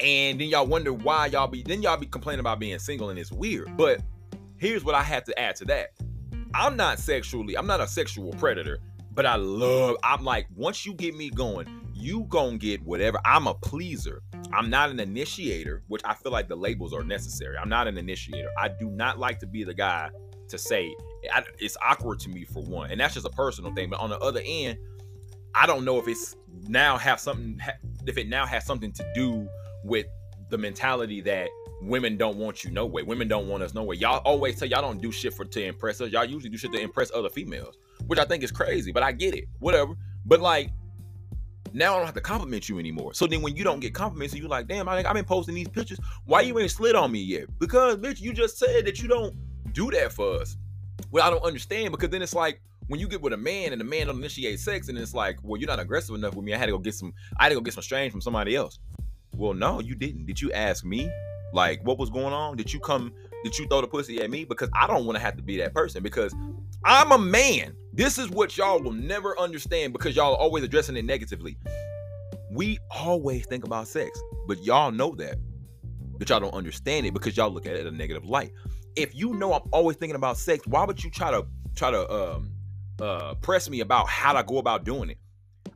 [0.00, 3.18] And then y'all wonder why y'all be then y'all be complaining about being single and
[3.18, 3.76] it's weird.
[3.76, 4.00] But
[4.58, 5.90] here's what I have to add to that.
[6.54, 8.78] I'm not sexually, I'm not a sexual predator,
[9.14, 13.20] but I love, I'm like, once you get me going, you gonna get whatever.
[13.24, 14.22] I'm a pleaser.
[14.52, 17.56] I'm not an initiator, which I feel like the labels are necessary.
[17.56, 18.48] I'm not an initiator.
[18.58, 20.10] I do not like to be the guy
[20.48, 20.94] to say
[21.32, 23.90] I, it's awkward to me for one, and that's just a personal thing.
[23.90, 24.78] But on the other end,
[25.54, 26.36] I don't know if it's
[26.68, 27.60] now have something
[28.06, 29.48] if it now has something to do
[29.84, 30.06] with
[30.50, 31.48] the mentality that
[31.82, 33.02] women don't want you no way.
[33.02, 33.96] Women don't want us no way.
[33.96, 36.10] Y'all always say y'all don't do shit for to impress us.
[36.10, 37.76] Y'all usually do shit to impress other females,
[38.06, 38.92] which I think is crazy.
[38.92, 39.44] But I get it.
[39.58, 39.94] Whatever.
[40.24, 40.70] But like
[41.74, 43.14] now I don't have to compliment you anymore.
[43.14, 45.68] So then when you don't get compliments, you like, damn, I, I've been posting these
[45.68, 45.98] pictures.
[46.24, 47.46] Why you ain't slid on me yet?
[47.58, 49.34] Because bitch, you just said that you don't
[49.72, 50.56] do that for us.
[51.10, 53.80] Well, I don't understand because then it's like when you get with a man and
[53.80, 56.52] the man don't initiate sex, and it's like, well, you're not aggressive enough with me.
[56.52, 57.14] I had to go get some.
[57.38, 58.78] I had to go get some strange from somebody else.
[59.34, 60.26] Well, no, you didn't.
[60.26, 61.10] Did you ask me?
[61.52, 62.56] Like, what was going on?
[62.56, 63.12] Did you come?
[63.44, 64.44] Did you throw the pussy at me?
[64.44, 66.34] Because I don't want to have to be that person because
[66.84, 67.76] I'm a man.
[67.92, 71.58] This is what y'all will never understand because y'all are always addressing it negatively.
[72.50, 75.36] We always think about sex, but y'all know that.
[76.18, 78.52] But y'all don't understand it because y'all look at it in a negative light.
[78.96, 82.10] If you know I'm always thinking about sex, why would you try to try to
[82.12, 82.52] um
[83.00, 85.18] uh press me about how to go about doing it?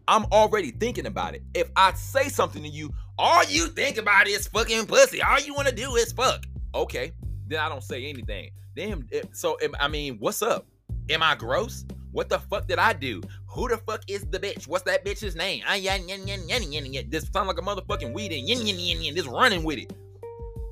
[0.09, 1.43] I'm already thinking about it.
[1.55, 5.23] If I say something to you, all you think about is fucking pussy.
[5.23, 6.45] All you want to do is fuck.
[6.75, 7.13] Okay,
[7.47, 8.51] then I don't say anything.
[8.75, 9.09] Damn.
[9.33, 10.67] So I mean, what's up?
[11.09, 11.85] Am I gross?
[12.13, 13.23] What the fuck did I do?
[13.47, 14.67] Who the fuck is the bitch?
[14.67, 15.63] What's that bitch's name?
[15.67, 19.15] Ah, this sound like a motherfucking weed and yin yin yin yin.
[19.15, 19.93] Just running with it.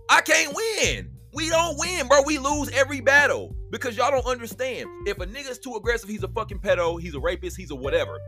[0.08, 1.10] I can't win.
[1.34, 2.22] We don't win, bro.
[2.22, 4.88] We lose every battle because y'all don't understand.
[5.06, 7.00] If a nigga's too aggressive, he's a fucking pedo.
[7.00, 7.56] He's a rapist.
[7.56, 8.18] He's a whatever.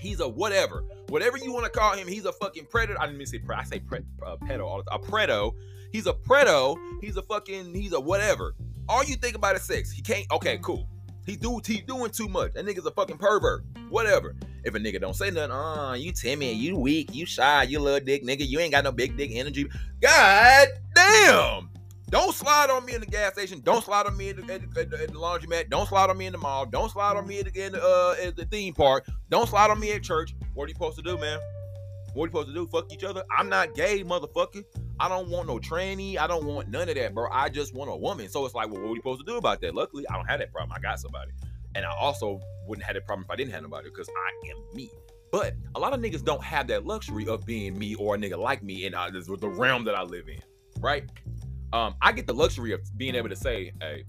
[0.00, 0.84] He's a whatever.
[1.08, 3.00] Whatever you want to call him, he's a fucking predator.
[3.00, 5.00] I didn't mean to say pre- I say pre- uh, pedo all the time.
[5.02, 5.54] A predo.
[5.90, 6.76] He's a predo.
[7.00, 8.54] He's a fucking, he's a whatever.
[8.88, 9.90] All you think about is sex.
[9.90, 10.88] He can't, okay, cool.
[11.26, 12.54] He do he doing too much.
[12.54, 13.62] That nigga's a fucking pervert.
[13.90, 14.34] Whatever.
[14.64, 18.00] If a nigga don't say nothing, uh, you timid, you weak, you shy, you little
[18.00, 19.68] dick nigga, you ain't got no big dick energy.
[20.00, 21.68] God damn.
[22.10, 23.60] Don't slide on me in the gas station.
[23.60, 25.68] Don't slide on me in the, at, at, at the laundromat.
[25.68, 26.64] Don't slide on me in the mall.
[26.64, 29.06] Don't slide on me the, uh, at the theme park.
[29.28, 30.34] Don't slide on me at church.
[30.54, 31.38] What are you supposed to do, man?
[32.14, 32.66] What are you supposed to do?
[32.66, 33.22] Fuck each other?
[33.36, 34.64] I'm not gay, motherfucker.
[34.98, 36.16] I don't want no tranny.
[36.16, 37.28] I don't want none of that, bro.
[37.30, 38.28] I just want a woman.
[38.28, 39.74] So it's like, well, what are you supposed to do about that?
[39.74, 40.72] Luckily, I don't have that problem.
[40.74, 41.32] I got somebody.
[41.74, 44.56] And I also wouldn't have that problem if I didn't have nobody because I am
[44.74, 44.90] me.
[45.30, 48.38] But a lot of niggas don't have that luxury of being me or a nigga
[48.38, 50.40] like me in uh, the realm that I live in,
[50.80, 51.04] right?
[51.72, 54.04] Um, I get the luxury of being able to say, hey,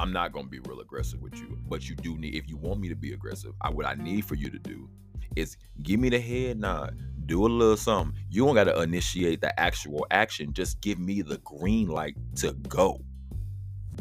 [0.00, 2.80] I'm not gonna be real aggressive with you, but you do need if you want
[2.80, 4.88] me to be aggressive, I what I need for you to do
[5.36, 8.16] is give me the head nod, do a little something.
[8.30, 13.00] You don't gotta initiate the actual action, just give me the green light to go.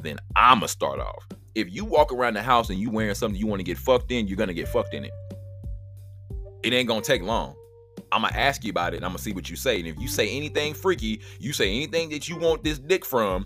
[0.02, 1.28] Then I'ma start off.
[1.56, 4.12] If you walk around the house and you wearing something you want to get fucked
[4.12, 5.14] in, you're gonna get fucked in it.
[6.64, 7.56] It ain't gonna take long.
[8.12, 9.80] I'm gonna ask you about it and I'm gonna see what you say.
[9.80, 13.46] And if you say anything freaky, you say anything that you want this dick from,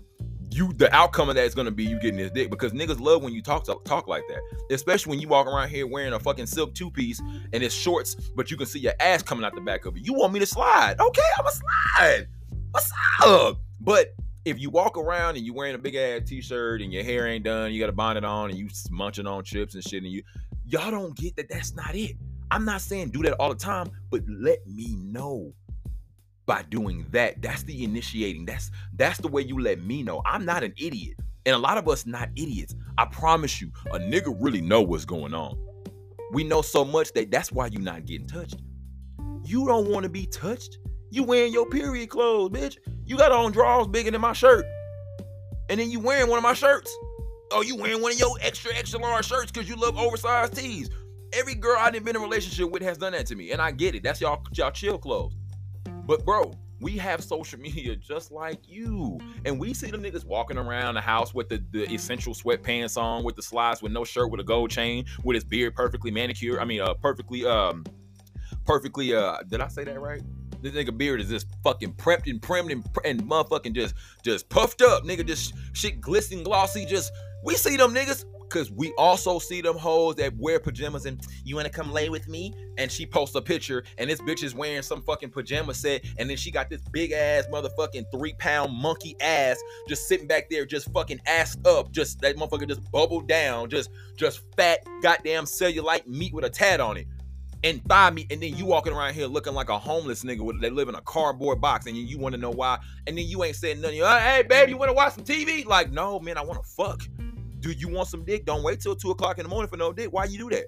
[0.50, 3.22] you the outcome of that is gonna be you getting this dick because niggas love
[3.22, 4.40] when you talk talk like that.
[4.70, 8.14] Especially when you walk around here wearing a fucking silk two piece and it's shorts,
[8.14, 10.06] but you can see your ass coming out the back of it.
[10.06, 11.00] You want me to slide?
[11.00, 12.26] Okay, I'm a slide.
[12.70, 12.92] What's
[13.24, 13.60] up?
[13.80, 14.14] But
[14.44, 17.44] if you walk around and you wearing a big ass t-shirt and your hair ain't
[17.44, 20.22] done, you got a bonnet on and you munching on chips and shit, and you
[20.66, 22.16] y'all don't get that that's not it.
[22.52, 25.54] I'm not saying do that all the time, but let me know
[26.44, 27.40] by doing that.
[27.40, 28.44] That's the initiating.
[28.44, 30.20] That's that's the way you let me know.
[30.26, 31.16] I'm not an idiot.
[31.46, 32.74] And a lot of us not idiots.
[32.98, 35.58] I promise you, a nigga really know what's going on.
[36.34, 38.60] We know so much that that's why you not getting touched.
[39.44, 40.78] You don't want to be touched.
[41.10, 42.76] You wearing your period clothes, bitch.
[43.06, 44.66] You got on drawers bigger than my shirt.
[45.70, 46.94] And then you wearing one of my shirts.
[47.50, 50.90] Oh, you wearing one of your extra, extra large shirts because you love oversized tees.
[51.32, 53.60] Every girl I done been in a relationship with has done that to me, and
[53.60, 54.02] I get it.
[54.02, 55.34] That's y'all y'all chill clothes.
[56.04, 60.58] But bro, we have social media just like you, and we see the niggas walking
[60.58, 64.30] around the house with the, the essential sweatpants on, with the slides, with no shirt,
[64.30, 66.58] with a gold chain, with his beard perfectly manicured.
[66.58, 67.84] I mean, uh, perfectly um,
[68.66, 70.22] perfectly uh, did I say that right?
[70.60, 74.82] This nigga beard is just fucking prepped and primed and, and motherfucking just just puffed
[74.82, 75.26] up, nigga.
[75.26, 76.84] Just shit glistening, glossy.
[76.84, 78.24] Just we see them niggas.
[78.52, 82.28] Cause we also see them hoes that wear pajamas and you wanna come lay with
[82.28, 82.52] me?
[82.76, 86.28] And she posts a picture and this bitch is wearing some fucking pajama set and
[86.28, 89.58] then she got this big ass motherfucking three pound monkey ass
[89.88, 91.90] just sitting back there just fucking ass up.
[91.92, 96.80] Just that motherfucker just bubbled down, just just fat goddamn cellulite meat with a tat
[96.80, 97.06] on it.
[97.64, 100.60] And thigh meat, and then you walking around here looking like a homeless nigga with
[100.60, 103.24] they live in a cardboard box, and you, you want to know why, and then
[103.24, 103.98] you ain't saying nothing.
[103.98, 105.64] Hey, babe, you want to watch some TV?
[105.64, 107.02] Like, no, man, I want to fuck.
[107.62, 108.44] Do you want some dick?
[108.44, 110.12] Don't wait till two o'clock in the morning for no dick.
[110.12, 110.66] Why you do that?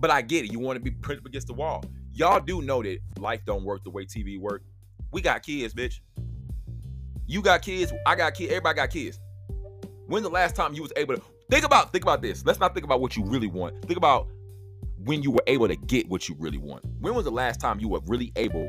[0.00, 0.52] But I get it.
[0.52, 1.84] You want to be pressed against the wall.
[2.12, 4.64] Y'all do know that life don't work the way TV work.
[5.12, 6.00] We got kids, bitch.
[7.28, 7.92] You got kids.
[8.04, 8.50] I got kids.
[8.50, 9.20] Everybody got kids.
[10.08, 12.44] When's the last time you was able to think about think about this?
[12.44, 13.80] Let's not think about what you really want.
[13.84, 14.26] Think about
[14.98, 16.84] when you were able to get what you really want.
[16.98, 18.68] When was the last time you were really able?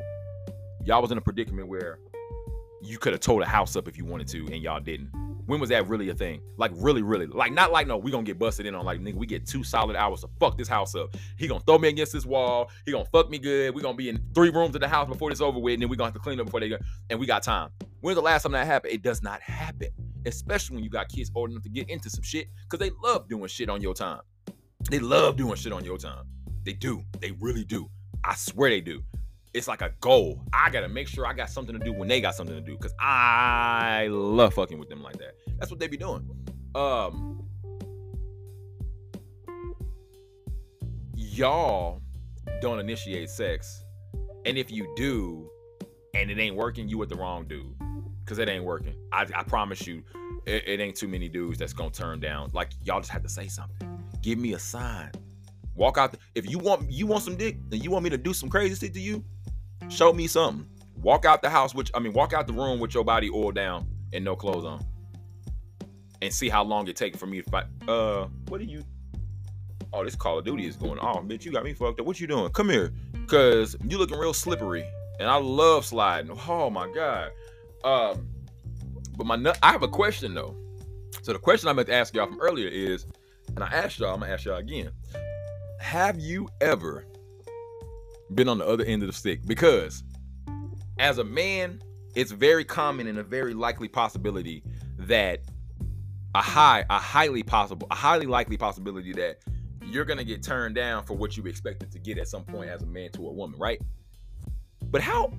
[0.85, 1.97] Y'all was in a predicament where
[2.83, 5.09] you could have towed a house up if you wanted to, and y'all didn't.
[5.47, 6.41] When was that really a thing?
[6.57, 9.15] Like really, really, like not like no, we gonna get busted in on like nigga,
[9.15, 11.15] we get two solid hours to fuck this house up.
[11.37, 12.69] He gonna throw me against this wall.
[12.85, 13.73] He gonna fuck me good.
[13.73, 15.89] We gonna be in three rooms of the house before this over with, and then
[15.89, 16.77] we gonna have to clean up before they go.
[17.09, 17.69] And we got time.
[18.01, 18.93] When's the last time that happened?
[18.93, 19.87] It does not happen,
[20.25, 23.29] especially when you got kids old enough to get into some shit because they love
[23.29, 24.21] doing shit on your time.
[24.91, 26.25] They love doing shit on your time.
[26.65, 27.03] They do.
[27.21, 27.89] They really do.
[28.25, 29.01] I swear they do
[29.57, 30.43] it's like a goal.
[30.53, 32.77] I gotta make sure I got something to do when they got something to do.
[32.77, 35.35] Cause I love fucking with them like that.
[35.57, 36.29] That's what they be doing.
[36.75, 37.43] Um
[41.15, 42.01] y'all
[42.61, 43.83] don't initiate sex.
[44.45, 45.49] And if you do,
[46.13, 47.75] and it ain't working, you with the wrong dude.
[48.25, 48.95] Cause it ain't working.
[49.11, 50.03] I, I promise you,
[50.45, 52.51] it, it ain't too many dudes that's gonna turn down.
[52.53, 54.05] Like y'all just have to say something.
[54.21, 55.11] Give me a sign.
[55.73, 56.11] Walk out.
[56.11, 58.49] The, if you want you want some dick and you want me to do some
[58.49, 59.23] crazy shit to you,
[59.89, 60.65] Show me something.
[61.01, 63.55] Walk out the house, which I mean, walk out the room with your body oiled
[63.55, 64.83] down and no clothes on,
[66.21, 67.65] and see how long it takes for me to fight.
[67.87, 68.83] Uh, what are you?
[69.93, 70.99] Oh, this Call of Duty is going.
[70.99, 72.05] Oh, bitch, you got me fucked up.
[72.05, 72.49] What you doing?
[72.51, 72.91] Come here,
[73.27, 74.83] cause you looking real slippery,
[75.19, 76.31] and I love sliding.
[76.47, 77.31] Oh my god.
[77.83, 78.27] Um,
[79.15, 80.55] but my I have a question though.
[81.21, 83.05] So the question I meant to ask y'all from earlier is,
[83.55, 84.91] and I asked y'all, I'm gonna ask y'all again.
[85.79, 87.05] Have you ever
[88.33, 90.03] been on the other end of the stick because
[90.99, 91.81] as a man,
[92.15, 94.63] it's very common and a very likely possibility
[94.97, 95.41] that
[96.35, 99.39] a high, a highly possible, a highly likely possibility that
[99.83, 102.81] you're gonna get turned down for what you expected to get at some point as
[102.81, 103.81] a man to a woman, right?
[104.89, 105.31] But how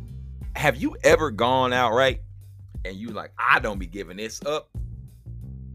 [0.57, 2.21] have you ever gone out right
[2.85, 4.71] and you like, I don't be giving this up,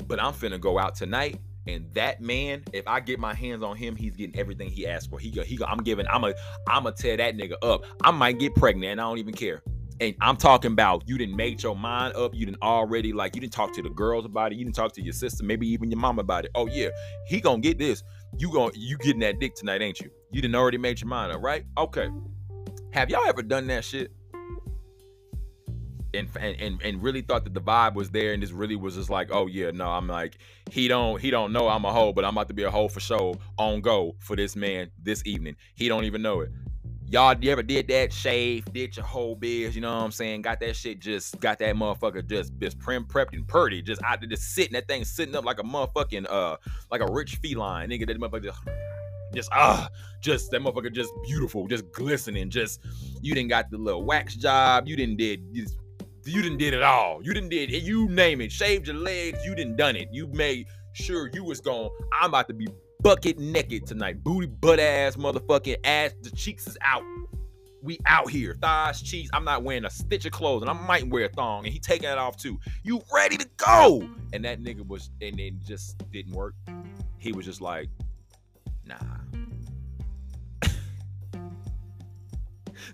[0.07, 3.75] but I'm finna go out tonight and that man, if I get my hands on
[3.75, 5.19] him, he's getting everything he asked for.
[5.19, 6.33] He go, he go, I'm giving, I'm a,
[6.67, 7.83] I'm gonna tear that nigga up.
[8.03, 9.61] I might get pregnant and I don't even care.
[10.01, 12.33] And I'm talking about you didn't make your mind up.
[12.33, 14.57] You didn't already like you didn't talk to the girls about it.
[14.57, 16.51] You didn't talk to your sister, maybe even your mom about it.
[16.55, 16.89] Oh yeah,
[17.27, 18.03] he gonna get this.
[18.37, 20.09] You gonna you getting that dick tonight, ain't you?
[20.31, 21.63] You didn't already made your mind up, right?
[21.77, 22.09] Okay.
[22.91, 24.11] Have y'all ever done that shit?
[26.13, 29.09] And, and and really thought that the vibe was there and this really was just
[29.09, 30.37] like oh yeah no i'm like
[30.71, 32.87] he don't he don't know i'm a hoe but i'm about to be a hoe
[32.87, 36.51] for show on go for this man this evening he don't even know it
[37.07, 40.41] y'all you ever did that shave did your whole biz you know what i'm saying
[40.41, 44.19] got that shit just got that motherfucker just just prim prepped and purdy just out
[44.19, 46.55] there just sitting that thing sitting up like a motherfucking uh
[46.91, 48.59] like a rich feline nigga that motherfucker just
[49.33, 49.89] just ah,
[50.21, 52.49] just that motherfucker just beautiful, just glistening.
[52.49, 52.79] Just
[53.21, 54.87] you didn't got the little wax job.
[54.87, 55.43] You didn't did
[56.25, 57.21] you didn't did it all.
[57.23, 57.83] You didn't did it.
[57.83, 58.51] You name it.
[58.51, 59.43] Shaved your legs.
[59.45, 60.09] You didn't done it.
[60.11, 61.89] You made sure you was gone.
[62.19, 62.67] I'm about to be
[63.01, 64.23] bucket naked tonight.
[64.23, 66.13] Booty butt ass motherfucking ass.
[66.21, 67.03] The cheeks is out.
[67.81, 68.55] We out here.
[68.61, 69.29] Thighs, cheeks.
[69.33, 71.79] I'm not wearing a stitch of clothes, and I might wear a thong, and he
[71.79, 72.57] taking it off too.
[72.83, 74.07] You ready to go?
[74.31, 76.55] And that nigga was, and it just didn't work.
[77.17, 77.89] He was just like,
[78.85, 78.95] nah.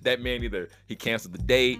[0.01, 1.79] that man either he canceled the date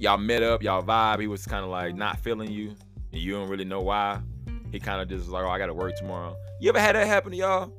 [0.00, 1.20] y'all met up, y'all vibe.
[1.20, 1.98] He was kind of like mm-hmm.
[1.98, 2.74] not feeling you,
[3.12, 4.20] and you don't really know why.
[4.72, 6.36] He kind of just like, oh, I gotta work tomorrow.
[6.60, 7.72] You ever had that happen to y'all?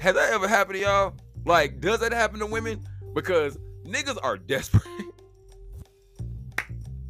[0.00, 1.14] Has that ever happened to y'all?
[1.44, 2.84] Like, does that happen to women?
[3.14, 4.86] Because niggas are desperate.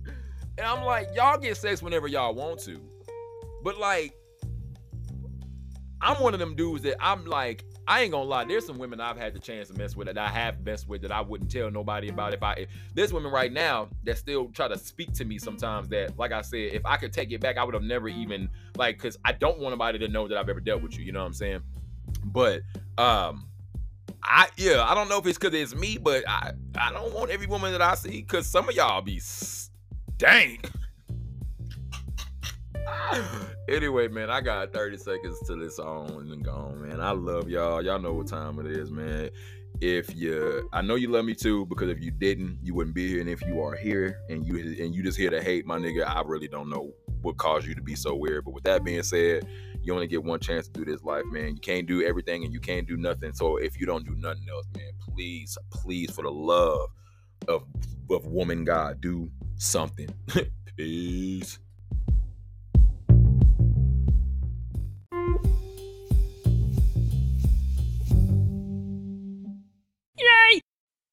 [0.06, 2.80] and I'm like, y'all get sex whenever y'all want to.
[3.62, 4.14] But like,
[6.00, 8.44] I'm one of them dudes that I'm like, I ain't gonna lie.
[8.44, 11.00] There's some women I've had the chance to mess with that I have messed with
[11.02, 12.34] that I wouldn't tell nobody about.
[12.34, 15.88] If I, if, there's women right now that still try to speak to me sometimes.
[15.88, 18.50] That, like I said, if I could take it back, I would have never even
[18.76, 21.04] like, cause I don't want nobody to know that I've ever dealt with you.
[21.04, 21.62] You know what I'm saying?
[22.24, 22.60] But
[22.98, 23.48] um,
[24.22, 27.30] I yeah, I don't know if it's because it's me, but I I don't want
[27.30, 30.70] every woman that I see because some of y'all be stank.
[33.68, 37.00] anyway, man, I got 30 seconds to this on and gone, man.
[37.00, 37.82] I love y'all.
[37.82, 39.30] Y'all know what time it is, man.
[39.80, 43.08] If you, I know you love me too, because if you didn't, you wouldn't be
[43.08, 43.20] here.
[43.20, 46.06] And if you are here and you and you just here to hate, my nigga,
[46.06, 46.92] I really don't know
[47.22, 48.44] what caused you to be so weird.
[48.44, 49.46] But with that being said,
[49.82, 51.54] you only get one chance to do this life, man.
[51.54, 53.32] You can't do everything and you can't do nothing.
[53.32, 56.90] So if you don't do nothing else, man, please, please, for the love
[57.46, 57.64] of
[58.10, 60.08] of woman God, do something.
[60.76, 61.58] Peace.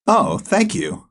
[0.06, 1.05] Oh, thank you.